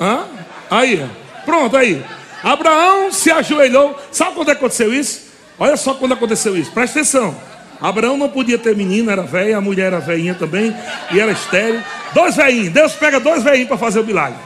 Hã? 0.00 0.26
Aí, 0.70 1.04
pronto, 1.44 1.76
aí. 1.76 2.04
Abraão 2.42 3.10
se 3.10 3.30
ajoelhou. 3.30 4.00
Sabe 4.12 4.34
quando 4.34 4.50
aconteceu 4.50 4.92
isso? 4.92 5.28
Olha 5.58 5.76
só 5.76 5.94
quando 5.94 6.12
aconteceu 6.12 6.56
isso. 6.56 6.70
Presta 6.70 7.00
atenção. 7.00 7.36
Abraão 7.80 8.16
não 8.16 8.28
podia 8.28 8.58
ter 8.58 8.76
menino, 8.76 9.10
era 9.10 9.22
velho, 9.22 9.56
a 9.56 9.60
mulher 9.60 9.86
era 9.86 10.00
velhinha 10.00 10.34
também, 10.34 10.74
e 11.12 11.20
era 11.20 11.30
estéreo. 11.30 11.82
Dois 12.12 12.34
velhinhos, 12.34 12.72
Deus 12.72 12.92
pega 12.94 13.20
dois 13.20 13.42
velhinhos 13.42 13.68
para 13.68 13.78
fazer 13.78 14.00
o 14.00 14.04
milagre. 14.04 14.38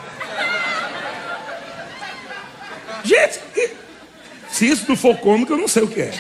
Gente, 3.05 3.41
se 4.51 4.69
isso 4.69 4.85
não 4.89 4.97
for 4.97 5.17
cômico, 5.17 5.53
eu 5.53 5.57
não 5.57 5.67
sei 5.67 5.83
o 5.83 5.89
que 5.89 6.03
é. 6.03 6.13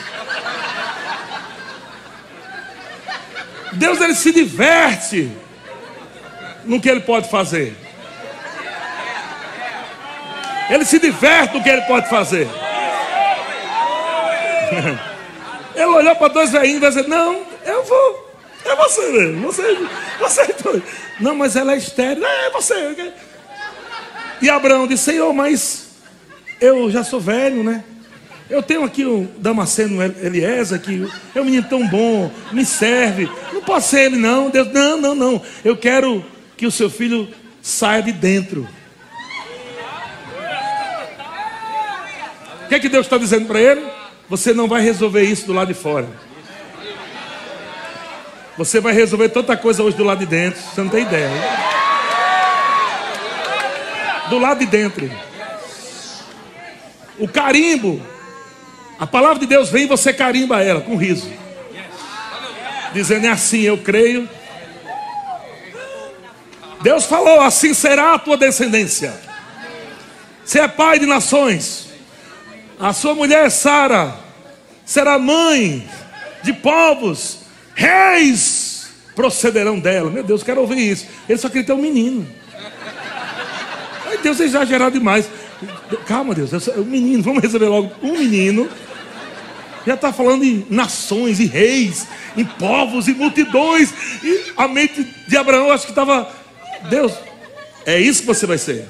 Deus 3.72 4.00
ele 4.00 4.14
se 4.14 4.32
diverte 4.32 5.30
no 6.64 6.80
que 6.80 6.88
ele 6.88 7.00
pode 7.00 7.28
fazer. 7.28 7.76
Ele 10.70 10.84
se 10.84 10.98
diverte 10.98 11.56
no 11.56 11.62
que 11.62 11.68
ele 11.68 11.82
pode 11.82 12.08
fazer. 12.08 12.48
Ele 15.74 15.86
olhou 15.86 16.14
para 16.16 16.28
dois 16.28 16.50
velhinhos 16.50 16.82
e 16.82 16.86
dizer: 16.86 17.08
Não, 17.08 17.42
eu 17.64 17.84
vou. 17.84 18.32
É 18.64 18.76
você 18.76 19.10
mesmo. 19.10 19.42
Você, 19.42 19.88
você 20.18 20.40
é 20.42 20.54
doido. 20.62 20.82
Não, 21.20 21.34
mas 21.34 21.56
ela 21.56 21.72
é 21.72 21.76
estéril. 21.76 22.24
É, 22.24 22.46
é 22.46 22.50
você. 22.50 23.12
E 24.40 24.50
Abraão 24.50 24.86
disse: 24.86 25.04
Senhor, 25.04 25.32
mas 25.32 25.88
eu 26.60 26.90
já 26.90 27.02
sou 27.02 27.20
velho, 27.20 27.64
né? 27.64 27.84
Eu 28.52 28.62
tenho 28.62 28.84
aqui 28.84 29.02
o 29.06 29.26
Damasceno 29.38 30.02
Eliezer, 30.02 30.78
que 30.78 31.08
é 31.34 31.40
um 31.40 31.44
menino 31.46 31.66
tão 31.70 31.88
bom, 31.88 32.30
me 32.52 32.66
serve. 32.66 33.26
Não 33.50 33.62
pode 33.62 33.86
ser 33.86 34.00
ele, 34.00 34.18
não. 34.18 34.50
Deus, 34.50 34.70
não, 34.70 35.00
não, 35.00 35.14
não. 35.14 35.40
Eu 35.64 35.74
quero 35.74 36.22
que 36.54 36.66
o 36.66 36.70
seu 36.70 36.90
filho 36.90 37.26
saia 37.62 38.02
de 38.02 38.12
dentro. 38.12 38.68
O 42.64 42.68
que 42.68 42.74
é 42.74 42.78
que 42.78 42.90
Deus 42.90 43.06
está 43.06 43.16
dizendo 43.16 43.46
para 43.46 43.58
ele? 43.58 43.82
Você 44.28 44.52
não 44.52 44.68
vai 44.68 44.82
resolver 44.82 45.22
isso 45.22 45.46
do 45.46 45.54
lado 45.54 45.68
de 45.68 45.74
fora. 45.74 46.06
Você 48.58 48.80
vai 48.80 48.92
resolver 48.92 49.30
tanta 49.30 49.56
coisa 49.56 49.82
hoje 49.82 49.96
do 49.96 50.04
lado 50.04 50.18
de 50.18 50.26
dentro. 50.26 50.60
Você 50.60 50.82
não 50.82 50.90
tem 50.90 51.04
ideia. 51.04 51.28
Hein? 51.28 51.42
Do 54.28 54.38
lado 54.38 54.58
de 54.58 54.66
dentro. 54.66 55.10
O 57.18 57.26
carimbo 57.26 58.11
a 59.02 59.06
palavra 59.08 59.40
de 59.40 59.46
Deus 59.46 59.68
vem 59.68 59.82
e 59.82 59.86
você 59.88 60.12
carimba 60.12 60.62
ela 60.62 60.80
com 60.80 60.94
riso. 60.94 61.28
Dizendo 62.94 63.26
é 63.26 63.30
assim, 63.30 63.62
eu 63.62 63.76
creio. 63.76 64.28
Deus 66.82 67.04
falou: 67.06 67.40
assim 67.40 67.74
será 67.74 68.14
a 68.14 68.18
tua 68.20 68.36
descendência. 68.36 69.12
Você 70.44 70.60
é 70.60 70.68
pai 70.68 71.00
de 71.00 71.06
nações. 71.06 71.88
A 72.78 72.92
sua 72.92 73.12
mulher 73.12 73.50
Sara 73.50 74.14
será 74.84 75.18
mãe 75.18 75.84
de 76.44 76.52
povos. 76.52 77.40
Reis 77.74 78.86
procederão 79.16 79.80
dela. 79.80 80.12
Meu 80.12 80.22
Deus, 80.22 80.44
quero 80.44 80.60
ouvir 80.60 80.78
isso. 80.78 81.08
Ele 81.28 81.38
só 81.38 81.48
queria 81.48 81.64
ter 81.64 81.72
um 81.72 81.82
menino. 81.82 82.24
Ai, 84.06 84.18
Deus 84.18 84.40
é 84.40 84.44
exagerado 84.44 84.96
demais. 84.96 85.28
Calma, 86.06 86.36
Deus. 86.36 86.52
O 86.68 86.84
menino, 86.84 87.20
vamos 87.20 87.42
resolver 87.42 87.66
logo 87.66 87.90
um 88.00 88.12
menino 88.12 88.70
já 89.86 89.94
está 89.94 90.12
falando 90.12 90.44
em 90.44 90.66
nações 90.70 91.40
e 91.40 91.46
reis, 91.46 92.06
em 92.36 92.44
povos 92.44 93.08
e 93.08 93.14
multidões. 93.14 93.92
E 94.22 94.52
a 94.56 94.68
mente 94.68 95.06
de 95.26 95.36
Abraão, 95.36 95.70
acho 95.70 95.84
que 95.84 95.92
estava, 95.92 96.30
Deus, 96.88 97.12
é 97.84 97.98
isso 98.00 98.20
que 98.20 98.26
você 98.26 98.46
vai 98.46 98.58
ser. 98.58 98.86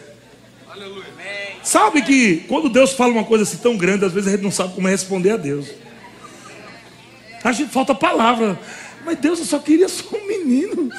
Sabe 1.63 2.03
que 2.03 2.39
quando 2.49 2.69
Deus 2.69 2.93
fala 2.93 3.13
uma 3.13 3.25
coisa 3.25 3.45
assim 3.45 3.57
tão 3.57 3.77
grande, 3.77 4.05
às 4.05 4.13
vezes 4.13 4.29
a 4.29 4.33
gente 4.33 4.43
não 4.43 4.51
sabe 4.51 4.75
como 4.75 4.89
responder 4.89 5.31
a 5.31 5.37
Deus. 5.37 5.69
A 7.45 7.53
gente 7.53 7.71
falta 7.71 7.95
palavra. 7.95 8.59
Mas 9.05 9.19
Deus, 9.19 9.39
eu 9.41 9.45
só 9.45 9.59
queria 9.59 9.89
só 9.89 10.05
um 10.17 10.27
menino. 10.27 10.91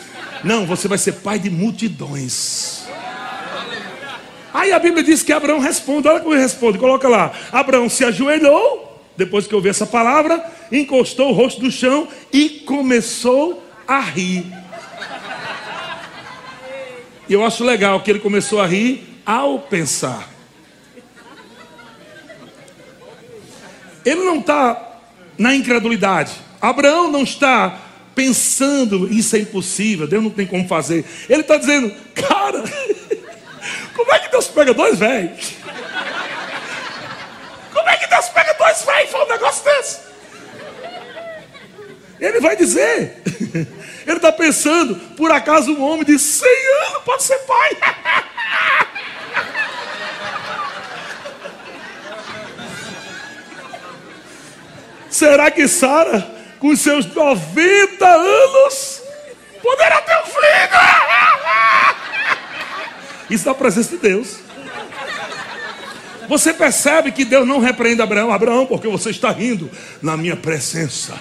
Não, 0.43 0.65
você 0.65 0.87
vai 0.87 0.97
ser 0.97 1.13
pai 1.13 1.39
de 1.39 1.49
multidões. 1.49 2.83
Aí 4.53 4.71
a 4.71 4.79
Bíblia 4.79 5.03
diz 5.03 5.23
que 5.23 5.33
Abraão 5.33 5.59
responde. 5.59 6.07
Olha 6.07 6.19
como 6.19 6.33
ele 6.33 6.41
responde. 6.41 6.77
Coloca 6.77 7.07
lá. 7.07 7.31
Abraão 7.51 7.89
se 7.89 8.05
ajoelhou 8.05 8.92
depois 9.15 9.47
que 9.47 9.55
ouviu 9.55 9.71
essa 9.71 9.85
palavra, 9.85 10.43
encostou 10.71 11.29
o 11.29 11.33
rosto 11.33 11.61
no 11.63 11.71
chão 11.71 12.07
e 12.31 12.49
começou 12.49 13.63
a 13.87 13.99
rir. 13.99 14.45
E 17.27 17.33
eu 17.33 17.45
acho 17.45 17.63
legal 17.63 18.01
que 18.01 18.11
ele 18.11 18.19
começou 18.19 18.61
a 18.61 18.67
rir 18.67 19.21
ao 19.25 19.59
pensar. 19.59 20.29
Ele 24.05 24.23
não 24.23 24.39
está 24.39 24.99
na 25.37 25.55
incredulidade. 25.55 26.33
Abraão 26.61 27.09
não 27.09 27.23
está 27.23 27.79
pensando 28.13 29.11
isso 29.11 29.35
é 29.35 29.39
impossível, 29.39 30.07
Deus 30.07 30.23
não 30.23 30.29
tem 30.29 30.45
como 30.45 30.67
fazer. 30.67 31.05
Ele 31.29 31.41
está 31.41 31.57
dizendo, 31.57 31.91
cara, 32.13 32.63
como 33.95 34.13
é 34.13 34.19
que 34.19 34.31
Deus 34.31 34.47
pega 34.47 34.73
dois 34.73 34.99
velhos? 34.99 35.53
é 37.93 37.97
que 37.97 38.07
Deus 38.07 38.29
pega 38.29 38.53
dois 38.53 38.81
velhos 38.81 39.09
e 39.09 39.11
fala 39.11 39.25
um 39.25 39.29
negócio 39.29 39.63
desse? 39.63 39.99
Ele 42.19 42.39
vai 42.39 42.55
dizer. 42.55 43.21
Ele 44.05 44.17
está 44.17 44.31
pensando, 44.31 44.95
por 45.15 45.31
acaso 45.31 45.71
um 45.73 45.81
homem 45.83 46.05
de 46.05 46.19
100 46.19 46.49
anos 46.87 47.03
pode 47.03 47.23
ser 47.23 47.37
pai? 47.39 47.77
Será 55.09 55.51
que 55.51 55.67
Sara, 55.67 56.27
com 56.59 56.75
seus 56.75 57.05
90 57.05 58.05
anos, 58.05 59.03
poderá 59.61 60.01
ter 60.01 60.17
um 60.17 60.25
filho? 60.25 60.43
Isso 63.29 63.47
na 63.47 63.53
presença 63.53 63.91
de 63.91 63.97
Deus. 63.97 64.39
Você 66.33 66.51
percebe 66.51 67.11
que 67.11 67.23
Deus 67.25 67.47
não 67.47 67.59
repreende 67.59 68.01
Abraão, 68.01 68.33
Abraão, 68.33 68.65
porque 68.65 68.87
você 68.87 69.11
está 69.11 69.29
rindo 69.29 69.69
na 70.01 70.17
minha 70.17 70.35
presença. 70.35 71.13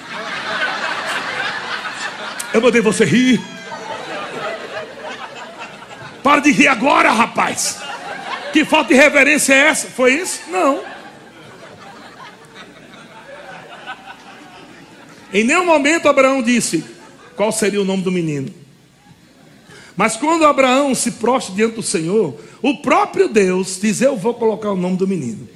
Eu 2.55 2.63
mandei 2.63 2.81
você 2.81 3.05
rir. 3.05 3.39
Para 6.23 6.41
de 6.41 6.51
rir 6.51 6.67
agora, 6.69 7.13
rapaz. 7.13 7.79
Que 8.55 8.65
falta 8.65 8.89
de 8.89 8.95
reverência 8.95 9.53
é 9.53 9.59
essa? 9.69 9.89
Foi 9.89 10.15
isso? 10.15 10.41
Não. 10.49 10.83
Em 15.31 15.45
nenhum 15.45 15.67
momento 15.67 16.09
Abraão 16.09 16.43
disse 16.43 16.83
qual 17.37 17.53
seria 17.53 17.83
o 17.83 17.85
nome 17.85 18.03
do 18.03 18.11
menino. 18.11 18.62
Mas 19.97 20.17
quando 20.17 20.47
Abraão 20.47 20.95
se 20.95 21.13
prostra 21.13 21.55
diante 21.55 21.77
do 21.77 21.83
Senhor, 21.83 22.35
o 22.63 22.79
próprio 22.79 23.29
Deus 23.29 23.79
diz: 23.81 24.01
Eu 24.01 24.17
vou 24.17 24.35
colocar 24.35 24.71
o 24.71 24.77
nome 24.77 24.97
do 24.97 25.07
menino. 25.07 25.49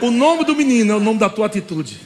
O 0.00 0.10
nome 0.10 0.44
do 0.44 0.54
menino 0.54 0.92
é 0.92 0.96
o 0.96 1.00
nome 1.00 1.18
da 1.18 1.28
tua 1.28 1.46
atitude. 1.46 2.00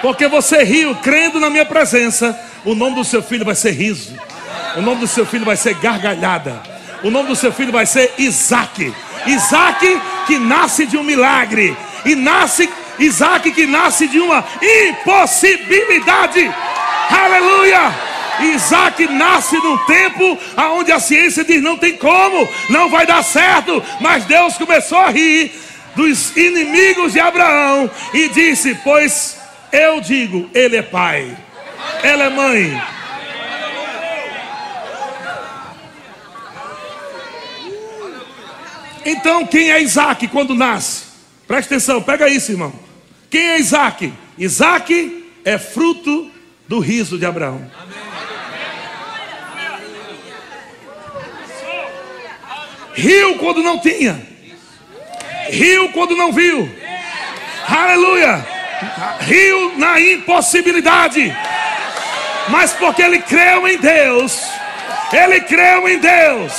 Porque 0.00 0.26
você 0.26 0.64
riu 0.64 0.96
crendo 0.96 1.38
na 1.38 1.48
minha 1.48 1.64
presença, 1.64 2.38
o 2.64 2.74
nome 2.74 2.96
do 2.96 3.04
seu 3.04 3.22
filho 3.22 3.44
vai 3.44 3.54
ser 3.54 3.70
riso. 3.70 4.12
O 4.76 4.82
nome 4.82 5.00
do 5.00 5.06
seu 5.06 5.24
filho 5.24 5.44
vai 5.44 5.56
ser 5.56 5.74
gargalhada. 5.74 6.60
O 7.04 7.10
nome 7.10 7.28
do 7.28 7.36
seu 7.36 7.52
filho 7.52 7.72
vai 7.72 7.86
ser 7.86 8.12
Isaac. 8.18 8.92
Isaac 9.26 10.00
que 10.26 10.38
nasce 10.38 10.86
de 10.86 10.96
um 10.96 11.04
milagre. 11.04 11.76
E 12.04 12.14
nasce 12.14 12.68
Isaac 12.98 13.50
que 13.52 13.66
nasce 13.66 14.06
de 14.06 14.18
uma 14.18 14.44
impossibilidade. 14.62 16.50
Aleluia! 17.10 18.12
Isaac 18.40 19.06
nasce 19.06 19.56
num 19.56 19.76
tempo 19.78 20.38
onde 20.56 20.90
a 20.90 20.98
ciência 20.98 21.44
diz 21.44 21.62
não 21.62 21.76
tem 21.76 21.96
como, 21.96 22.48
não 22.68 22.88
vai 22.88 23.06
dar 23.06 23.22
certo. 23.22 23.82
Mas 24.00 24.24
Deus 24.24 24.56
começou 24.56 24.98
a 24.98 25.10
rir 25.10 25.52
dos 25.94 26.36
inimigos 26.36 27.12
de 27.12 27.20
Abraão 27.20 27.90
e 28.12 28.28
disse: 28.28 28.74
Pois 28.82 29.38
eu 29.70 30.00
digo, 30.00 30.50
ele 30.54 30.76
é 30.76 30.82
pai, 30.82 31.36
ela 32.02 32.24
é 32.24 32.30
mãe. 32.30 32.82
Então, 39.04 39.44
quem 39.46 39.70
é 39.70 39.82
Isaac 39.82 40.28
quando 40.28 40.54
nasce? 40.54 41.11
Presta 41.52 41.74
atenção, 41.74 42.00
pega 42.00 42.30
isso, 42.30 42.50
irmão. 42.50 42.72
Quem 43.28 43.42
é 43.50 43.58
Isaac? 43.58 44.10
Isaac 44.38 45.30
é 45.44 45.58
fruto 45.58 46.30
do 46.66 46.78
riso 46.78 47.18
de 47.18 47.26
Abraão. 47.26 47.70
Riu 52.94 53.36
quando 53.36 53.62
não 53.62 53.78
tinha, 53.78 54.18
riu 55.50 55.90
quando 55.90 56.16
não 56.16 56.32
viu. 56.32 56.66
Aleluia 57.68 58.46
riu 59.20 59.74
na 59.76 60.00
impossibilidade, 60.00 61.36
mas 62.48 62.72
porque 62.72 63.02
ele 63.02 63.18
creu 63.20 63.68
em 63.68 63.76
Deus, 63.76 64.42
ele 65.12 65.38
creu 65.42 65.86
em 65.86 65.98
Deus, 65.98 66.52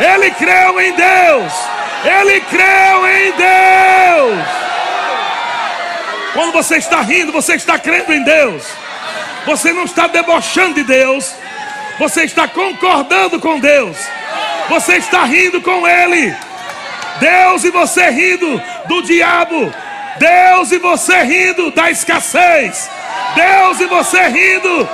ele 0.00 0.30
creu 0.30 0.80
em 0.80 0.92
Deus, 0.94 1.52
ele 2.04 2.40
creu 2.40 3.08
em 3.08 3.32
Deus. 3.32 4.46
Quando 6.32 6.52
você 6.52 6.76
está 6.76 7.02
rindo, 7.02 7.30
você 7.30 7.54
está 7.54 7.78
crendo 7.78 8.12
em 8.12 8.22
Deus, 8.22 8.64
você 9.44 9.72
não 9.72 9.84
está 9.84 10.06
debochando 10.06 10.74
de 10.74 10.82
Deus, 10.82 11.34
você 11.98 12.24
está 12.24 12.48
concordando 12.48 13.38
com 13.38 13.60
Deus, 13.60 13.98
você 14.68 14.96
está 14.96 15.24
rindo 15.24 15.60
com 15.60 15.86
Ele. 15.86 16.34
Deus 17.20 17.64
e 17.64 17.70
você 17.70 18.08
rindo 18.10 18.60
do 18.86 19.02
diabo, 19.02 19.72
Deus 20.18 20.72
e 20.72 20.78
você 20.78 21.22
rindo 21.22 21.70
da 21.70 21.90
escassez. 21.90 22.90
Deus 23.34 23.80
e 23.80 23.86
você 23.86 24.22
rindo 24.28 24.88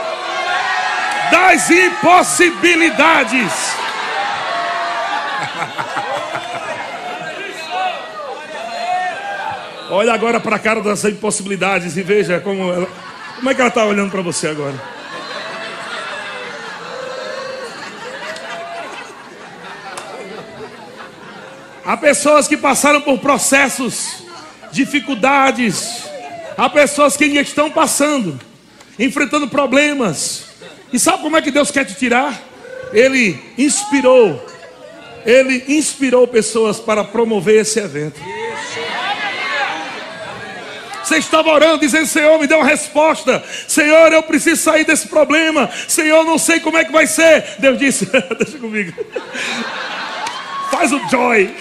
das 1.30 1.70
impossibilidades. 1.70 3.76
Olha 9.90 10.12
agora 10.12 10.38
para 10.38 10.56
a 10.56 10.58
cara 10.58 10.82
das 10.82 11.02
impossibilidades 11.04 11.96
e 11.96 12.02
veja 12.02 12.38
como 12.40 12.70
ela, 12.70 12.88
como 13.36 13.48
é 13.48 13.54
que 13.54 13.60
ela 13.60 13.68
está 13.68 13.86
olhando 13.86 14.10
para 14.10 14.20
você 14.20 14.48
agora. 14.48 14.74
Há 21.86 21.96
pessoas 21.96 22.46
que 22.46 22.56
passaram 22.56 23.00
por 23.00 23.18
processos 23.18 24.24
dificuldades. 24.70 26.04
Há 26.54 26.68
pessoas 26.68 27.16
que 27.16 27.24
ainda 27.24 27.40
estão 27.40 27.70
passando, 27.70 28.38
enfrentando 28.98 29.48
problemas. 29.48 30.48
E 30.92 30.98
sabe 30.98 31.22
como 31.22 31.38
é 31.38 31.40
que 31.40 31.50
Deus 31.50 31.70
quer 31.70 31.86
te 31.86 31.94
tirar? 31.94 32.38
Ele 32.92 33.40
inspirou, 33.56 34.44
ele 35.24 35.64
inspirou 35.66 36.26
pessoas 36.26 36.78
para 36.78 37.04
promover 37.04 37.62
esse 37.62 37.78
evento. 37.78 38.20
Você 41.08 41.16
estava 41.16 41.50
orando, 41.50 41.78
dizendo: 41.78 42.04
Senhor, 42.06 42.38
me 42.38 42.46
dê 42.46 42.54
uma 42.54 42.66
resposta. 42.66 43.42
Senhor, 43.66 44.12
eu 44.12 44.22
preciso 44.22 44.60
sair 44.60 44.84
desse 44.84 45.08
problema. 45.08 45.70
Senhor, 45.88 46.22
não 46.22 46.36
sei 46.36 46.60
como 46.60 46.76
é 46.76 46.84
que 46.84 46.92
vai 46.92 47.06
ser. 47.06 47.56
Deus 47.58 47.78
disse: 47.78 48.04
Deixa 48.38 48.58
comigo. 48.58 48.92
Faz 50.70 50.92
o 50.92 51.00
joy. 51.08 51.50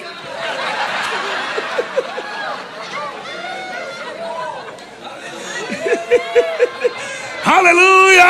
Aleluia! 7.46 8.26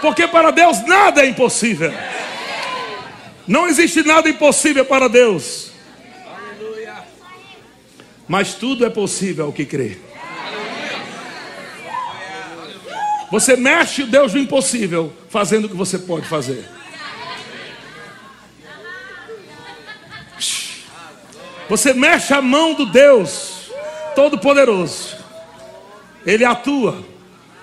Porque 0.00 0.26
para 0.26 0.50
Deus 0.50 0.82
nada 0.86 1.22
é 1.22 1.26
impossível. 1.26 1.92
Não 3.46 3.68
existe 3.68 4.02
nada 4.02 4.30
impossível 4.30 4.86
para 4.86 5.06
Deus. 5.06 5.71
Mas 8.32 8.54
tudo 8.54 8.86
é 8.86 8.88
possível 8.88 9.44
ao 9.44 9.52
que 9.52 9.66
crê. 9.66 9.98
Você 13.30 13.56
mexe 13.56 14.04
o 14.04 14.06
Deus 14.06 14.32
do 14.32 14.38
impossível, 14.38 15.12
fazendo 15.28 15.66
o 15.66 15.68
que 15.68 15.76
você 15.76 15.98
pode 15.98 16.26
fazer. 16.26 16.66
Você 21.68 21.92
mexe 21.92 22.32
a 22.32 22.40
mão 22.40 22.72
do 22.72 22.86
Deus 22.86 23.70
Todo-Poderoso 24.14 25.18
ele 26.24 26.44
atua, 26.46 27.04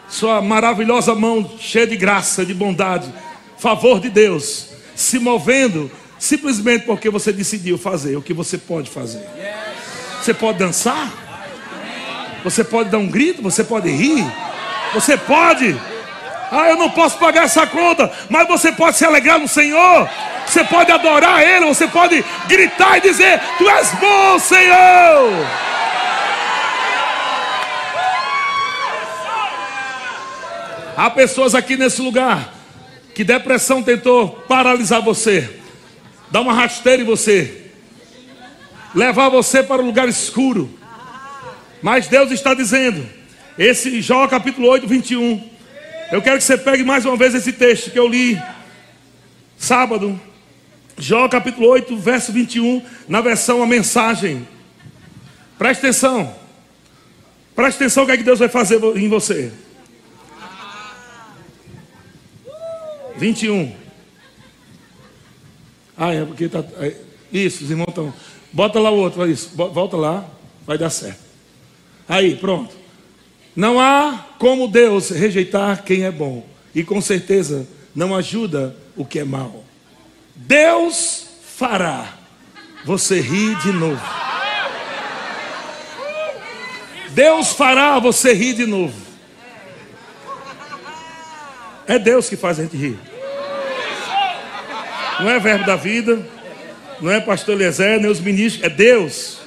sua 0.08 0.40
maravilhosa 0.40 1.16
mão 1.16 1.50
cheia 1.60 1.88
de 1.88 1.98
graça, 1.98 2.46
de 2.46 2.54
bondade, 2.54 3.12
favor 3.58 4.00
de 4.00 4.12
Deus, 4.12 4.70
se 4.96 5.18
movendo 5.18 5.90
simplesmente 6.20 6.86
porque 6.86 7.10
você 7.10 7.34
decidiu 7.34 7.76
fazer 7.76 8.16
o 8.18 8.22
que 8.22 8.36
você 8.36 8.56
pode 8.56 8.88
fazer. 8.88 9.26
Você 10.30 10.34
pode 10.36 10.60
dançar, 10.60 11.12
você 12.44 12.64
pode 12.64 12.90
dar 12.90 13.00
um 13.00 13.08
grito, 13.08 13.42
você 13.42 13.64
pode 13.64 13.90
rir, 13.90 14.24
você 14.94 15.18
pode. 15.18 15.76
Ah, 16.52 16.70
eu 16.70 16.78
não 16.78 16.92
posso 16.92 17.18
pagar 17.18 17.46
essa 17.46 17.66
conta, 17.66 18.12
mas 18.30 18.48
você 18.48 18.72
pode 18.72 18.96
se 18.96 19.04
alegrar 19.04 19.40
no 19.40 19.48
Senhor. 19.48 20.08
Você 20.46 20.64
pode 20.64 20.92
adorar 20.92 21.42
Ele, 21.42 21.66
você 21.66 21.88
pode 21.88 22.24
gritar 22.48 23.00
e 23.00 23.02
dizer: 23.02 23.42
Tu 23.58 23.68
és 23.68 23.92
bom, 23.94 24.38
Senhor. 24.38 25.48
Há 30.96 31.10
pessoas 31.10 31.56
aqui 31.56 31.76
nesse 31.76 32.04
lugar 32.04 32.54
que 33.16 33.24
depressão 33.24 33.82
tentou 33.82 34.30
paralisar 34.48 35.02
você, 35.02 35.50
dar 36.30 36.42
uma 36.42 36.54
rasteira 36.54 37.02
em 37.02 37.06
você, 37.06 37.59
levar 38.94 39.30
você 39.30 39.64
para 39.64 39.82
um 39.82 39.86
lugar 39.86 40.08
escuro. 40.08 40.70
Mas 41.82 42.08
Deus 42.08 42.32
está 42.32 42.54
dizendo, 42.54 43.06
esse 43.58 44.02
Jó 44.02 44.28
capítulo 44.28 44.68
8, 44.68 44.88
21. 44.88 45.50
Eu 46.12 46.22
quero 46.22 46.38
que 46.38 46.44
você 46.44 46.58
pegue 46.58 46.84
mais 46.84 47.06
uma 47.06 47.16
vez 47.16 47.36
esse 47.36 47.54
texto 47.54 47.92
que 47.92 48.00
eu 48.00 48.08
li 48.08 48.42
sábado. 49.58 50.20
Jó 50.98 51.28
capítulo 51.30 51.68
8, 51.68 51.96
verso 51.98 52.32
21, 52.34 52.84
na 53.08 53.22
versão 53.22 53.64
a 53.64 53.68
mensagem. 53.68 54.48
Preste 55.58 55.80
atenção. 55.80 56.36
Preste 57.56 57.78
atenção 57.78 58.04
o 58.04 58.06
que, 58.06 58.14
é 58.14 58.18
que 58.18 58.24
Deus 58.24 58.40
vai 58.40 58.50
fazer 58.50 58.82
em 58.98 59.08
você. 59.08 59.52
21. 63.18 63.76
Ah, 65.98 66.14
é 66.14 66.24
porque 66.24 66.48
tá. 66.48 66.64
é, 66.80 66.96
isso, 67.32 67.66
os 67.66 67.70
irmãos 67.70 67.90
estão. 67.90 68.14
Bota 68.52 68.80
lá 68.80 68.90
o 68.90 68.98
outro, 68.98 69.30
isso. 69.30 69.52
Volta 69.56 69.96
lá, 69.96 70.26
vai 70.66 70.78
dar 70.78 70.90
certo. 70.90 71.20
Aí, 72.08 72.36
pronto. 72.36 72.76
Não 73.56 73.80
há 73.80 74.26
como 74.40 74.68
Deus 74.68 75.10
rejeitar 75.10 75.84
quem 75.84 76.04
é 76.04 76.12
bom. 76.12 76.46
E 76.74 76.84
com 76.84 77.02
certeza 77.02 77.68
não 77.96 78.16
ajuda 78.16 78.76
o 78.96 79.04
que 79.04 79.20
é 79.20 79.24
mal. 79.24 79.64
Deus 80.36 81.28
fará 81.58 82.14
você 82.86 83.20
rir 83.20 83.58
de 83.58 83.72
novo. 83.72 84.02
Deus 87.10 87.52
fará 87.52 88.00
você 88.00 88.34
rir 88.34 88.54
de 88.54 88.66
novo. 88.66 88.96
É 91.86 92.00
Deus 92.00 92.30
que 92.30 92.38
faz 92.38 92.60
a 92.60 92.64
gente 92.64 92.78
rir. 92.78 92.98
Não 95.20 95.30
é 95.30 95.40
verbo 95.40 95.66
da 95.66 95.76
vida, 95.76 96.26
não 97.02 97.12
é 97.12 97.20
pastor 97.20 97.56
Eliezer, 97.56 98.00
nem 98.00 98.10
os 98.10 98.20
ministros, 98.20 98.64
é 98.64 98.70
Deus. 98.70 99.40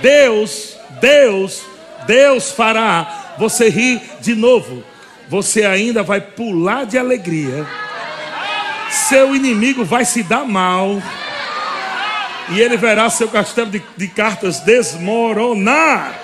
Deus, 0.00 0.76
Deus, 1.00 1.62
Deus 2.06 2.50
fará 2.50 3.34
você 3.38 3.68
rir 3.68 4.00
de 4.20 4.34
novo. 4.34 4.82
Você 5.28 5.64
ainda 5.64 6.02
vai 6.02 6.20
pular 6.20 6.84
de 6.84 6.98
alegria. 6.98 7.66
Seu 8.90 9.34
inimigo 9.34 9.84
vai 9.84 10.04
se 10.04 10.22
dar 10.22 10.44
mal. 10.44 11.00
E 12.50 12.60
ele 12.60 12.76
verá 12.76 13.08
seu 13.08 13.28
castelo 13.28 13.70
de, 13.70 13.82
de 13.96 14.08
cartas 14.08 14.60
desmoronar. 14.60 16.18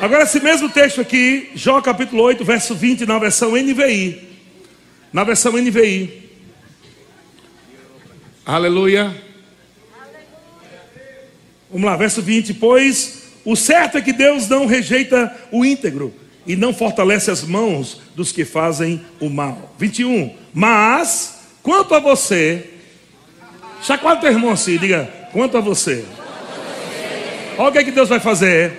Agora, 0.00 0.24
esse 0.24 0.40
mesmo 0.40 0.68
texto 0.68 1.00
aqui, 1.00 1.50
Jó 1.54 1.80
capítulo 1.80 2.22
8, 2.22 2.44
verso 2.44 2.74
20, 2.74 3.04
na 3.06 3.18
versão 3.18 3.52
NVI. 3.52 4.28
Na 5.12 5.24
versão 5.24 5.52
NVI. 5.52 6.27
Aleluia. 8.48 9.14
Vamos 11.70 11.84
lá, 11.84 11.94
verso 11.98 12.22
20. 12.22 12.54
Pois 12.54 13.24
o 13.44 13.54
certo 13.54 13.98
é 13.98 14.00
que 14.00 14.10
Deus 14.10 14.48
não 14.48 14.64
rejeita 14.64 15.36
o 15.52 15.66
íntegro 15.66 16.14
e 16.46 16.56
não 16.56 16.72
fortalece 16.72 17.30
as 17.30 17.42
mãos 17.42 18.00
dos 18.16 18.32
que 18.32 18.46
fazem 18.46 19.04
o 19.20 19.28
mal. 19.28 19.74
21. 19.78 20.34
Mas, 20.54 21.40
quanto 21.62 21.94
a 21.94 22.00
você, 22.00 22.70
chacoalha 23.82 24.18
teu 24.18 24.30
irmão 24.30 24.52
assim, 24.52 24.78
diga, 24.78 25.12
quanto 25.30 25.58
a 25.58 25.60
você. 25.60 26.06
Olha 27.58 27.68
o 27.68 27.72
que, 27.72 27.78
é 27.80 27.84
que 27.84 27.90
Deus 27.90 28.08
vai 28.08 28.18
fazer. 28.18 28.72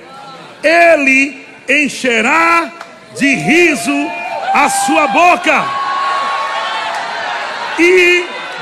Ele 0.63 1.45
encherá 1.69 2.73
de 3.15 3.35
riso 3.35 3.93
a 4.51 4.67
sua 4.67 5.07
boca 5.09 5.63
e 7.77 8.18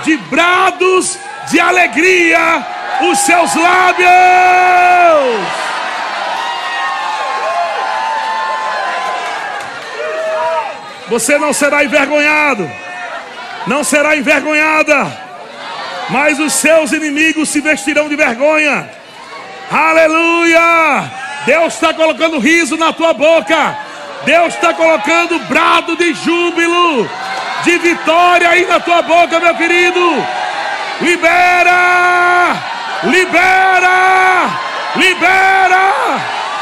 de 0.07 0.15
brados 0.15 1.19
de 1.51 1.59
alegria 1.59 2.65
os 3.01 3.19
seus 3.19 3.53
lábios. 3.53 4.07
Você 11.09 11.37
não 11.37 11.51
será 11.53 11.83
envergonhado, 11.83 12.69
não 13.65 13.83
será 13.83 14.15
envergonhada, 14.15 15.05
mas 16.09 16.39
os 16.39 16.53
seus 16.53 16.93
inimigos 16.93 17.49
se 17.49 17.59
vestirão 17.59 18.07
de 18.07 18.15
vergonha. 18.15 18.89
Aleluia! 19.69 21.11
Deus 21.45 21.73
está 21.73 21.93
colocando 21.93 22.39
riso 22.39 22.77
na 22.77 22.93
tua 22.93 23.13
boca. 23.13 23.77
Deus 24.25 24.53
está 24.53 24.73
colocando 24.73 25.39
brado 25.47 25.95
de 25.95 26.13
júbilo, 26.13 27.09
de 27.63 27.77
vitória 27.77 28.49
aí 28.49 28.65
na 28.65 28.79
tua 28.79 29.01
boca, 29.01 29.39
meu 29.39 29.55
querido. 29.55 30.25
Libera! 31.01 32.55
Libera! 33.03 34.49
Libera! 34.95 35.93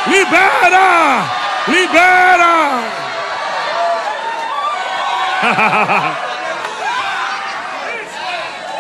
Libera! 0.08 1.25
Libera! 1.67 2.55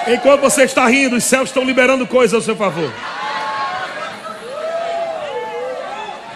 Enquanto 0.07 0.41
você 0.41 0.63
está 0.63 0.85
rindo, 0.87 1.15
os 1.15 1.23
céus 1.23 1.49
estão 1.49 1.63
liberando 1.63 2.05
coisas 2.05 2.33
ao 2.33 2.41
seu 2.41 2.55
favor. 2.55 2.91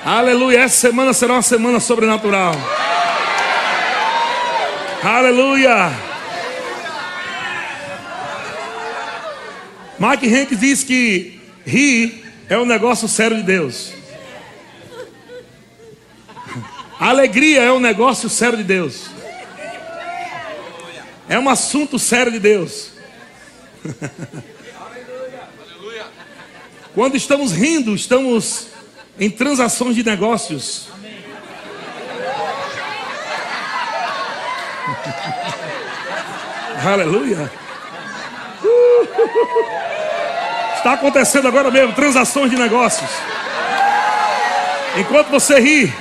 Aleluia. 0.06 0.62
Essa 0.62 0.88
semana 0.88 1.14
será 1.14 1.34
uma 1.34 1.42
semana 1.42 1.80
sobrenatural. 1.80 2.54
Aleluia. 5.02 5.92
Mike 9.98 10.28
Henk 10.28 10.56
diz 10.58 10.84
que 10.84 11.40
rir 11.66 12.26
é 12.50 12.58
um 12.58 12.66
negócio 12.66 13.08
sério 13.08 13.38
de 13.38 13.44
Deus. 13.44 13.94
Alegria 17.00 17.62
é 17.62 17.72
um 17.72 17.80
negócio 17.80 18.30
sério 18.30 18.58
de 18.58 18.64
Deus. 18.64 19.06
É 21.30 21.40
um 21.40 21.48
assunto 21.48 21.98
sério 21.98 22.32
de 22.32 22.40
Deus. 22.40 22.90
Quando 26.94 27.16
estamos 27.16 27.54
rindo, 27.54 27.96
estamos 27.96 28.68
em 29.18 29.30
transações 29.30 29.96
de 29.96 30.04
negócios. 30.04 30.90
Aleluia. 36.86 37.52
Está 40.78 40.94
acontecendo 40.94 41.48
agora 41.48 41.70
mesmo 41.70 41.94
transações 41.94 42.50
de 42.50 42.58
negócios. 42.58 43.10
Enquanto 44.96 45.30
você 45.30 45.60
ri. 45.60 45.94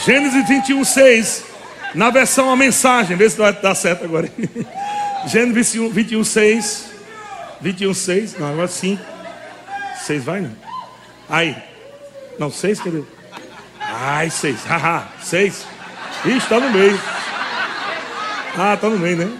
Gênesis 0.06 0.48
21, 0.48 0.84
6. 0.84 1.46
Na 1.96 2.10
versão 2.10 2.52
a 2.52 2.56
mensagem, 2.56 3.16
vê 3.16 3.30
se 3.30 3.38
vai 3.38 3.54
dar 3.54 3.74
certo 3.76 4.04
agora. 4.04 4.30
Gênesis 5.26 5.74
21, 5.74 5.90
21 5.90 6.24
6. 6.26 6.86
21, 7.62 7.94
6. 7.94 8.40
Não, 8.40 8.50
agora 8.52 8.68
5. 8.68 9.02
6 10.06 10.24
vai, 10.24 10.42
não? 10.42 10.52
Aí. 11.30 11.56
Não, 12.38 12.52
6, 12.52 12.82
cadê? 12.82 13.04
Ai, 13.80 14.30
6. 14.30 14.66
Haha, 14.66 15.08
6. 15.22 15.66
Ixi, 16.26 16.38
está 16.38 16.60
no 16.60 16.70
meio. 16.72 17.00
Ah, 18.58 18.74
está 18.74 18.90
no 18.90 19.00
meio, 19.00 19.16
né? 19.16 19.32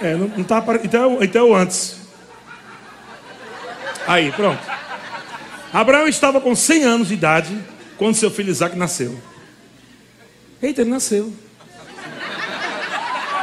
É, 0.00 0.14
não, 0.14 0.28
não 0.28 0.44
tá 0.44 0.56
aparecendo. 0.56 0.86
Então, 0.86 1.18
então 1.20 1.54
antes. 1.54 1.96
Aí, 4.06 4.32
pronto. 4.32 4.71
Abraão 5.72 6.06
estava 6.06 6.40
com 6.40 6.54
100 6.54 6.84
anos 6.84 7.08
de 7.08 7.14
idade 7.14 7.58
quando 7.96 8.14
seu 8.14 8.30
filho 8.30 8.50
Isaac 8.50 8.76
nasceu. 8.76 9.18
Eita, 10.62 10.82
ele 10.82 10.90
nasceu. 10.90 11.32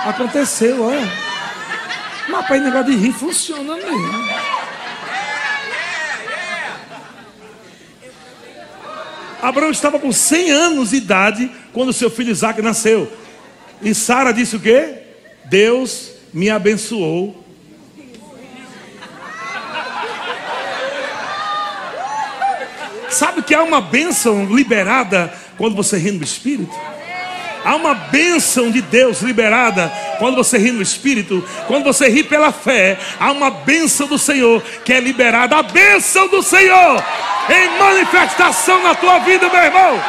Aconteceu, 0.06 0.84
olha. 0.84 1.12
Mas 2.30 2.46
para 2.46 2.60
negócio 2.60 2.92
de 2.92 2.98
rir 2.98 3.14
funciona 3.14 3.76
mesmo. 3.76 4.30
Abraão 9.42 9.72
estava 9.72 9.98
com 9.98 10.12
100 10.12 10.52
anos 10.52 10.90
de 10.92 10.98
idade 10.98 11.52
quando 11.74 11.94
seu 11.94 12.10
filho 12.12 12.32
Isaac 12.32 12.62
nasceu. 12.62 13.12
E 13.82 13.96
Sara 13.96 14.32
disse 14.32 14.56
o 14.56 14.60
quê? 14.60 15.04
Deus 15.46 16.12
me 16.34 16.50
abençoou. 16.50 17.44
Sabe 23.10 23.42
que 23.42 23.56
há 23.56 23.64
uma 23.64 23.82
bênção 23.82 24.46
liberada 24.46 25.34
quando 25.58 25.76
você 25.76 25.98
ri 25.98 26.12
no 26.12 26.24
Espírito? 26.24 26.74
Há 27.64 27.76
uma 27.76 27.94
bênção 27.94 28.72
de 28.72 28.82
Deus 28.82 29.22
liberada 29.22 29.92
quando 30.18 30.36
você 30.36 30.58
ri 30.58 30.72
no 30.72 30.82
Espírito. 30.82 31.44
Quando 31.68 31.84
você 31.84 32.08
ri 32.08 32.24
pela 32.24 32.52
fé, 32.52 32.98
há 33.20 33.32
uma 33.32 33.50
bênção 33.50 34.08
do 34.08 34.18
Senhor 34.18 34.62
que 34.86 34.94
é 34.94 35.00
liberada. 35.00 35.58
A 35.58 35.64
bênção 35.64 36.28
do 36.28 36.42
Senhor 36.42 37.04
em 37.50 37.80
manifestação 37.80 38.82
na 38.84 38.96
tua 38.96 39.20
vida, 39.20 39.50
meu 39.50 39.62
irmão. 39.62 40.02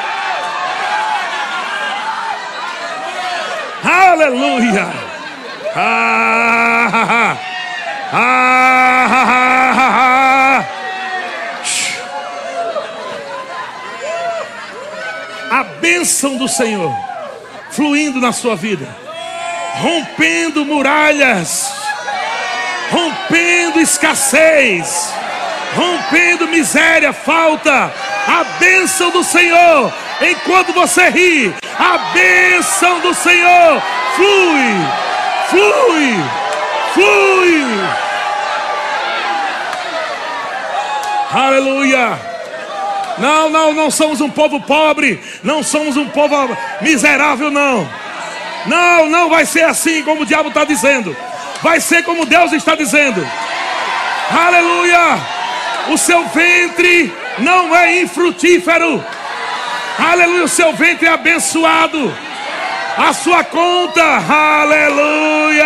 Aleluia. 3.83 4.87
Ah, 5.75 6.91
ah, 6.93 7.07
ah. 7.11 7.37
Ah, 8.13 9.07
ah, 9.09 9.27
ah, 9.29 9.75
ah, 9.79 10.67
ah. 10.67 10.81
A 15.51 15.65
bênção 15.91 16.37
do 16.37 16.47
Senhor 16.47 16.97
fluindo 17.73 18.21
na 18.21 18.33
sua 18.33 18.55
vida, 18.55 18.87
rompendo 19.81 20.65
muralhas, 20.65 21.73
rompendo 22.93 23.81
escassez, 23.81 25.13
rompendo 25.75 26.47
miséria, 26.47 27.13
falta. 27.13 27.93
A 28.27 28.45
bênção 28.61 29.11
do 29.11 29.25
Senhor, 29.25 29.93
enquanto 30.21 30.73
você 30.73 31.09
ri, 31.09 31.55
a 31.77 31.99
bênção 32.13 33.01
do 33.01 33.13
Senhor 33.13 33.83
flui, 34.15 34.75
flui, 35.49 36.15
flui. 36.95 37.65
Aleluia. 41.33 42.30
Não, 43.21 43.51
não, 43.51 43.73
não 43.75 43.91
somos 43.91 44.21
um 44.21 44.31
povo 44.31 44.61
pobre, 44.61 45.21
não 45.43 45.63
somos 45.63 45.97
um 45.97 46.09
povo 46.09 46.57
miserável, 46.81 47.51
não. 47.51 47.89
Não, 48.67 49.09
não 49.09 49.29
vai 49.29 49.45
ser 49.47 49.65
assim 49.65 50.03
como 50.03 50.23
o 50.23 50.27
diabo 50.27 50.49
está 50.49 50.65
dizendo. 50.65 51.15
Vai 51.63 51.81
ser 51.81 52.03
como 52.03 52.27
Deus 52.27 52.53
está 52.53 52.75
dizendo. 52.75 53.27
Aleluia. 54.31 55.19
O 55.89 55.99
seu 55.99 56.27
ventre 56.29 57.13
não 57.39 57.75
é 57.75 58.01
infrutífero. 58.01 59.05
Aleluia. 59.99 60.45
O 60.45 60.49
seu 60.49 60.73
ventre 60.73 61.07
é 61.07 61.13
abençoado. 61.13 62.15
A 62.97 63.13
sua 63.13 63.45
conta, 63.45 64.03
aleluia. 64.29 65.65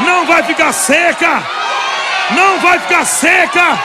Não 0.00 0.26
vai 0.26 0.42
ficar 0.42 0.72
seca. 0.72 1.42
Não 2.30 2.58
vai 2.58 2.78
ficar 2.80 3.04
seca. 3.04 3.78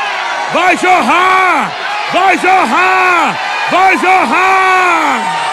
Vai 0.53 0.77
jorrar. 0.77 1.93
Vai 2.12 2.38
jorrar. 2.38 3.39
Vai 3.72 3.97
jorrar. 3.97 5.43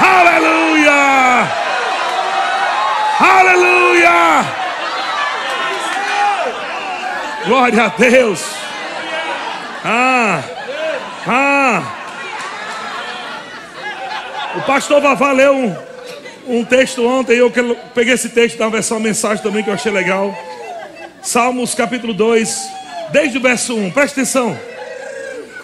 Aleluia. 0.00 1.62
Aleluia. 3.20 4.44
Glória 7.46 7.84
a 7.84 7.88
Deus. 7.88 8.44
Ah. 9.84 10.42
Ah. 11.26 11.82
O 14.56 14.62
pastor 14.62 15.00
Vavá 15.00 15.32
leu 15.32 15.54
um, 15.54 15.76
um 16.46 16.64
texto 16.64 17.06
ontem. 17.06 17.38
Eu 17.38 17.50
peguei 17.94 18.14
esse 18.14 18.28
texto 18.28 18.58
da 18.58 18.68
versão 18.68 19.00
mensagem 19.00 19.42
também 19.42 19.62
que 19.62 19.70
eu 19.70 19.74
achei 19.74 19.92
legal. 19.92 20.36
Salmos 21.22 21.74
capítulo 21.74 22.12
2, 22.12 22.68
desde 23.10 23.38
o 23.38 23.40
verso 23.40 23.74
1. 23.74 23.90
Presta 23.90 24.20
atenção. 24.20 24.58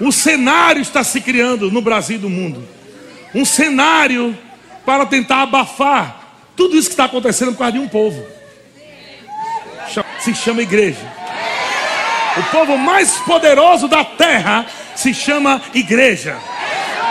O 0.00 0.12
cenário 0.12 0.80
está 0.80 1.02
se 1.02 1.20
criando 1.20 1.70
no 1.70 1.82
Brasil 1.82 2.16
e 2.16 2.20
no 2.20 2.30
mundo. 2.30 2.66
Um 3.34 3.44
cenário 3.44 4.36
para 4.86 5.04
tentar 5.06 5.42
abafar 5.42 6.18
tudo 6.56 6.76
isso 6.76 6.88
que 6.88 6.94
está 6.94 7.04
acontecendo 7.04 7.52
por 7.52 7.58
causa 7.58 7.72
de 7.72 7.78
um 7.78 7.88
povo. 7.88 8.24
Se 10.20 10.34
chama 10.34 10.62
igreja. 10.62 11.18
O 12.36 12.42
povo 12.50 12.76
mais 12.76 13.16
poderoso 13.18 13.88
da 13.88 14.04
terra 14.04 14.66
se 14.94 15.12
chama 15.12 15.60
igreja. 15.74 16.36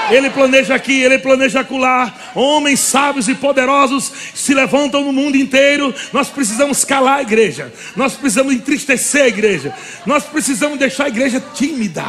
Ele 0.10 0.30
planeja 0.30 0.76
aqui, 0.76 1.02
ele 1.02 1.20
planeja 1.20 1.62
acolá. 1.62 2.14
Homens 2.34 2.80
sábios 2.80 3.28
e 3.28 3.36
poderosos 3.36 4.12
se 4.34 4.54
levantam 4.54 5.04
no 5.04 5.12
mundo 5.12 5.36
inteiro. 5.36 5.94
Nós 6.14 6.30
precisamos 6.30 6.86
calar 6.86 7.20
a 7.20 7.22
igreja. 7.22 7.74
Nós 7.96 8.14
precisamos 8.14 8.54
entristecer 8.54 9.24
a 9.24 9.28
igreja. 9.28 9.76
Nós 10.06 10.24
precisamos 10.24 10.80
deixar 10.80 11.06
a 11.06 11.10
igreja 11.10 11.44
tímida. 11.54 12.06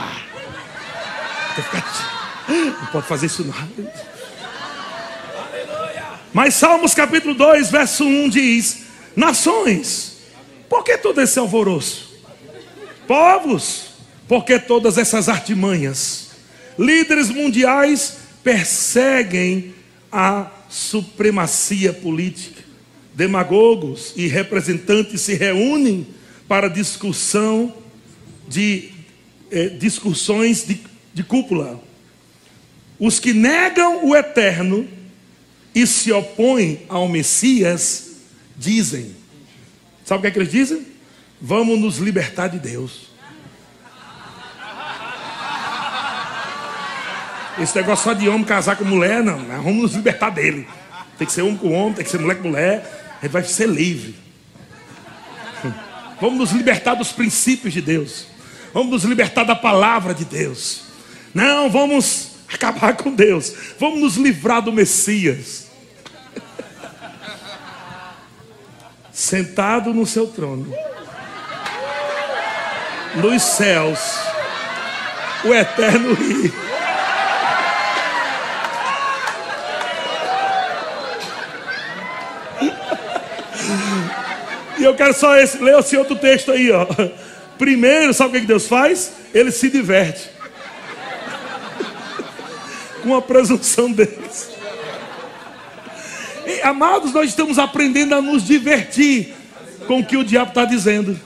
Não 2.49 2.87
pode 2.93 3.07
fazer 3.07 3.27
isso 3.27 3.45
não. 3.45 3.55
Mas 6.33 6.55
Salmos 6.55 6.95
capítulo 6.95 7.35
2, 7.35 7.71
verso 7.71 8.05
1 8.05 8.29
diz: 8.29 8.85
Nações, 9.17 10.19
por 10.69 10.85
que 10.85 10.97
todo 10.97 11.21
esse 11.21 11.39
alvoroço? 11.39 12.09
Povos, 13.07 13.89
por 14.29 14.45
que 14.45 14.59
todas 14.59 14.99
essas 14.99 15.29
artimanhas? 15.29 16.28
Líderes 16.79 17.29
mundiais 17.29 18.19
perseguem 18.43 19.75
a 20.13 20.51
supremacia 20.69 21.93
política. 21.93 22.63
Demagogos 23.15 24.13
e 24.17 24.29
representantes 24.29 25.23
se 25.23 25.35
reúnem 25.35 26.07
para 26.47 26.69
discussão 26.69 27.75
de 28.49 28.91
eh, 29.51 29.71
discussões 29.71 30.65
de, 30.67 30.81
de 31.13 31.25
cúpula. 31.25 31.83
Os 32.99 33.19
que 33.19 33.33
negam 33.33 34.07
o 34.07 34.15
eterno 34.15 34.87
e 35.75 35.87
se 35.87 36.13
opõem 36.13 36.83
ao 36.89 37.09
Messias 37.09 38.13
dizem: 38.57 39.15
Sabe 40.05 40.19
o 40.19 40.23
que, 40.23 40.27
é 40.29 40.31
que 40.31 40.39
eles 40.39 40.53
dizem? 40.53 40.87
Vamos 41.41 41.79
nos 41.79 41.99
libertar 41.99 42.49
de 42.49 42.59
Deus. 42.59 43.09
Esse 47.61 47.77
negócio 47.77 48.05
só 48.05 48.13
de 48.13 48.29
homem 48.29 48.45
casar 48.45 48.77
com 48.77 48.85
mulher, 48.85 49.23
não. 49.23 49.39
Vamos 49.39 49.83
nos 49.83 49.95
libertar 49.95 50.31
dele. 50.31 50.67
Tem 51.17 51.27
que 51.27 51.33
ser 51.33 51.43
homem 51.43 51.57
com 51.57 51.73
homem, 51.73 51.95
tem 51.95 52.05
que 52.05 52.11
ser 52.11 52.21
mulher 52.21 52.37
com 52.37 52.49
mulher. 52.49 53.17
A 53.19 53.25
gente 53.25 53.33
vai 53.33 53.43
ser 53.43 53.69
livre. 53.69 54.15
Vamos 56.21 56.39
nos 56.39 56.51
libertar 56.53 56.95
dos 56.95 57.13
princípios 57.13 57.73
de 57.75 57.81
Deus. 57.81 58.27
Vamos 58.73 58.91
nos 58.91 59.05
libertar 59.05 59.45
da 59.45 59.57
palavra 59.57 60.15
de 60.15 60.25
Deus. 60.25 60.83
Não, 61.35 61.69
vamos 61.69 62.31
acabar 62.53 62.97
com 62.97 63.13
Deus. 63.13 63.53
Vamos 63.79 64.01
nos 64.01 64.17
livrar 64.17 64.63
do 64.63 64.73
Messias. 64.73 65.67
Sentado 69.13 69.93
no 69.93 70.07
seu 70.07 70.29
trono, 70.29 70.73
nos 73.17 73.43
céus, 73.43 73.99
o 75.45 75.53
eterno 75.53 76.15
rio. 76.15 76.68
Eu 84.89 84.95
quero 84.95 85.15
só 85.15 85.37
esse, 85.37 85.59
ler 85.63 85.79
esse 85.79 85.97
outro 85.97 86.17
texto 86.17 86.51
aí, 86.51 86.71
ó. 86.71 86.87
Primeiro, 87.59 88.13
sabe 88.15 88.39
o 88.39 88.41
que 88.41 88.47
Deus 88.47 88.67
faz? 88.67 89.13
Ele 89.35 89.51
se 89.51 89.69
diverte. 89.69 90.31
Com 93.03 93.17
a 93.17 93.23
presunção 93.23 93.91
deles. 93.91 94.51
E, 96.47 96.63
amados, 96.63 97.13
nós 97.13 97.29
estamos 97.29 97.59
aprendendo 97.59 98.15
a 98.15 98.23
nos 98.23 98.47
divertir 98.47 99.35
com 99.87 100.01
o 100.01 100.05
que 100.05 100.17
o 100.17 100.25
diabo 100.25 100.49
está 100.49 100.65
dizendo 100.65 101.19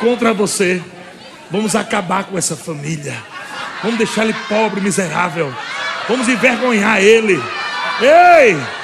contra 0.00 0.32
você. 0.32 0.82
Vamos 1.50 1.76
acabar 1.76 2.24
com 2.24 2.38
essa 2.38 2.56
família. 2.56 3.14
Vamos 3.82 3.98
deixar 3.98 4.24
ele 4.24 4.34
pobre, 4.48 4.80
miserável. 4.80 5.54
Vamos 6.08 6.28
envergonhar 6.28 7.02
ele. 7.02 7.42
Ei! 8.00 8.79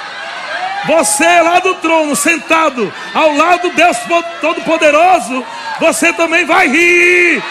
Você 0.87 1.41
lá 1.41 1.59
do 1.59 1.75
trono, 1.75 2.15
sentado 2.15 2.93
ao 3.13 3.33
lado 3.35 3.69
do 3.69 3.75
Deus 3.75 3.97
Todo-Poderoso, 4.39 5.45
você 5.81 6.13
também 6.13 6.45
vai 6.45 6.67
rir 6.67 7.43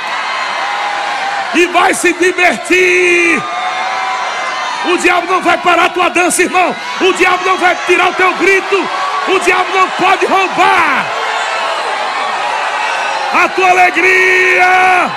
e 1.55 1.67
vai 1.67 1.93
se 1.93 2.15
divertir. 2.15 3.43
O 4.87 4.99
diabo 4.99 5.27
não 5.27 5.43
vai 5.43 5.59
parar 5.59 5.87
a 5.87 5.91
tua 5.91 6.09
dança, 6.09 6.43
irmão. 6.43 6.75
O 7.01 7.13
diabo 7.13 7.45
não 7.45 7.59
vai 7.59 7.77
tirar 7.87 8.09
o 8.09 8.15
teu 8.15 8.33
grito. 8.35 8.89
O 9.29 9.39
diabo 9.41 9.69
não 9.75 9.89
pode 9.91 10.25
roubar 10.25 11.07
a 13.35 13.49
tua 13.49 13.69
alegria. 13.69 15.11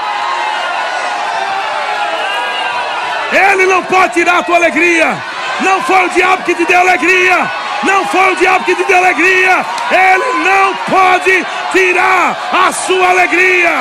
Ele 3.31 3.65
não 3.65 3.83
pode 3.83 4.13
tirar 4.13 4.39
a 4.39 4.43
tua 4.43 4.55
alegria. 4.55 5.15
Não 5.61 5.81
foi 5.83 6.05
o 6.05 6.09
diabo 6.09 6.43
que 6.43 6.55
te 6.55 6.65
deu 6.65 6.79
alegria. 6.79 7.58
Não 7.83 8.07
foi 8.07 8.33
o 8.33 8.35
diabo 8.35 8.65
que 8.65 8.75
te 8.75 8.83
deu 8.83 8.97
alegria. 8.97 9.65
Ele 9.91 10.43
não 10.43 10.75
pode 10.89 11.45
tirar 11.71 12.35
a 12.51 12.71
sua 12.71 13.09
alegria. 13.09 13.71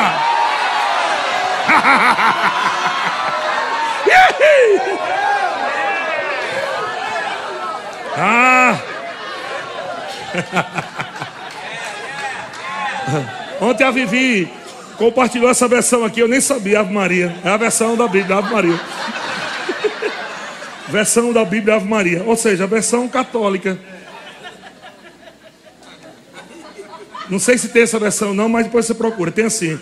ah. 8.17 8.79
Ontem 13.61 13.85
a 13.85 13.91
Vivi 13.91 14.51
compartilhou 14.97 15.51
essa 15.51 15.67
versão 15.67 16.05
aqui, 16.05 16.21
eu 16.21 16.29
nem 16.29 16.41
sabia, 16.41 16.79
Ave 16.81 16.93
Maria. 16.93 17.35
É 17.45 17.51
a 17.51 17.57
versão 17.57 17.97
da 17.97 18.07
Bíblia, 18.07 18.39
Ave 18.39 18.53
Maria 18.53 18.79
versão 20.91 21.33
da 21.33 21.45
Bíblia 21.45 21.77
Ave 21.77 21.87
Maria, 21.87 22.23
ou 22.25 22.37
seja, 22.37 22.65
a 22.65 22.67
versão 22.67 23.09
católica. 23.09 23.79
Não 27.29 27.39
sei 27.39 27.59
se 27.59 27.69
tem 27.69 27.83
essa 27.83 27.99
versão 27.99 28.33
não, 28.33 28.49
mas 28.49 28.65
depois 28.65 28.87
você 28.87 28.95
procura. 28.95 29.31
Tem 29.31 29.45
assim. 29.45 29.79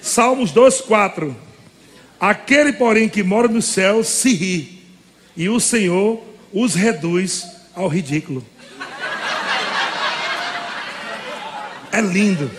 Salmos 0.00 0.52
2:4. 0.52 1.34
Aquele, 2.18 2.72
porém, 2.72 3.08
que 3.08 3.22
mora 3.22 3.48
no 3.48 3.60
céu 3.60 4.02
se 4.04 4.32
ri, 4.32 4.82
e 5.36 5.48
o 5.48 5.58
Senhor 5.60 6.22
os 6.52 6.74
reduz 6.74 7.44
ao 7.74 7.88
ridículo. 7.88 8.44
É 11.90 12.00
lindo. 12.00 12.50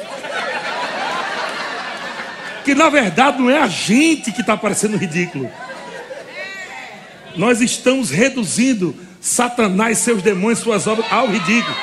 Que 2.63 2.75
na 2.75 2.89
verdade 2.89 3.39
não 3.39 3.49
é 3.49 3.59
a 3.59 3.67
gente 3.67 4.31
que 4.31 4.41
está 4.41 4.55
parecendo 4.55 4.95
ridículo. 4.95 5.51
Nós 7.35 7.61
estamos 7.61 8.09
reduzindo 8.09 8.95
Satanás, 9.19 9.99
seus 9.99 10.21
demônios, 10.21 10.59
suas 10.59 10.85
obras 10.85 11.11
ao 11.11 11.27
ridículo. 11.27 11.75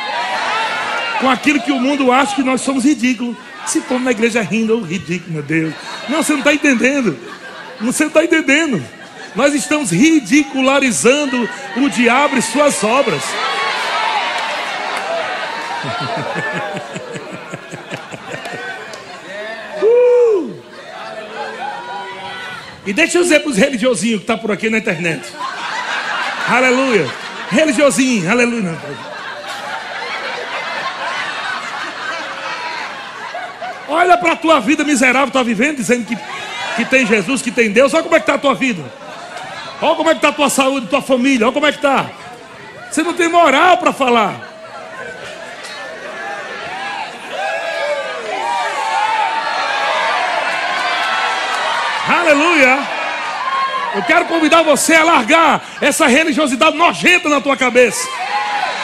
Com 1.20 1.28
aquilo 1.28 1.60
que 1.60 1.72
o 1.72 1.80
mundo 1.80 2.12
acha 2.12 2.34
que 2.34 2.42
nós 2.42 2.60
somos 2.60 2.84
ridículos. 2.84 3.36
Se 3.66 3.80
povo 3.80 4.04
na 4.04 4.10
igreja 4.10 4.42
rindo, 4.42 4.78
oh, 4.78 4.82
ridículo, 4.82 5.32
meu 5.32 5.42
Deus. 5.42 5.74
Não, 6.08 6.22
você 6.22 6.32
não 6.32 6.40
está 6.40 6.52
entendendo. 6.52 7.16
Você 7.80 8.04
não 8.04 8.08
está 8.08 8.24
entendendo. 8.24 8.82
Nós 9.34 9.54
estamos 9.54 9.90
ridicularizando 9.90 11.48
o 11.76 11.88
diabo 11.88 12.36
e 12.36 12.42
suas 12.42 12.82
obras. 12.82 13.22
uh! 19.82 20.54
E 22.90 22.92
deixa 22.92 23.18
eu 23.18 23.22
dizer 23.22 23.38
para 23.38 23.50
os 23.50 23.56
religiosinhos 23.56 24.16
que 24.16 24.24
estão 24.24 24.34
tá 24.34 24.42
por 24.42 24.50
aqui 24.50 24.68
na 24.68 24.78
internet. 24.78 25.22
Aleluia. 26.48 27.08
Religiosinho, 27.48 28.28
aleluia. 28.28 28.76
Olha 33.86 34.18
para 34.18 34.32
a 34.32 34.36
tua 34.36 34.58
vida 34.58 34.82
miserável, 34.82 35.28
está 35.28 35.40
vivendo, 35.40 35.76
dizendo 35.76 36.04
que, 36.04 36.18
que 36.74 36.84
tem 36.84 37.06
Jesus, 37.06 37.40
que 37.40 37.52
tem 37.52 37.70
Deus. 37.70 37.94
Olha 37.94 38.02
como 38.02 38.16
é 38.16 38.18
que 38.18 38.24
está 38.24 38.34
a 38.34 38.38
tua 38.38 38.56
vida. 38.56 38.82
Olha 39.80 39.94
como 39.94 40.10
é 40.10 40.12
que 40.14 40.18
está 40.18 40.30
a 40.30 40.32
tua 40.32 40.50
saúde, 40.50 40.88
tua 40.88 41.00
família. 41.00 41.46
Olha 41.46 41.54
como 41.54 41.66
é 41.68 41.70
que 41.70 41.78
está. 41.78 42.10
Você 42.90 43.04
não 43.04 43.12
tem 43.12 43.28
moral 43.28 43.78
para 43.78 43.92
falar. 43.92 44.49
Aleluia. 52.20 52.78
Eu 53.94 54.02
quero 54.02 54.26
convidar 54.26 54.62
você 54.62 54.94
a 54.94 55.02
largar 55.02 55.62
essa 55.80 56.06
religiosidade 56.06 56.76
nojenta 56.76 57.28
na 57.28 57.40
tua 57.40 57.56
cabeça. 57.56 58.06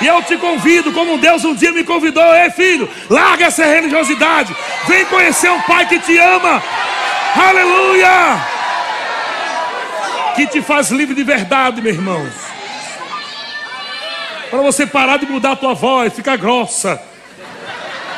E 0.00 0.06
eu 0.06 0.22
te 0.22 0.36
convido, 0.36 0.92
como 0.92 1.18
Deus 1.18 1.44
um 1.44 1.54
dia 1.54 1.72
me 1.72 1.84
convidou, 1.84 2.34
ei 2.34 2.50
filho, 2.50 2.88
larga 3.08 3.46
essa 3.46 3.64
religiosidade. 3.64 4.54
Vem 4.86 5.04
conhecer 5.06 5.50
um 5.50 5.60
Pai 5.62 5.86
que 5.86 5.98
te 5.98 6.18
ama. 6.18 6.62
Aleluia! 7.34 8.40
Que 10.34 10.46
te 10.46 10.60
faz 10.60 10.90
livre 10.90 11.14
de 11.14 11.22
verdade, 11.22 11.80
meu 11.80 11.92
irmão. 11.92 12.28
Para 14.50 14.62
você 14.62 14.86
parar 14.86 15.18
de 15.18 15.26
mudar 15.26 15.52
a 15.52 15.56
tua 15.56 15.74
voz, 15.74 16.12
ficar 16.12 16.36
grossa. 16.36 17.00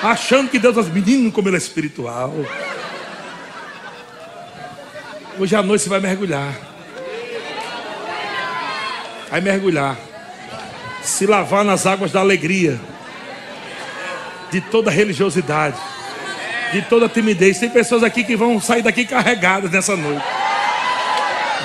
Achando 0.03 0.49
que 0.49 0.59
Deus 0.59 0.77
é 0.77 0.83
menino 0.83 1.33
como 1.33 1.49
ele 1.49 1.57
é 1.57 1.59
espiritual. 1.59 2.33
Hoje 5.39 5.55
à 5.55 5.63
noite 5.63 5.83
você 5.83 5.89
vai 5.89 6.01
mergulhar. 6.01 6.55
Vai 9.31 9.41
mergulhar. 9.41 9.97
Se 11.03 11.27
lavar 11.27 11.65
nas 11.65 11.87
águas 11.87 12.13
da 12.13 12.21
alegria. 12.21 12.81
De 14.51 14.61
toda 14.61 14.91
religiosidade 14.91 15.77
de 16.73 16.83
toda 16.83 17.09
timidez. 17.09 17.59
Tem 17.59 17.71
pessoas 17.71 18.03
aqui 18.03 18.25
que 18.25 18.37
vão 18.37 18.61
sair 18.61 18.83
daqui 18.83 19.05
carregadas 19.05 19.71
nessa 19.71 19.97
noite. 19.97 20.25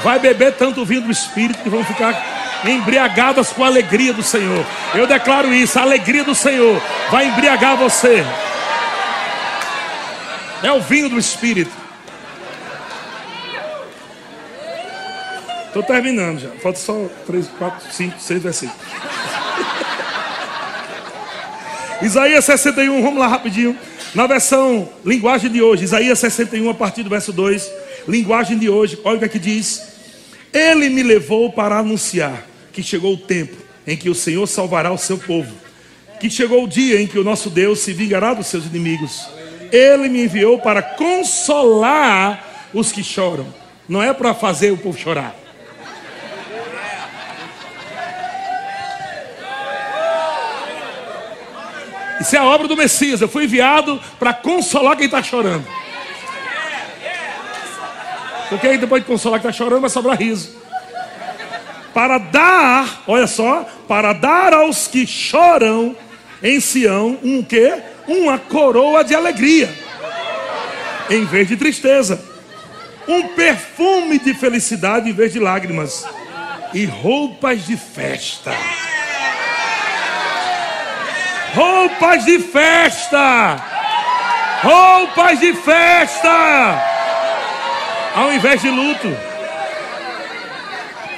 Vai 0.03 0.19
beber 0.19 0.53
tanto 0.53 0.86
vinho 0.86 1.01
do 1.01 1.11
Espírito 1.11 1.61
que 1.63 1.69
vão 1.69 1.84
ficar 1.84 2.61
embriagadas 2.65 3.49
com 3.49 3.63
a 3.63 3.67
alegria 3.67 4.13
do 4.13 4.24
Senhor. 4.24 4.65
Eu 4.93 5.07
declaro 5.07 5.53
isso: 5.53 5.78
a 5.80 5.82
alegria 5.82 6.24
do 6.24 6.36
Senhor 6.36 6.82
vai 7.11 7.28
embriagar 7.28 7.78
você. 7.78 8.24
É 10.61 10.71
o 10.71 10.82
vinho 10.82 11.09
do 11.09 11.19
Espírito. 11.19 11.83
Estou 15.74 15.82
terminando 15.82 16.38
já. 16.38 16.49
Falta 16.61 16.78
só 16.78 17.09
3, 17.26 17.47
4, 17.57 17.91
5, 17.91 18.19
6 18.19 18.43
versículos. 18.43 18.80
Isaías 21.99 22.45
61, 22.45 23.01
vamos 23.01 23.19
lá 23.19 23.26
rapidinho. 23.28 23.76
Na 24.13 24.28
versão 24.28 24.88
linguagem 25.03 25.49
de 25.49 25.63
hoje, 25.63 25.86
Isaías 25.86 26.19
61, 26.19 26.69
a 26.69 26.76
partir 26.76 27.01
do 27.01 27.09
verso 27.09 27.34
2, 27.34 27.71
linguagem 28.07 28.55
de 28.59 28.69
hoje, 28.69 28.99
olha 29.03 29.15
o 29.15 29.19
que 29.19 29.26
aqui 29.26 29.38
é 29.39 29.41
diz: 29.41 29.95
Ele 30.53 30.89
me 30.89 31.01
levou 31.01 31.51
para 31.51 31.80
anunciar 31.80 32.45
que 32.71 32.84
chegou 32.84 33.15
o 33.15 33.17
tempo 33.17 33.57
em 33.88 33.97
que 33.97 34.11
o 34.11 34.15
Senhor 34.15 34.45
salvará 34.45 34.91
o 34.91 34.97
seu 34.99 35.17
povo, 35.17 35.55
que 36.19 36.30
chegou 36.30 36.65
o 36.65 36.67
dia 36.67 37.01
em 37.01 37.07
que 37.07 37.17
o 37.17 37.24
nosso 37.24 37.49
Deus 37.49 37.80
se 37.80 37.93
vingará 37.93 38.36
dos 38.36 38.45
seus 38.45 38.67
inimigos. 38.67 39.28
Ele 39.71 40.07
me 40.07 40.26
enviou 40.26 40.59
para 40.59 40.84
consolar 40.84 42.69
os 42.71 42.91
que 42.91 43.03
choram, 43.03 43.47
não 43.89 44.03
é 44.03 44.13
para 44.13 44.36
fazer 44.36 44.69
o 44.69 44.78
povo 44.78 44.99
chorar. 44.99 45.41
Isso 52.24 52.38
é 52.38 52.39
a 52.39 52.45
obra 52.45 52.69
do 52.69 52.78
Messias. 52.78 53.19
Eu 53.19 53.28
fui 53.28 53.43
enviado 53.43 54.01
para 54.17 54.34
consolar 54.34 54.95
quem 54.95 55.07
está 55.07 55.21
chorando. 55.21 55.67
Porque 58.47 58.65
aí 58.65 58.78
depois 58.78 59.03
de 59.03 59.07
consolar 59.07 59.41
quem 59.41 59.49
está 59.49 59.63
chorando, 59.63 59.82
vai 59.82 59.89
sobrar 59.89 60.17
riso. 60.17 60.55
Para 61.93 62.17
dar, 62.17 63.03
olha 63.07 63.28
só, 63.28 63.67
para 63.89 64.13
dar 64.13 64.53
aos 64.53 64.88
que 64.88 65.05
choram 65.05 65.97
em 66.41 66.61
Sião 66.61 67.19
um 67.21 67.43
quê? 67.43 67.82
Uma 68.07 68.39
coroa 68.39 69.03
de 69.03 69.13
alegria, 69.13 69.69
em 71.09 71.26
vez 71.26 71.49
de 71.49 71.57
tristeza. 71.57 72.24
Um 73.05 73.28
perfume 73.30 74.17
de 74.17 74.34
felicidade 74.34 75.09
em 75.09 75.13
vez 75.13 75.34
de 75.34 75.39
lágrimas. 75.39 76.05
E 76.74 76.86
roupas 76.86 77.65
de 77.65 77.76
festa 77.76 78.51
roupas 81.54 82.26
de 82.26 82.39
festa, 82.39 83.58
roupas 84.62 85.39
de 85.39 85.54
festa, 85.54 86.82
ao 88.16 88.34
invés 88.34 88.62
de 88.62 88.70
luto. 88.70 89.08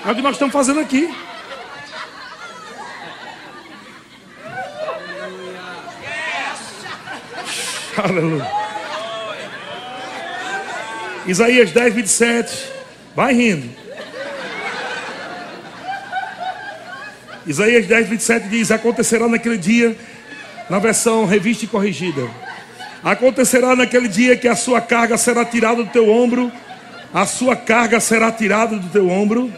É 0.05 0.11
o 0.11 0.15
que 0.15 0.21
nós 0.21 0.33
estamos 0.33 0.53
fazendo 0.53 0.79
aqui. 0.81 1.11
Aleluia. 7.97 8.45
Isaías 11.25 11.71
10, 11.71 11.93
27. 11.95 12.71
Vai 13.15 13.33
rindo. 13.33 13.86
Isaías 17.47 17.88
10, 17.88 18.09
27 18.09 18.47
diz: 18.49 18.69
Acontecerá 18.69 19.27
naquele 19.27 19.57
dia 19.57 19.97
na 20.70 20.80
versão 20.80 21.26
revista 21.26 21.66
e 21.66 21.68
corrigida. 21.68 22.28
Acontecerá 23.03 23.76
naquele 23.76 24.07
dia 24.07 24.36
que 24.36 24.47
a 24.47 24.55
sua 24.55 24.82
carga 24.82 25.18
será 25.18 25.45
tirada 25.45 25.84
do 25.84 25.91
teu 25.91 26.09
ombro, 26.09 26.51
a 27.13 27.26
sua 27.26 27.55
carga 27.55 27.99
será 27.99 28.32
tirada 28.32 28.78
do 28.78 28.89
teu 28.89 29.09
ombro, 29.09 29.53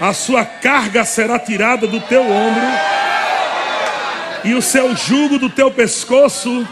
a 0.00 0.12
sua 0.12 0.44
carga 0.44 1.04
será 1.04 1.38
tirada 1.38 1.86
do 1.86 2.00
teu 2.00 2.22
ombro, 2.22 2.62
e 4.44 4.54
o 4.54 4.62
seu 4.62 4.96
jugo 4.96 5.38
do 5.38 5.48
teu 5.48 5.70
pescoço, 5.70 6.66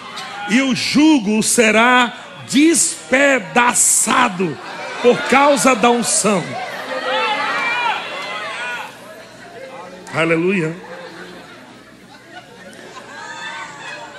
e 0.49 0.61
o 0.61 0.75
jugo 0.75 1.41
será 1.43 2.13
despedaçado 2.51 4.59
por 5.01 5.17
causa 5.29 5.77
da 5.77 5.91
unção. 5.91 6.43
Aleluia. 10.13 10.90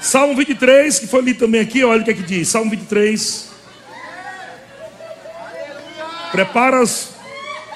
Salmo 0.02 0.36
23, 0.36 0.98
que 0.98 1.06
foi 1.06 1.22
lido 1.22 1.38
também 1.38 1.62
aqui, 1.62 1.84
olha 1.84 2.02
o 2.02 2.04
que 2.04 2.10
é 2.10 2.14
que 2.16 2.24
diz. 2.24 2.48
Salmo 2.48 2.72
23. 2.72 3.52
Preparas 6.32 7.12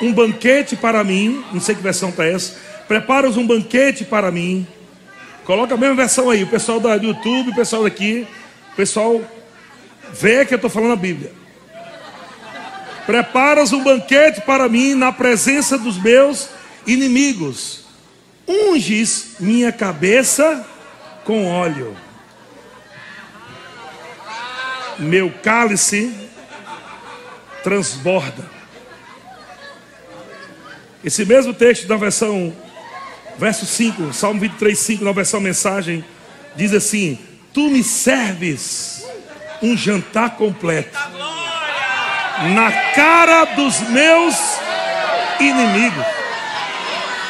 um 0.01 0.11
banquete 0.11 0.75
para 0.75 1.03
mim. 1.03 1.45
Não 1.53 1.61
sei 1.61 1.75
que 1.75 1.83
versão 1.83 2.09
está 2.09 2.25
essa. 2.25 2.55
Preparas 2.87 3.37
um 3.37 3.45
banquete 3.45 4.03
para 4.03 4.31
mim. 4.31 4.65
Coloca 5.43 5.75
a 5.75 5.77
mesma 5.77 5.95
versão 5.95 6.31
aí. 6.31 6.41
O 6.41 6.47
pessoal 6.47 6.79
do 6.79 6.91
YouTube, 6.91 7.51
o 7.51 7.55
pessoal 7.55 7.83
daqui. 7.83 8.27
O 8.73 8.75
pessoal 8.75 9.21
vê 10.11 10.43
que 10.47 10.55
eu 10.55 10.57
estou 10.57 10.69
falando 10.69 10.93
a 10.93 10.97
Bíblia. 10.97 11.31
Preparas 13.05 13.71
um 13.71 13.83
banquete 13.83 14.41
para 14.41 14.67
mim 14.67 14.95
na 14.95 15.11
presença 15.11 15.77
dos 15.77 16.01
meus 16.01 16.49
inimigos. 16.87 17.81
Unges 18.47 19.35
minha 19.39 19.71
cabeça 19.71 20.65
com 21.23 21.45
óleo 21.45 21.95
meu 24.99 25.31
cálice 25.43 26.13
transborda. 27.63 28.45
Esse 31.03 31.25
mesmo 31.25 31.53
texto 31.53 31.87
da 31.87 31.97
versão, 31.97 32.55
verso 33.37 33.65
5, 33.65 34.13
Salmo 34.13 34.39
23, 34.39 34.77
5, 34.77 35.03
na 35.03 35.11
versão 35.11 35.39
mensagem, 35.39 36.03
diz 36.55 36.73
assim: 36.73 37.19
Tu 37.53 37.69
me 37.69 37.83
serves 37.83 39.05
um 39.61 39.77
jantar 39.77 40.35
completo 40.35 40.97
na 42.53 42.71
cara 42.93 43.45
dos 43.45 43.79
meus 43.81 44.35
inimigos. 45.39 46.05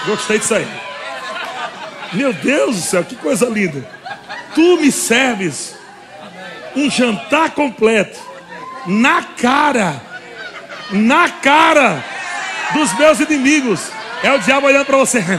Gostei 0.05 0.39
disso 0.39 0.55
aí. 0.55 0.67
Meu 2.13 2.31
Deus 2.33 2.75
do 2.75 2.81
céu, 2.81 3.03
que 3.03 3.15
coisa 3.15 3.45
linda. 3.47 3.87
Tu 4.53 4.77
me 4.77 4.91
serves 4.91 5.74
um 6.75 6.89
jantar 6.89 7.51
completo 7.51 8.19
na 8.85 9.23
cara, 9.23 10.01
na 10.91 11.29
cara 11.29 12.03
dos 12.73 12.93
meus 12.93 13.19
inimigos. 13.19 13.91
É 14.23 14.33
o 14.33 14.39
diabo 14.39 14.67
olhando 14.67 14.85
para 14.85 14.97
você. 14.97 15.19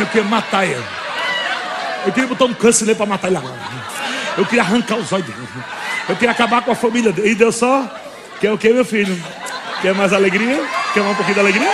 Eu 0.00 0.06
queria 0.06 0.28
matar 0.28 0.64
ele. 0.64 0.84
Eu 2.06 2.12
queria 2.12 2.28
botar 2.28 2.44
um 2.44 2.54
câncer 2.54 2.84
nele 2.84 2.96
para 2.96 3.06
matar 3.06 3.28
ele 3.28 3.38
agora. 3.38 3.56
Eu 4.36 4.44
queria 4.44 4.62
arrancar 4.62 4.96
os 4.96 5.10
olhos 5.12 5.26
dele. 5.26 5.48
Eu 6.08 6.14
queria 6.14 6.30
acabar 6.30 6.62
com 6.62 6.70
a 6.70 6.74
família 6.74 7.10
dele. 7.10 7.30
E 7.30 7.34
deu 7.34 7.50
só. 7.50 7.84
Quer 8.40 8.52
o 8.52 8.58
que, 8.58 8.68
meu 8.68 8.84
filho? 8.84 9.20
Quer 9.80 9.94
mais 9.94 10.12
alegria? 10.12 10.62
Quer 10.92 11.00
mais 11.00 11.12
um 11.12 11.16
pouquinho 11.16 11.34
de 11.34 11.40
alegria? 11.40 11.72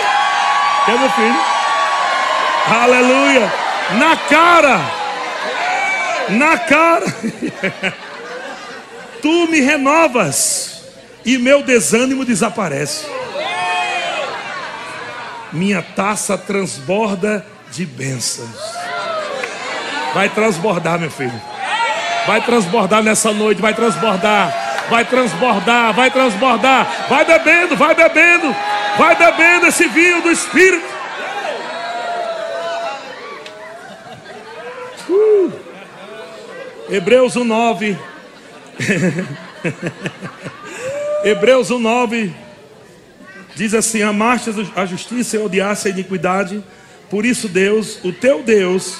Quer, 0.85 0.97
meu 0.97 1.09
filho? 1.09 1.35
Aleluia! 2.67 3.53
Na 3.99 4.17
cara! 4.17 5.04
Na 6.29 6.57
cara! 6.57 7.05
tu 9.21 9.47
me 9.47 9.59
renovas 9.59 10.83
e 11.25 11.37
meu 11.37 11.63
desânimo 11.63 12.23
desaparece. 12.23 13.05
Minha 15.51 15.81
taça 15.81 16.37
transborda 16.37 17.45
de 17.71 17.85
bênçãos. 17.85 18.49
Vai 20.13 20.29
transbordar, 20.29 20.99
meu 20.99 21.09
filho. 21.09 21.41
Vai 22.27 22.41
transbordar 22.41 23.03
nessa 23.03 23.31
noite, 23.31 23.61
vai 23.61 23.73
transbordar, 23.73 24.85
vai 24.89 25.05
transbordar, 25.05 25.93
vai 25.93 26.11
transbordar. 26.11 27.07
Vai 27.09 27.25
bebendo, 27.25 27.75
vai 27.75 27.95
bebendo, 27.95 28.55
vai 28.97 29.15
bebendo 29.15 29.67
esse 29.67 29.87
vinho 29.87 30.21
do 30.21 30.31
Espírito. 30.31 30.94
Hebreus 36.89 37.35
1,9. 37.35 37.97
Hebreus 41.23 41.69
1,9 41.69 42.31
diz 43.55 43.73
assim: 43.73 44.03
Amaste 44.03 44.51
a 44.75 44.85
justiça 44.85 45.35
e 45.35 45.39
odiaste 45.39 45.87
a 45.87 45.91
iniquidade, 45.91 46.63
por 47.09 47.25
isso 47.25 47.47
Deus, 47.47 47.99
o 48.03 48.11
teu 48.11 48.43
Deus, 48.43 48.99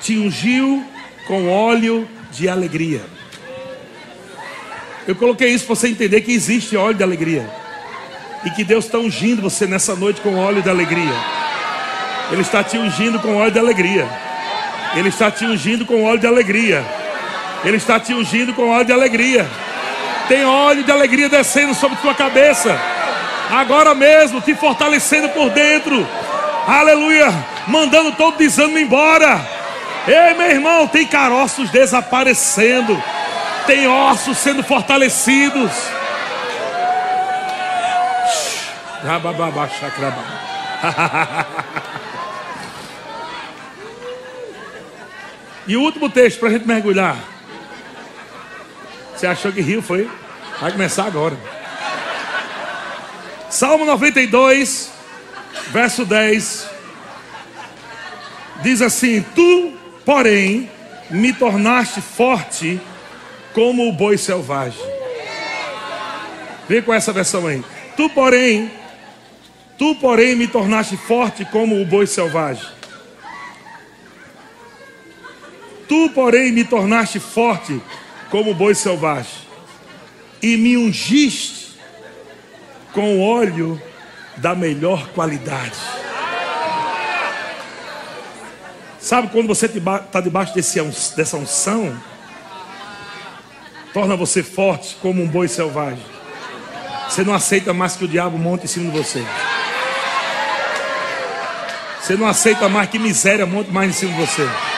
te 0.00 0.18
ungiu 0.18 0.84
com 1.28 1.48
óleo 1.48 2.08
de 2.32 2.48
alegria. 2.48 3.02
Eu 5.06 5.14
coloquei 5.14 5.50
isso 5.50 5.66
para 5.66 5.76
você 5.76 5.88
entender 5.88 6.22
que 6.22 6.32
existe 6.32 6.76
óleo 6.76 6.96
de 6.96 7.02
alegria. 7.02 7.48
E 8.44 8.50
que 8.50 8.64
Deus 8.64 8.86
está 8.86 8.98
ungindo 8.98 9.42
você 9.42 9.66
nessa 9.66 9.94
noite 9.94 10.20
com 10.20 10.36
óleo 10.36 10.60
de 10.60 10.68
alegria. 10.68 11.14
Ele 12.32 12.42
está 12.42 12.64
te 12.64 12.76
ungindo 12.76 13.20
com 13.20 13.36
óleo 13.36 13.52
de 13.52 13.58
alegria. 13.60 14.31
Ele 14.94 15.08
está 15.08 15.30
te 15.30 15.44
ungindo 15.46 15.86
com 15.86 16.04
óleo 16.04 16.18
de 16.18 16.26
alegria. 16.26 16.84
Ele 17.64 17.76
está 17.76 17.98
te 17.98 18.12
ungindo 18.12 18.52
com 18.52 18.70
óleo 18.70 18.84
de 18.84 18.92
alegria. 18.92 19.48
Tem 20.28 20.44
óleo 20.44 20.84
de 20.84 20.92
alegria 20.92 21.28
descendo 21.28 21.74
sobre 21.74 21.96
tua 21.98 22.14
cabeça. 22.14 22.78
Agora 23.50 23.94
mesmo, 23.94 24.40
te 24.40 24.54
fortalecendo 24.54 25.28
por 25.30 25.50
dentro. 25.50 26.06
Aleluia. 26.66 27.32
Mandando 27.66 28.12
todo 28.12 28.36
desânimo 28.36 28.78
embora. 28.78 29.40
Ei, 30.06 30.34
meu 30.34 30.50
irmão, 30.50 30.86
tem 30.86 31.06
caroços 31.06 31.70
desaparecendo. 31.70 33.02
Tem 33.66 33.86
ossos 33.86 34.38
sendo 34.38 34.62
fortalecidos. 34.62 35.70
e 45.66 45.76
o 45.76 45.82
último 45.82 46.08
texto 46.08 46.38
para 46.38 46.48
a 46.48 46.52
gente 46.52 46.66
mergulhar. 46.66 47.16
Você 49.14 49.26
achou 49.26 49.52
que 49.52 49.60
riu, 49.60 49.82
foi? 49.82 50.10
Vai 50.60 50.72
começar 50.72 51.04
agora. 51.04 51.36
Salmo 53.48 53.84
92, 53.84 54.90
verso 55.70 56.04
10. 56.04 56.66
Diz 58.62 58.80
assim: 58.82 59.24
Tu 59.34 59.82
Porém, 60.04 60.68
me 61.10 61.32
tornaste 61.32 62.00
forte 62.00 62.80
como 63.52 63.88
o 63.88 63.92
boi 63.92 64.18
selvagem. 64.18 64.82
Vem 66.68 66.82
com 66.82 66.92
essa 66.92 67.12
versão 67.12 67.46
aí. 67.46 67.62
Tu, 67.96 68.08
porém, 68.10 68.70
tu, 69.78 69.94
porém, 69.96 70.34
me 70.34 70.48
tornaste 70.48 70.96
forte 70.96 71.44
como 71.44 71.80
o 71.80 71.84
boi 71.84 72.06
selvagem. 72.06 72.66
Tu, 75.92 76.08
porém, 76.14 76.50
me 76.52 76.64
tornaste 76.64 77.20
forte 77.20 77.78
como 78.30 78.54
boi 78.54 78.74
selvagem. 78.74 79.30
E 80.40 80.56
me 80.56 80.74
ungiste 80.74 81.78
com 82.94 83.20
óleo 83.20 83.78
da 84.38 84.54
melhor 84.54 85.10
qualidade. 85.10 85.76
Sabe 88.98 89.28
quando 89.28 89.48
você 89.48 89.66
está 89.66 90.22
debaixo 90.22 90.54
desse, 90.54 90.80
dessa 91.14 91.36
unção? 91.36 91.94
Torna 93.92 94.16
você 94.16 94.42
forte 94.42 94.96
como 95.02 95.22
um 95.22 95.28
boi 95.28 95.46
selvagem. 95.46 96.02
Você 97.06 97.22
não 97.22 97.34
aceita 97.34 97.74
mais 97.74 97.96
que 97.96 98.06
o 98.06 98.08
diabo 98.08 98.38
monte 98.38 98.64
em 98.64 98.66
cima 98.66 98.90
de 98.90 98.96
você. 98.96 99.22
Você 102.00 102.16
não 102.16 102.26
aceita 102.26 102.66
mais 102.66 102.88
que 102.88 102.98
miséria 102.98 103.44
monte 103.44 103.70
mais 103.70 103.90
em 103.90 103.92
cima 103.92 104.12
de 104.14 104.20
você. 104.26 104.71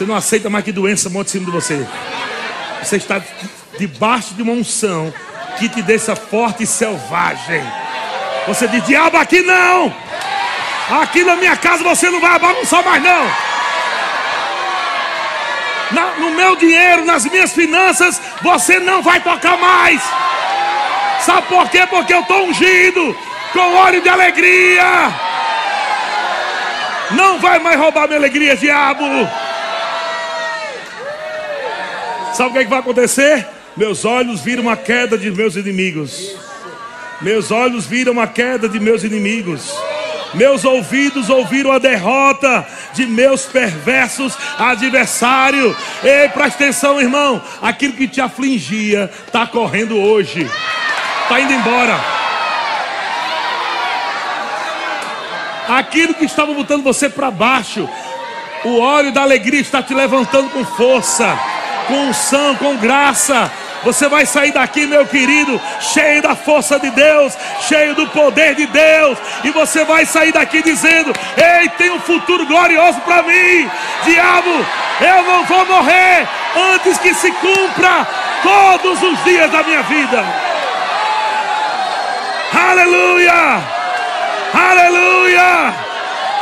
Você 0.00 0.06
não 0.06 0.16
aceita 0.16 0.48
mais 0.48 0.64
que 0.64 0.72
doença 0.72 1.10
monte 1.10 1.26
em 1.26 1.30
cima 1.32 1.44
de 1.44 1.50
você. 1.50 1.86
Você 2.82 2.96
está 2.96 3.20
debaixo 3.78 4.32
de 4.32 4.40
uma 4.40 4.52
unção 4.52 5.12
que 5.58 5.68
te 5.68 5.82
deixa 5.82 6.16
forte 6.16 6.62
e 6.62 6.66
selvagem. 6.66 7.62
Você 8.46 8.66
diz: 8.66 8.82
diabo, 8.86 9.18
aqui 9.18 9.42
não! 9.42 9.94
Aqui 11.02 11.22
na 11.22 11.36
minha 11.36 11.54
casa 11.54 11.84
você 11.84 12.08
não 12.08 12.18
vai 12.18 12.38
bagunçar 12.38 12.82
mais 12.82 13.02
não. 13.02 13.30
Na, 15.90 16.12
no 16.18 16.30
meu 16.30 16.56
dinheiro, 16.56 17.04
nas 17.04 17.26
minhas 17.26 17.52
finanças, 17.52 18.18
você 18.40 18.78
não 18.78 19.02
vai 19.02 19.20
tocar 19.20 19.58
mais. 19.58 20.02
Sabe 21.26 21.46
por 21.46 21.68
quê? 21.68 21.86
Porque 21.90 22.14
eu 22.14 22.20
estou 22.20 22.46
ungido 22.46 23.14
com 23.52 23.74
óleo 23.74 24.00
de 24.00 24.08
alegria. 24.08 25.14
Não 27.10 27.38
vai 27.38 27.58
mais 27.58 27.78
roubar 27.78 28.06
minha 28.06 28.18
alegria, 28.18 28.56
diabo. 28.56 29.04
Sabe 32.32 32.50
o 32.50 32.52
que, 32.52 32.58
é 32.58 32.64
que 32.64 32.70
vai 32.70 32.78
acontecer? 32.78 33.46
Meus 33.76 34.04
olhos 34.04 34.40
viram 34.40 34.68
a 34.68 34.76
queda 34.76 35.16
de 35.16 35.30
meus 35.30 35.56
inimigos. 35.56 36.34
Meus 37.20 37.50
olhos 37.50 37.86
viram 37.86 38.20
a 38.20 38.26
queda 38.26 38.68
de 38.68 38.80
meus 38.80 39.04
inimigos. 39.04 39.72
Meus 40.34 40.64
ouvidos 40.64 41.28
ouviram 41.28 41.72
a 41.72 41.78
derrota 41.78 42.66
de 42.94 43.06
meus 43.06 43.46
perversos 43.46 44.36
adversários. 44.58 45.76
Ei, 46.02 46.28
presta 46.28 46.64
atenção, 46.64 47.00
irmão. 47.00 47.42
Aquilo 47.60 47.94
que 47.94 48.06
te 48.06 48.20
afligia 48.20 49.10
está 49.26 49.46
correndo 49.46 49.98
hoje, 49.98 50.48
está 51.22 51.40
indo 51.40 51.52
embora. 51.52 51.98
Aquilo 55.68 56.14
que 56.14 56.24
estava 56.24 56.52
botando 56.52 56.82
você 56.82 57.08
para 57.08 57.30
baixo, 57.30 57.88
o 58.64 58.78
óleo 58.80 59.12
da 59.12 59.22
alegria 59.22 59.60
está 59.60 59.82
te 59.82 59.94
levantando 59.94 60.50
com 60.50 60.64
força, 60.64 61.38
com 61.90 62.08
unção, 62.08 62.54
com 62.54 62.76
graça. 62.76 63.50
Você 63.82 64.08
vai 64.08 64.26
sair 64.26 64.52
daqui, 64.52 64.86
meu 64.86 65.06
querido, 65.06 65.60
cheio 65.80 66.22
da 66.22 66.36
força 66.36 66.78
de 66.78 66.90
Deus, 66.90 67.36
cheio 67.62 67.94
do 67.94 68.06
poder 68.08 68.54
de 68.54 68.66
Deus, 68.66 69.18
e 69.42 69.50
você 69.50 69.84
vai 69.84 70.04
sair 70.04 70.32
daqui 70.32 70.62
dizendo: 70.62 71.12
Ei, 71.36 71.68
tem 71.70 71.90
um 71.90 72.00
futuro 72.00 72.46
glorioso 72.46 73.00
para 73.00 73.22
mim, 73.22 73.70
diabo, 74.04 74.66
eu 75.00 75.22
não 75.24 75.44
vou 75.44 75.64
morrer 75.66 76.28
antes 76.74 76.98
que 76.98 77.14
se 77.14 77.32
cumpra 77.32 78.06
todos 78.42 79.02
os 79.02 79.24
dias 79.24 79.50
da 79.50 79.62
minha 79.62 79.82
vida. 79.82 80.24
Aleluia! 82.52 83.62
Aleluia! 84.52 85.74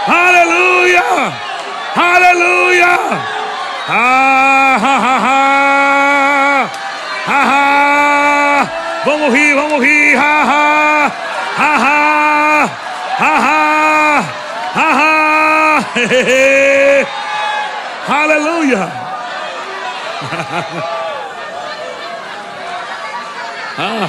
Aleluia! 0.09 1.33
Aleluia! 1.95 2.99
Ah, 3.91 4.77
ha, 4.81 4.99
ha, 4.99 5.19
ha. 5.25 5.39
Vamos 9.09 9.33
rir, 9.33 9.55
vamos 9.55 9.81
rir. 9.81 10.15
Ha, 10.19 10.43
ha, 10.43 11.07
ha, 11.57 11.77
ha, 11.79 12.69
ha, 13.19 13.33
ha, 13.49 14.21
ha, 14.75 14.89
ha. 15.01 15.85
Aleluia. 18.23 18.83
ah. 23.79 24.09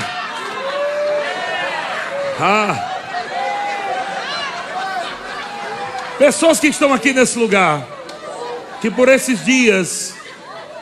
Ah. 2.42 2.76
Pessoas 6.18 6.60
que 6.60 6.68
estão 6.68 6.94
aqui 6.94 7.14
nesse 7.14 7.40
lugar, 7.40 7.84
que 8.82 8.92
por 8.92 9.08
esses 9.08 9.46
dias, 9.46 10.14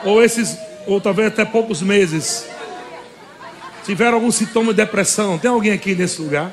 ou 0.04 0.20
esses, 0.20 0.58
ou 0.88 1.00
talvez 1.00 1.28
até 1.28 1.44
poucos 1.44 1.80
meses, 1.80 2.57
tiveram 3.88 4.16
algum 4.16 4.30
sintoma 4.30 4.74
de 4.74 4.76
depressão. 4.76 5.38
Tem 5.38 5.50
alguém 5.50 5.72
aqui 5.72 5.94
nesse 5.94 6.20
lugar? 6.20 6.52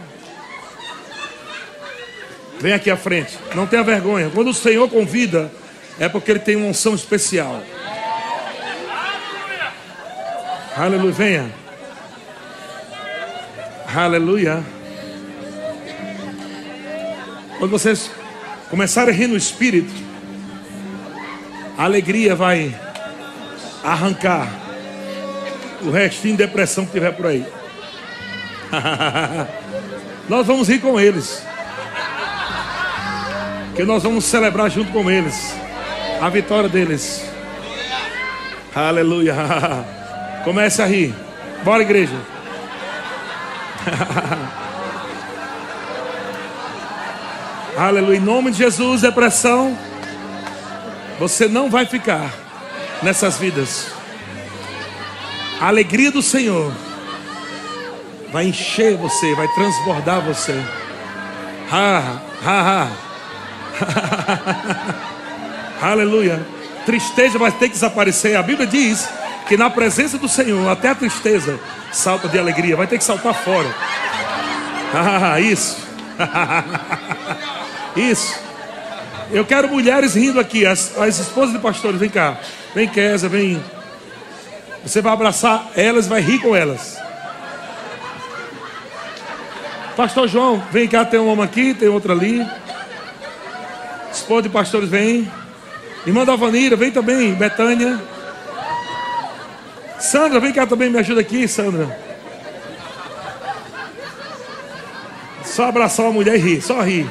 Vem 2.61 2.71
aqui 2.71 2.89
à 2.89 2.95
frente. 2.95 3.37
Não 3.53 3.67
tenha 3.67 3.83
vergonha. 3.83 4.31
Quando 4.33 4.51
o 4.51 4.53
Senhor 4.53 4.89
convida, 4.89 5.51
é 5.99 6.07
porque 6.07 6.31
Ele 6.31 6.39
tem 6.39 6.55
uma 6.55 6.67
unção 6.67 6.95
especial. 6.95 7.61
Aleluia. 10.77 11.11
Venha. 11.11 11.51
Aleluia. 13.93 14.63
Quando 17.59 17.71
vocês 17.71 18.09
começarem 18.69 19.13
a 19.13 19.17
rir 19.17 19.27
no 19.27 19.35
espírito, 19.35 19.93
a 21.77 21.83
alegria 21.83 22.33
vai 22.33 22.73
arrancar 23.83 24.64
o 25.85 25.91
restinho 25.91 26.35
de 26.35 26.45
depressão 26.45 26.85
que 26.85 26.91
tiver 26.91 27.11
por 27.11 27.27
aí. 27.27 27.45
nós 30.27 30.45
vamos 30.47 30.67
rir 30.67 30.79
com 30.79 30.99
eles. 30.99 31.43
Que 33.75 33.83
nós 33.83 34.03
vamos 34.03 34.25
celebrar 34.25 34.69
junto 34.69 34.91
com 34.91 35.09
eles 35.11 35.53
a 36.21 36.29
vitória 36.29 36.69
deles. 36.69 37.23
Aleluia. 38.73 39.35
Comece 40.43 40.81
a 40.81 40.85
rir. 40.85 41.13
Bora, 41.63 41.83
igreja. 41.83 42.15
Aleluia. 47.77 48.17
Em 48.17 48.21
nome 48.21 48.51
de 48.51 48.57
Jesus, 48.57 49.01
depressão. 49.01 49.77
Você 51.19 51.47
não 51.47 51.69
vai 51.69 51.85
ficar 51.85 52.33
nessas 53.01 53.37
vidas. 53.37 53.93
A 55.65 55.69
alegria 55.69 56.11
do 56.11 56.21
Senhor 56.21 56.71
vai 58.31 58.45
encher 58.45 58.95
você, 58.97 59.33
vai 59.33 59.47
transbordar 59.47 60.21
você. 60.21 60.53
Ha, 61.71 62.21
ha, 62.45 62.61
ha. 62.61 62.87
Aleluia. 65.89 66.45
Tristeza 66.85 67.39
vai 67.39 67.51
ter 67.51 67.69
que 67.69 67.73
desaparecer. 67.73 68.37
A 68.37 68.43
Bíblia 68.43 68.67
diz 68.67 69.09
que 69.47 69.57
na 69.57 69.67
presença 69.67 70.19
do 70.19 70.27
Senhor, 70.27 70.69
até 70.69 70.89
a 70.89 70.95
tristeza 70.95 71.59
salta 71.91 72.27
de 72.27 72.37
alegria, 72.37 72.75
vai 72.75 72.85
ter 72.85 72.99
que 72.99 73.03
saltar 73.03 73.33
fora. 73.33 73.73
Ah, 74.93 75.39
isso. 75.39 75.79
Isso. 77.97 78.39
Eu 79.31 79.43
quero 79.43 79.67
mulheres 79.67 80.13
rindo 80.13 80.39
aqui, 80.39 80.63
as, 80.63 80.95
as 80.95 81.17
esposas 81.17 81.53
de 81.53 81.59
pastores, 81.59 81.99
vem 81.99 82.09
cá. 82.09 82.37
Vem, 82.75 82.87
Kézia, 82.87 83.27
vem. 83.27 83.59
Você 84.85 85.01
vai 85.01 85.11
abraçar 85.11 85.71
elas, 85.75 86.05
vai 86.07 86.21
rir 86.21 86.39
com 86.39 86.55
elas. 86.55 86.97
Pastor 89.97 90.27
João, 90.27 90.63
vem 90.71 90.87
cá, 90.87 91.03
tem 91.03 91.19
um 91.19 91.27
homem 91.27 91.43
aqui, 91.43 91.73
tem 91.73 91.87
outro 91.87 92.11
ali. 92.11 92.45
Esposa 94.11 94.43
de 94.43 94.49
pastores, 94.49 94.87
vem. 94.87 95.29
Irmã 96.05 96.23
da 96.23 96.35
Vanira, 96.35 96.75
vem 96.75 96.91
também, 96.91 97.33
Betânia. 97.33 97.99
Sandra, 99.99 100.39
vem 100.39 100.53
cá 100.53 100.67
também, 100.67 100.89
me 100.89 100.99
ajuda 100.99 101.21
aqui, 101.21 101.47
Sandra. 101.47 101.97
Só 105.43 105.65
abraçar 105.69 106.05
uma 106.05 106.11
mulher 106.11 106.35
e 106.35 106.39
rir, 106.39 106.61
só 106.61 106.81
rir. 106.81 107.09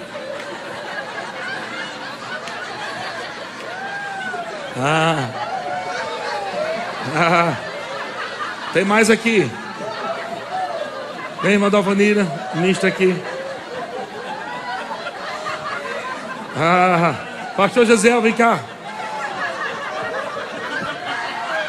Ah. 4.77 5.44
Ah. 7.15 7.55
Tem 8.73 8.85
mais 8.85 9.09
aqui. 9.09 9.49
Vem, 11.43 11.53
irmã 11.53 11.71
Dalvanira, 11.71 12.27
ministra 12.55 12.89
aqui. 12.89 13.23
Ah. 16.57 17.15
Pastor 17.57 17.87
Gisele, 17.87 18.21
vem 18.21 18.33
cá. 18.33 18.59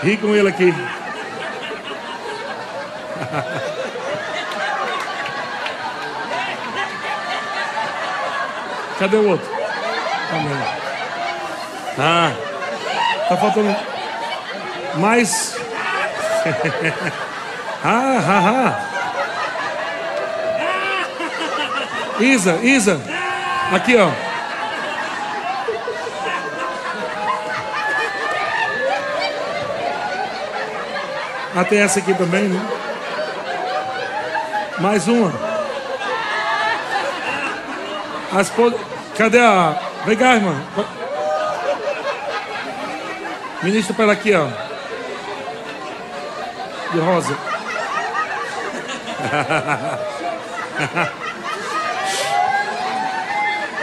Ri 0.01 0.17
com 0.17 0.33
ele 0.33 0.49
aqui. 0.49 0.73
Cadê 8.97 9.17
o 9.17 9.29
outro? 9.29 9.47
Amém. 10.31 10.57
Ah. 11.99 12.31
Tá 13.29 13.37
faltando 13.37 13.94
mais. 14.97 15.55
ah, 17.83 18.19
ah, 18.27 18.51
ah. 18.55 18.95
Isa, 22.19 22.55
Isa. 22.63 23.01
Aqui, 23.73 23.97
ó. 23.97 24.09
Ah, 31.57 31.63
tem 31.63 31.79
essa 31.79 31.99
aqui 31.99 32.13
também, 32.13 32.43
né? 32.43 32.59
Mais 34.79 35.07
uma. 35.07 35.31
As 38.33 38.51
Cadê 39.17 39.39
a. 39.39 39.79
Vem 40.05 40.17
cá, 40.17 40.35
irmã. 40.35 40.61
Ministra 43.63 43.93
para 43.93 44.11
aqui, 44.11 44.33
ó. 44.33 44.64
De 46.95 47.01
rosa. 47.01 47.37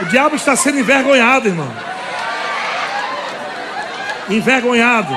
o 0.00 0.04
diabo 0.06 0.36
está 0.36 0.56
sendo 0.56 0.78
envergonhado, 0.78 1.48
irmão. 1.48 1.70
Envergonhado. 4.30 5.14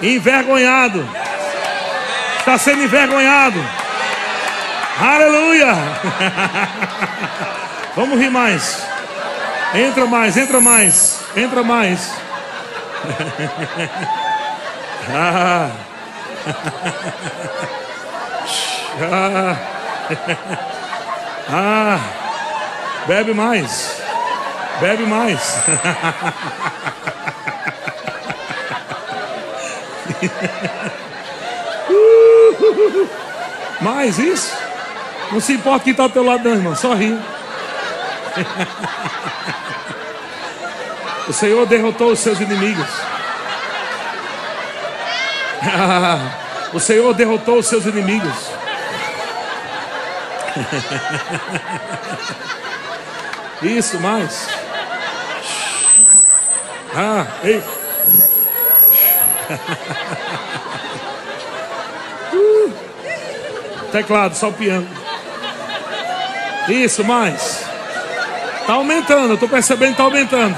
Envergonhado. 0.00 1.08
Está 2.38 2.56
sendo 2.56 2.84
envergonhado. 2.84 3.58
Aleluia. 5.00 5.74
Vamos 7.96 8.16
rir 8.16 8.30
mais. 8.30 8.86
Entra 9.74 10.06
mais, 10.06 10.36
entra 10.36 10.60
mais, 10.60 11.20
entra 11.36 11.64
mais 11.64 12.12
ah. 15.12 15.70
Ah. 19.12 19.56
ah. 21.50 21.98
Bebe 23.06 23.34
mais. 23.34 24.00
Bebe 24.80 25.04
mais. 25.06 25.40
mais 33.80 34.18
isso? 34.18 34.56
Não 35.30 35.40
se 35.40 35.52
importa 35.54 35.84
quem 35.84 35.92
está 35.92 36.02
ao 36.04 36.10
teu 36.10 36.24
lado, 36.24 36.42
não, 36.44 36.56
irmão. 36.56 36.74
Só 36.74 36.94
ri. 36.94 37.16
O 41.28 41.32
Senhor 41.32 41.66
derrotou 41.66 42.12
os 42.12 42.20
seus 42.20 42.40
inimigos. 42.40 42.86
o 46.72 46.80
Senhor 46.80 47.12
derrotou 47.14 47.58
os 47.58 47.66
seus 47.66 47.84
inimigos. 47.86 48.50
Isso, 53.62 54.00
mais. 54.00 54.48
Ah, 56.94 57.26
ei. 57.44 57.62
Uh. 62.32 62.72
Teclado, 63.92 64.34
só 64.34 64.48
o 64.48 64.52
piano. 64.52 64.88
Isso, 66.68 67.04
mais. 67.04 67.64
Tá 68.66 68.74
aumentando, 68.74 69.34
eu 69.34 69.38
tô 69.38 69.48
percebendo 69.48 69.92
que 69.92 69.96
tá 69.96 70.02
aumentando. 70.02 70.56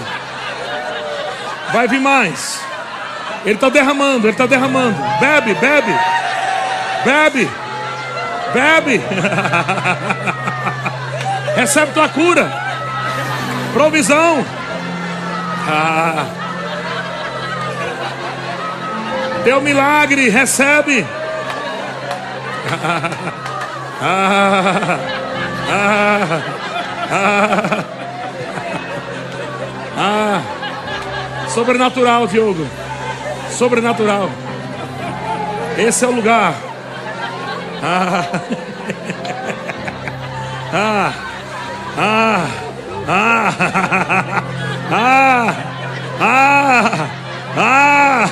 Vai 1.72 1.86
vir 1.86 2.01
mais. 2.01 2.61
Ele 3.49 3.55
está 3.55 3.70
derramando, 3.70 4.26
ele 4.26 4.32
está 4.32 4.44
derramando. 4.44 4.94
Bebe, 5.18 5.55
bebe. 5.55 5.94
Bebe. 7.03 7.51
Bebe. 8.53 9.01
Recebe 11.57 11.92
tua 11.92 12.11
cura. 12.11 12.53
Provisão. 13.72 14.44
Ah. 15.66 16.26
Teu 19.44 19.62
milagre, 19.62 20.28
recebe. 20.28 21.07
Ah. 24.01 25.01
Ah. 25.72 26.40
Ah. 27.11 27.11
Ah. 27.11 27.84
ah. 29.96 30.40
Sobrenatural, 31.49 32.28
Diogo. 32.28 32.64
Sobrenatural. 33.59 34.30
Esse 35.76 36.04
é 36.04 36.09
o 36.09 36.12
lugar. 36.12 36.54
Ah. 37.82 38.24
Ah. 40.72 41.12
Ah. 41.98 42.46
Ah. 43.09 43.52
Ah. 44.92 45.54
Ah. 46.20 47.09
Ah. 47.56 48.28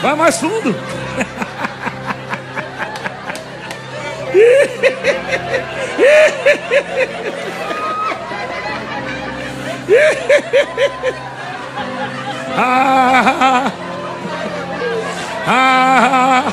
Vai 0.00 0.14
mais 0.14 0.38
fundo. 0.38 0.72
ah, 12.56 13.72
ah, 15.46 16.52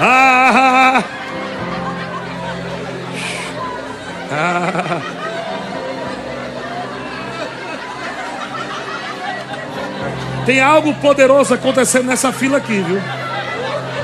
ah, 0.00 1.04
ah. 4.30 5.02
Tem 10.46 10.60
algo 10.60 10.94
poderoso 10.94 11.52
acontecendo 11.54 12.06
nessa 12.06 12.32
fila 12.32 12.58
aqui, 12.58 12.80
viu? 12.80 13.00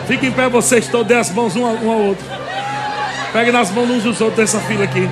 Fiquem 0.09 0.29
em 0.31 0.33
pé 0.33 0.49
vocês 0.49 0.89
todos, 0.89 1.07
dê 1.07 1.15
as 1.15 1.31
mãos 1.31 1.55
um 1.55 1.65
ao 1.65 1.77
outro. 1.87 2.42
Pegue 3.33 3.51
nas 3.51 3.71
mãos 3.71 3.89
uns 3.89 4.03
dos 4.03 4.21
outros 4.21 4.37
dessa 4.39 4.61
fila 4.61 4.85
aqui. 4.85 5.09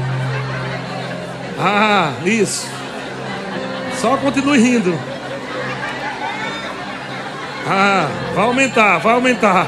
Ah, 1.59 2.13
isso. 2.25 2.69
Só 4.01 4.17
continue 4.19 4.59
rindo. 4.59 4.99
Ah, 7.67 8.09
vai 8.35 8.45
aumentar, 8.45 8.99
vai 8.99 9.15
aumentar. 9.15 9.67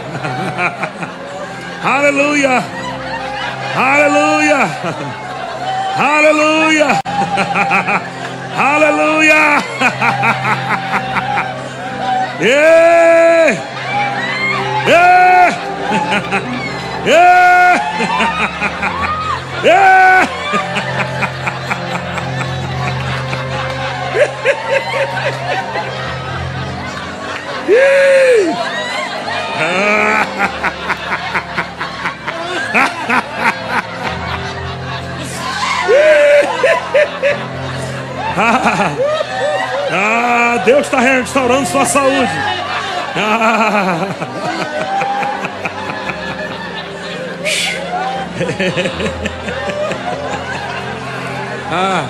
Aleluia. 1.82 2.62
Aleluia. 3.74 4.70
Aleluia. 5.98 6.86
Aleluia. 8.56 9.62
Yeah. 12.40 13.56
Yeah. 14.86 15.56
Yeah. 17.06 17.71
Yeah. 19.62 20.26
ah, 39.94 40.62
Deus 40.64 40.86
está 40.86 41.00
restaurando 41.00 41.66
sua 41.66 41.84
saúde. 41.84 42.28
Ah. 43.14 45.01
ah. 51.70 52.08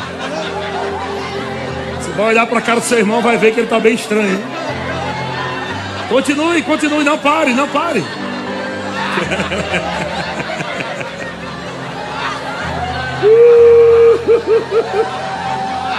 Você 1.98 2.10
vai 2.12 2.26
olhar 2.26 2.46
para 2.46 2.58
a 2.58 2.62
cara 2.62 2.80
do 2.80 2.86
seu 2.86 2.98
irmão, 2.98 3.22
vai 3.22 3.36
ver 3.36 3.52
que 3.52 3.60
ele 3.60 3.66
está 3.66 3.78
bem 3.78 3.94
estranho. 3.94 4.28
Hein? 4.28 4.42
Continue, 6.08 6.62
continue, 6.62 7.04
não 7.04 7.18
pare, 7.18 7.52
não 7.52 7.68
pare. 7.68 8.04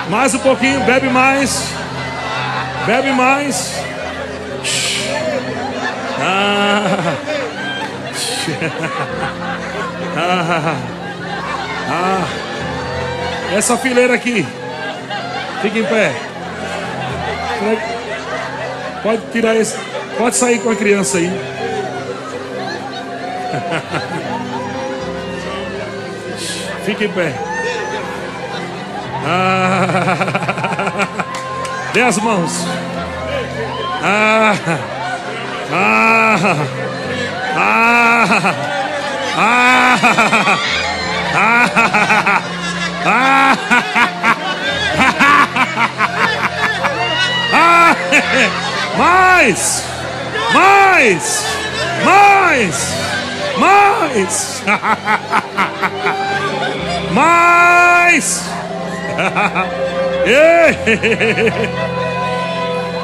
Mais 0.10 0.36
um 0.36 0.40
pouquinho, 0.40 0.82
bebe 0.82 1.08
mais. 1.10 1.70
Bebe 2.86 3.14
mais. 3.14 3.74
Ah. 6.20 7.16
Ah. 10.18 10.76
Ah. 11.90 12.28
Essa 13.56 13.78
fileira 13.78 14.14
aqui. 14.14 14.46
Fica 15.62 15.80
em 15.80 15.86
pé. 15.86 16.12
Pode 19.02 19.22
tirar 19.32 19.56
esse. 19.56 19.78
Pode 20.18 20.36
sair 20.36 20.60
com 20.60 20.70
a 20.70 20.76
criança 20.76 21.18
aí. 21.18 21.30
Fique 26.86 27.06
em 27.06 27.10
pé. 27.10 27.34
Ah, 29.26 31.08
dê 31.94 32.02
as 32.02 32.18
mãos. 32.18 32.66
Ah, 34.04 34.54
ah, 35.72 36.38
ah, 37.56 38.73
ah, 39.36 39.98
ah, 41.36 42.42
ah, 43.06 43.58
ah, 47.54 47.96
mais, 48.98 49.84
mais, 50.54 51.44
mais, 52.06 52.94
mais. 53.60 54.64
Mais! 57.12 58.44
é, 60.26 60.76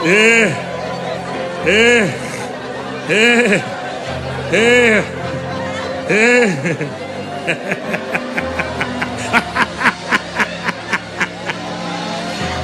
é, 0.05 0.53
é, 3.09 3.61
é, 4.51 5.03
é. 6.09 6.49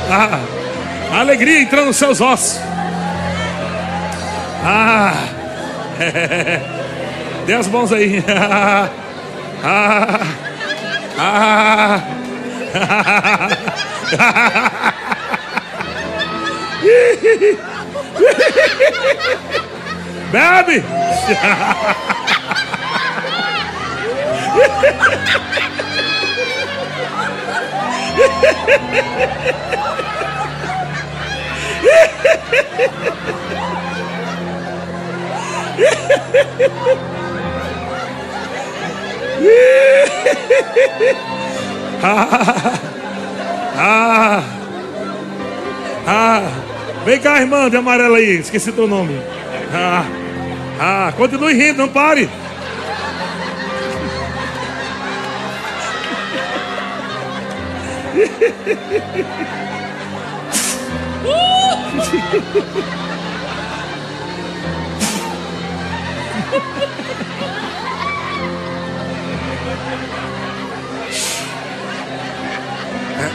Ah, 0.08 0.40
alegria 1.20 1.62
entrando 1.62 1.88
nos 1.88 1.98
seus 1.98 2.22
ossos. 2.22 2.60
Ah, 4.64 5.14
dê 7.46 7.54
as 7.54 7.68
mãos 7.68 7.92
aí. 7.92 8.24
Ah, 9.68 10.20
ah. 11.18 12.02
Bebe! 20.32 20.84
Ah, 42.04 42.28
ah, 43.78 44.44
ah. 46.08 46.42
Vem 47.06 47.20
cá, 47.20 47.40
irmã 47.40 47.70
de 47.70 47.78
amarela 47.78 48.18
aí, 48.18 48.40
esqueci 48.40 48.72
teu 48.72 48.88
nome. 48.88 49.20
Ah, 49.74 50.06
ah, 50.80 51.14
continue 51.16 51.54
rindo, 51.54 51.80
não 51.80 51.88
pare. 51.88 52.30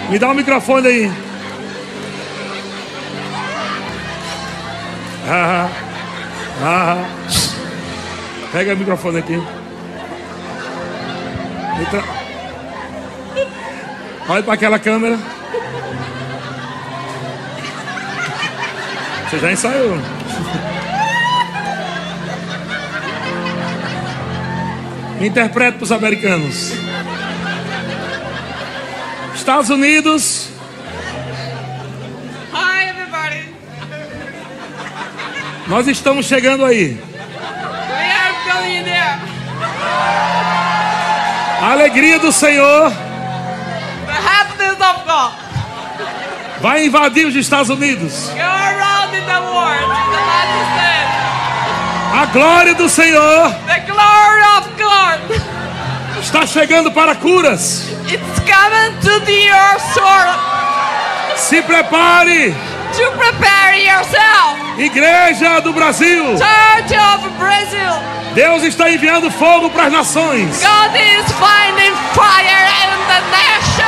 Me 0.09 0.18
dá 0.18 0.28
o 0.28 0.31
um 0.31 0.35
microfone 0.35 0.89
aí. 0.89 1.12
Ah, 5.28 5.70
ah. 6.62 7.05
Pega 8.51 8.74
o 8.74 8.76
microfone 8.76 9.18
aqui. 9.18 9.41
Entra. 11.81 12.20
Olha 14.31 14.45
para 14.45 14.55
aquela 14.55 14.78
câmera. 14.78 15.18
Você 19.28 19.39
já 19.41 19.51
ensaiou. 19.51 19.99
Interprete 25.20 25.78
para 25.78 25.83
os 25.85 25.91
americanos. 25.91 26.72
Estados 29.35 29.68
Unidos. 29.68 30.51
Hi, 32.55 32.89
everybody. 32.89 33.49
Nós 35.66 35.89
estamos 35.89 36.26
chegando 36.26 36.64
aí. 36.64 36.91
We 36.93 38.12
are 38.12 38.35
going 38.47 38.85
there. 38.85 39.18
A 41.62 41.72
alegria 41.72 42.20
do 42.20 42.31
Senhor 42.31 43.10
vai 46.61 46.85
invadir 46.87 47.27
os 47.27 47.35
Estados 47.35 47.71
Unidos. 47.71 48.31
The 48.35 48.41
A 52.13 52.27
glória 52.27 52.75
do 52.75 52.89
Senhor 52.89 53.51
the 53.67 53.81
glory 53.87 54.43
of 54.59 54.69
God. 54.77 55.21
está 56.21 56.47
chegando 56.47 56.91
para 56.93 57.15
curas. 57.15 57.89
It's 58.07 58.41
coming 58.41 58.99
to 59.01 59.21
the 59.25 59.49
earth. 59.51 59.81
Se 61.37 61.63
prepare, 61.63 62.55
To 62.97 63.11
prepare 63.13 63.83
yourself. 63.85 64.59
Igreja 64.79 65.61
do 65.61 65.73
Brasil. 65.73 66.37
Church 66.37 66.95
of 66.95 67.29
Brazil. 67.39 68.20
Deus 68.35 68.62
está 68.62 68.91
enviando 68.91 69.31
fogo 69.31 69.70
para 69.70 69.87
as 69.87 69.93
nações. 69.93 70.62
God 70.62 70.95
is 70.95 71.33
finding 71.33 71.95
fire 72.14 72.68
in 72.85 72.91
the 73.09 73.20
nation. 73.31 73.85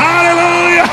Aleluia! 0.00 0.84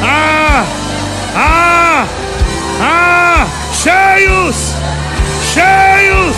Ah! 0.01 0.65
Ah! 1.35 2.07
Ah! 2.79 3.47
Cheios! 3.71 4.73
Cheios! 5.53 6.37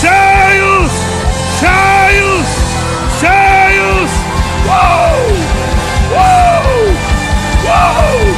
Cheios! 0.00 0.92
Cheios! 1.60 2.48
Cheios! 3.20 4.12
Uou! 4.64 5.20
Uou! 6.14 6.94
Uou! 7.66 8.33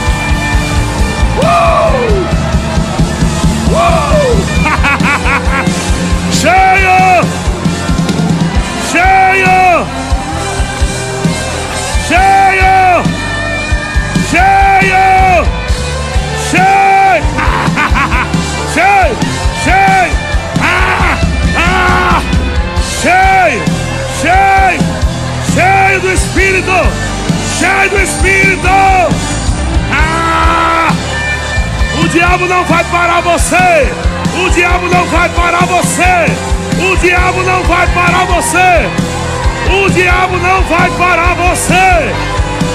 Cheio 27.59 27.89
do 27.89 27.99
Espírito! 28.03 28.69
Ah! 29.91 30.93
O 32.05 32.09
diabo 32.09 32.47
não 32.47 32.63
vai 32.67 32.85
parar 32.85 33.23
você! 33.23 33.91
O 34.45 34.51
diabo 34.51 34.87
não 34.89 35.07
vai 35.07 35.27
parar 35.31 35.65
você! 35.65 36.27
O 36.79 36.97
diabo 36.99 37.43
não 37.45 37.63
vai 37.65 37.87
parar 37.95 38.27
você! 38.27 38.91
O 39.73 39.91
diabo 39.91 40.37
não 40.37 40.63
vai 40.65 40.91
parar 40.99 41.35
você! 41.35 42.13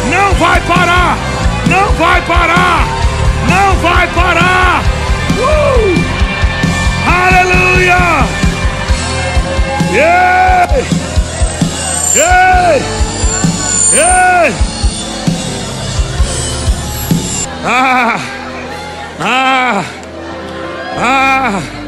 Não 0.09 0.33
vai 0.33 0.59
parar! 0.61 1.15
Não 1.67 1.93
vai 1.93 2.21
parar! 2.23 2.87
Não 3.47 3.75
vai 3.75 4.07
parar! 4.07 4.83
Uh! 5.37 5.93
Aleluia! 7.05 8.25
Yeah! 9.93 10.67
Yeah! 12.15 13.01
Yeah! 13.93 14.70
Ah! 17.63 18.19
Ah! 19.19 19.85
Ah! 20.97 21.80